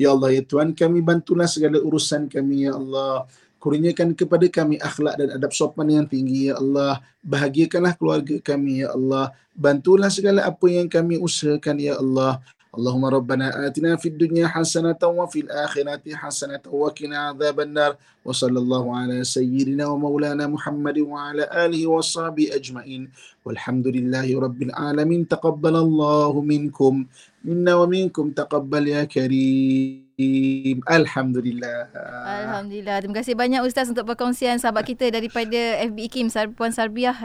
Ya 0.00 0.16
Allah, 0.16 0.32
ya 0.32 0.40
Tuhan 0.40 0.72
kami 0.72 1.04
bantulah 1.04 1.44
segala 1.44 1.76
urusan 1.76 2.24
kami 2.24 2.64
ya 2.64 2.72
Allah. 2.72 3.28
Kurniakan 3.60 4.16
kepada 4.16 4.48
kami 4.48 4.80
akhlak 4.80 5.20
dan 5.20 5.36
adab 5.36 5.52
sopan 5.52 5.92
yang 5.92 6.08
tinggi 6.08 6.48
ya 6.48 6.56
Allah. 6.56 7.04
Bahagiakanlah 7.20 7.92
keluarga 8.00 8.40
kami 8.40 8.80
ya 8.80 8.96
Allah. 8.96 9.36
Bantulah 9.52 10.08
segala 10.08 10.48
apa 10.48 10.64
yang 10.72 10.88
kami 10.88 11.20
usahakan 11.20 11.76
ya 11.76 12.00
Allah. 12.00 12.40
Allahumma 12.70 13.10
rabbana 13.10 13.50
atina 13.66 13.98
fid 13.98 14.14
dunya 14.14 14.46
hasanatan 14.46 15.10
wa 15.10 15.26
fil 15.26 15.50
akhirati 15.50 16.14
hasanatan 16.14 16.70
wa 16.70 16.86
qina 16.94 17.34
adzaban 17.34 17.74
nar 17.74 17.98
wa 18.22 18.30
sallallahu 18.30 18.94
ala 18.94 19.26
sayyidina 19.26 19.90
wa 19.90 20.06
maulana 20.06 20.46
Muhammad 20.46 21.02
wa 21.02 21.34
ala 21.34 21.50
alihi 21.50 21.90
wa 21.90 21.98
sahbihi 21.98 22.54
ajmain 22.54 23.10
walhamdulillahi 23.44 24.36
rabbil 24.36 24.72
alamin 24.76 25.24
taqabbalallahu 25.24 26.44
minkum 26.44 27.08
minna 27.40 27.80
wa 27.80 27.88
minkum 27.88 28.36
taqabbal 28.36 28.84
ya 28.84 29.08
karim 29.08 30.84
alhamdulillah 30.84 31.88
Alhamdulillah. 32.20 33.00
Terima 33.00 33.16
kasih 33.16 33.32
banyak 33.32 33.64
Ustaz 33.64 33.88
untuk 33.88 34.04
perkongsian 34.04 34.60
sahabat 34.60 34.84
kita 34.84 35.08
daripada 35.08 35.80
FB 35.88 35.96
IKIM 36.12 36.28
Sar- 36.28 36.52
Puan 36.52 36.76
Sarbiah. 36.76 37.16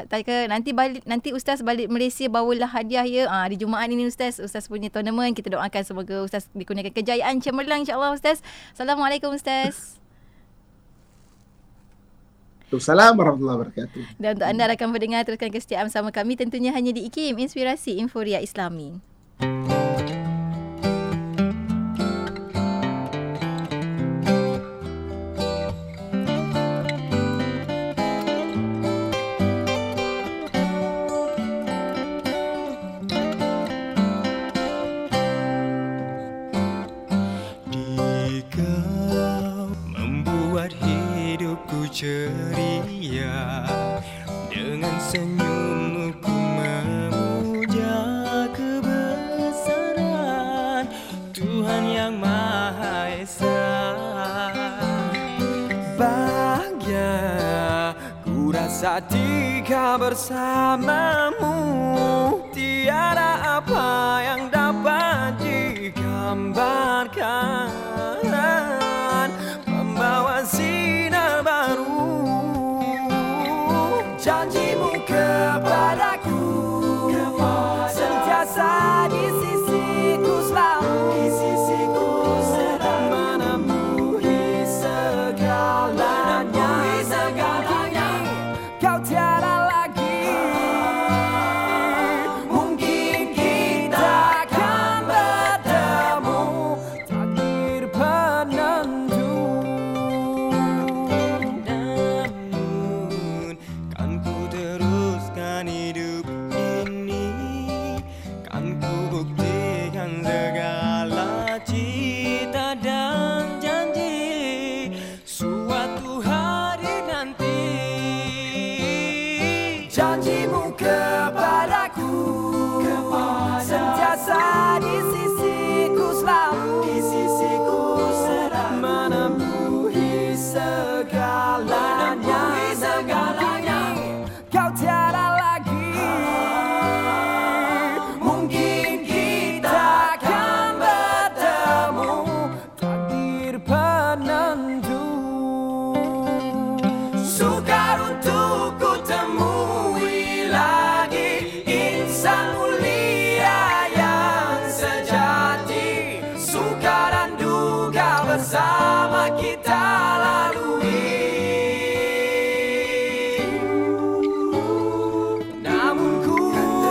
Nanti 0.48 0.72
balik 0.72 1.04
nanti 1.04 1.36
Ustaz 1.36 1.60
balik 1.60 1.92
Malaysia 1.92 2.32
bawalah 2.32 2.72
hadiah 2.72 3.04
ya. 3.04 3.24
Ah 3.28 3.44
di 3.52 3.60
Jumaat 3.60 3.92
ini 3.92 4.08
Ustaz 4.08 4.40
Ustaz 4.40 4.72
punya 4.72 4.88
tournament 4.88 5.36
kita 5.36 5.52
doakan 5.52 5.84
semoga 5.84 6.24
Ustaz 6.24 6.48
dikurniakan 6.56 6.96
kejayaan 6.96 7.44
cemerlang 7.44 7.84
insya-Allah 7.84 8.16
Ustaz. 8.16 8.40
Assalamualaikum 8.72 9.36
Ustaz. 9.36 10.05
Assalamualaikum 12.74 13.22
warahmatullahi 13.22 13.58
wabarakatuh 13.62 14.02
Dan 14.18 14.30
untuk 14.42 14.48
anda 14.50 14.64
rakan 14.74 14.90
pendengar 14.90 15.22
teruskan 15.22 15.52
kesetiaan 15.54 15.86
bersama 15.86 16.10
kami 16.10 16.34
tentunya 16.34 16.74
hanya 16.74 16.90
di 16.90 17.06
IKIM 17.06 17.38
Inspirasi 17.38 18.02
Inforia 18.02 18.42
Islami. 18.42 18.98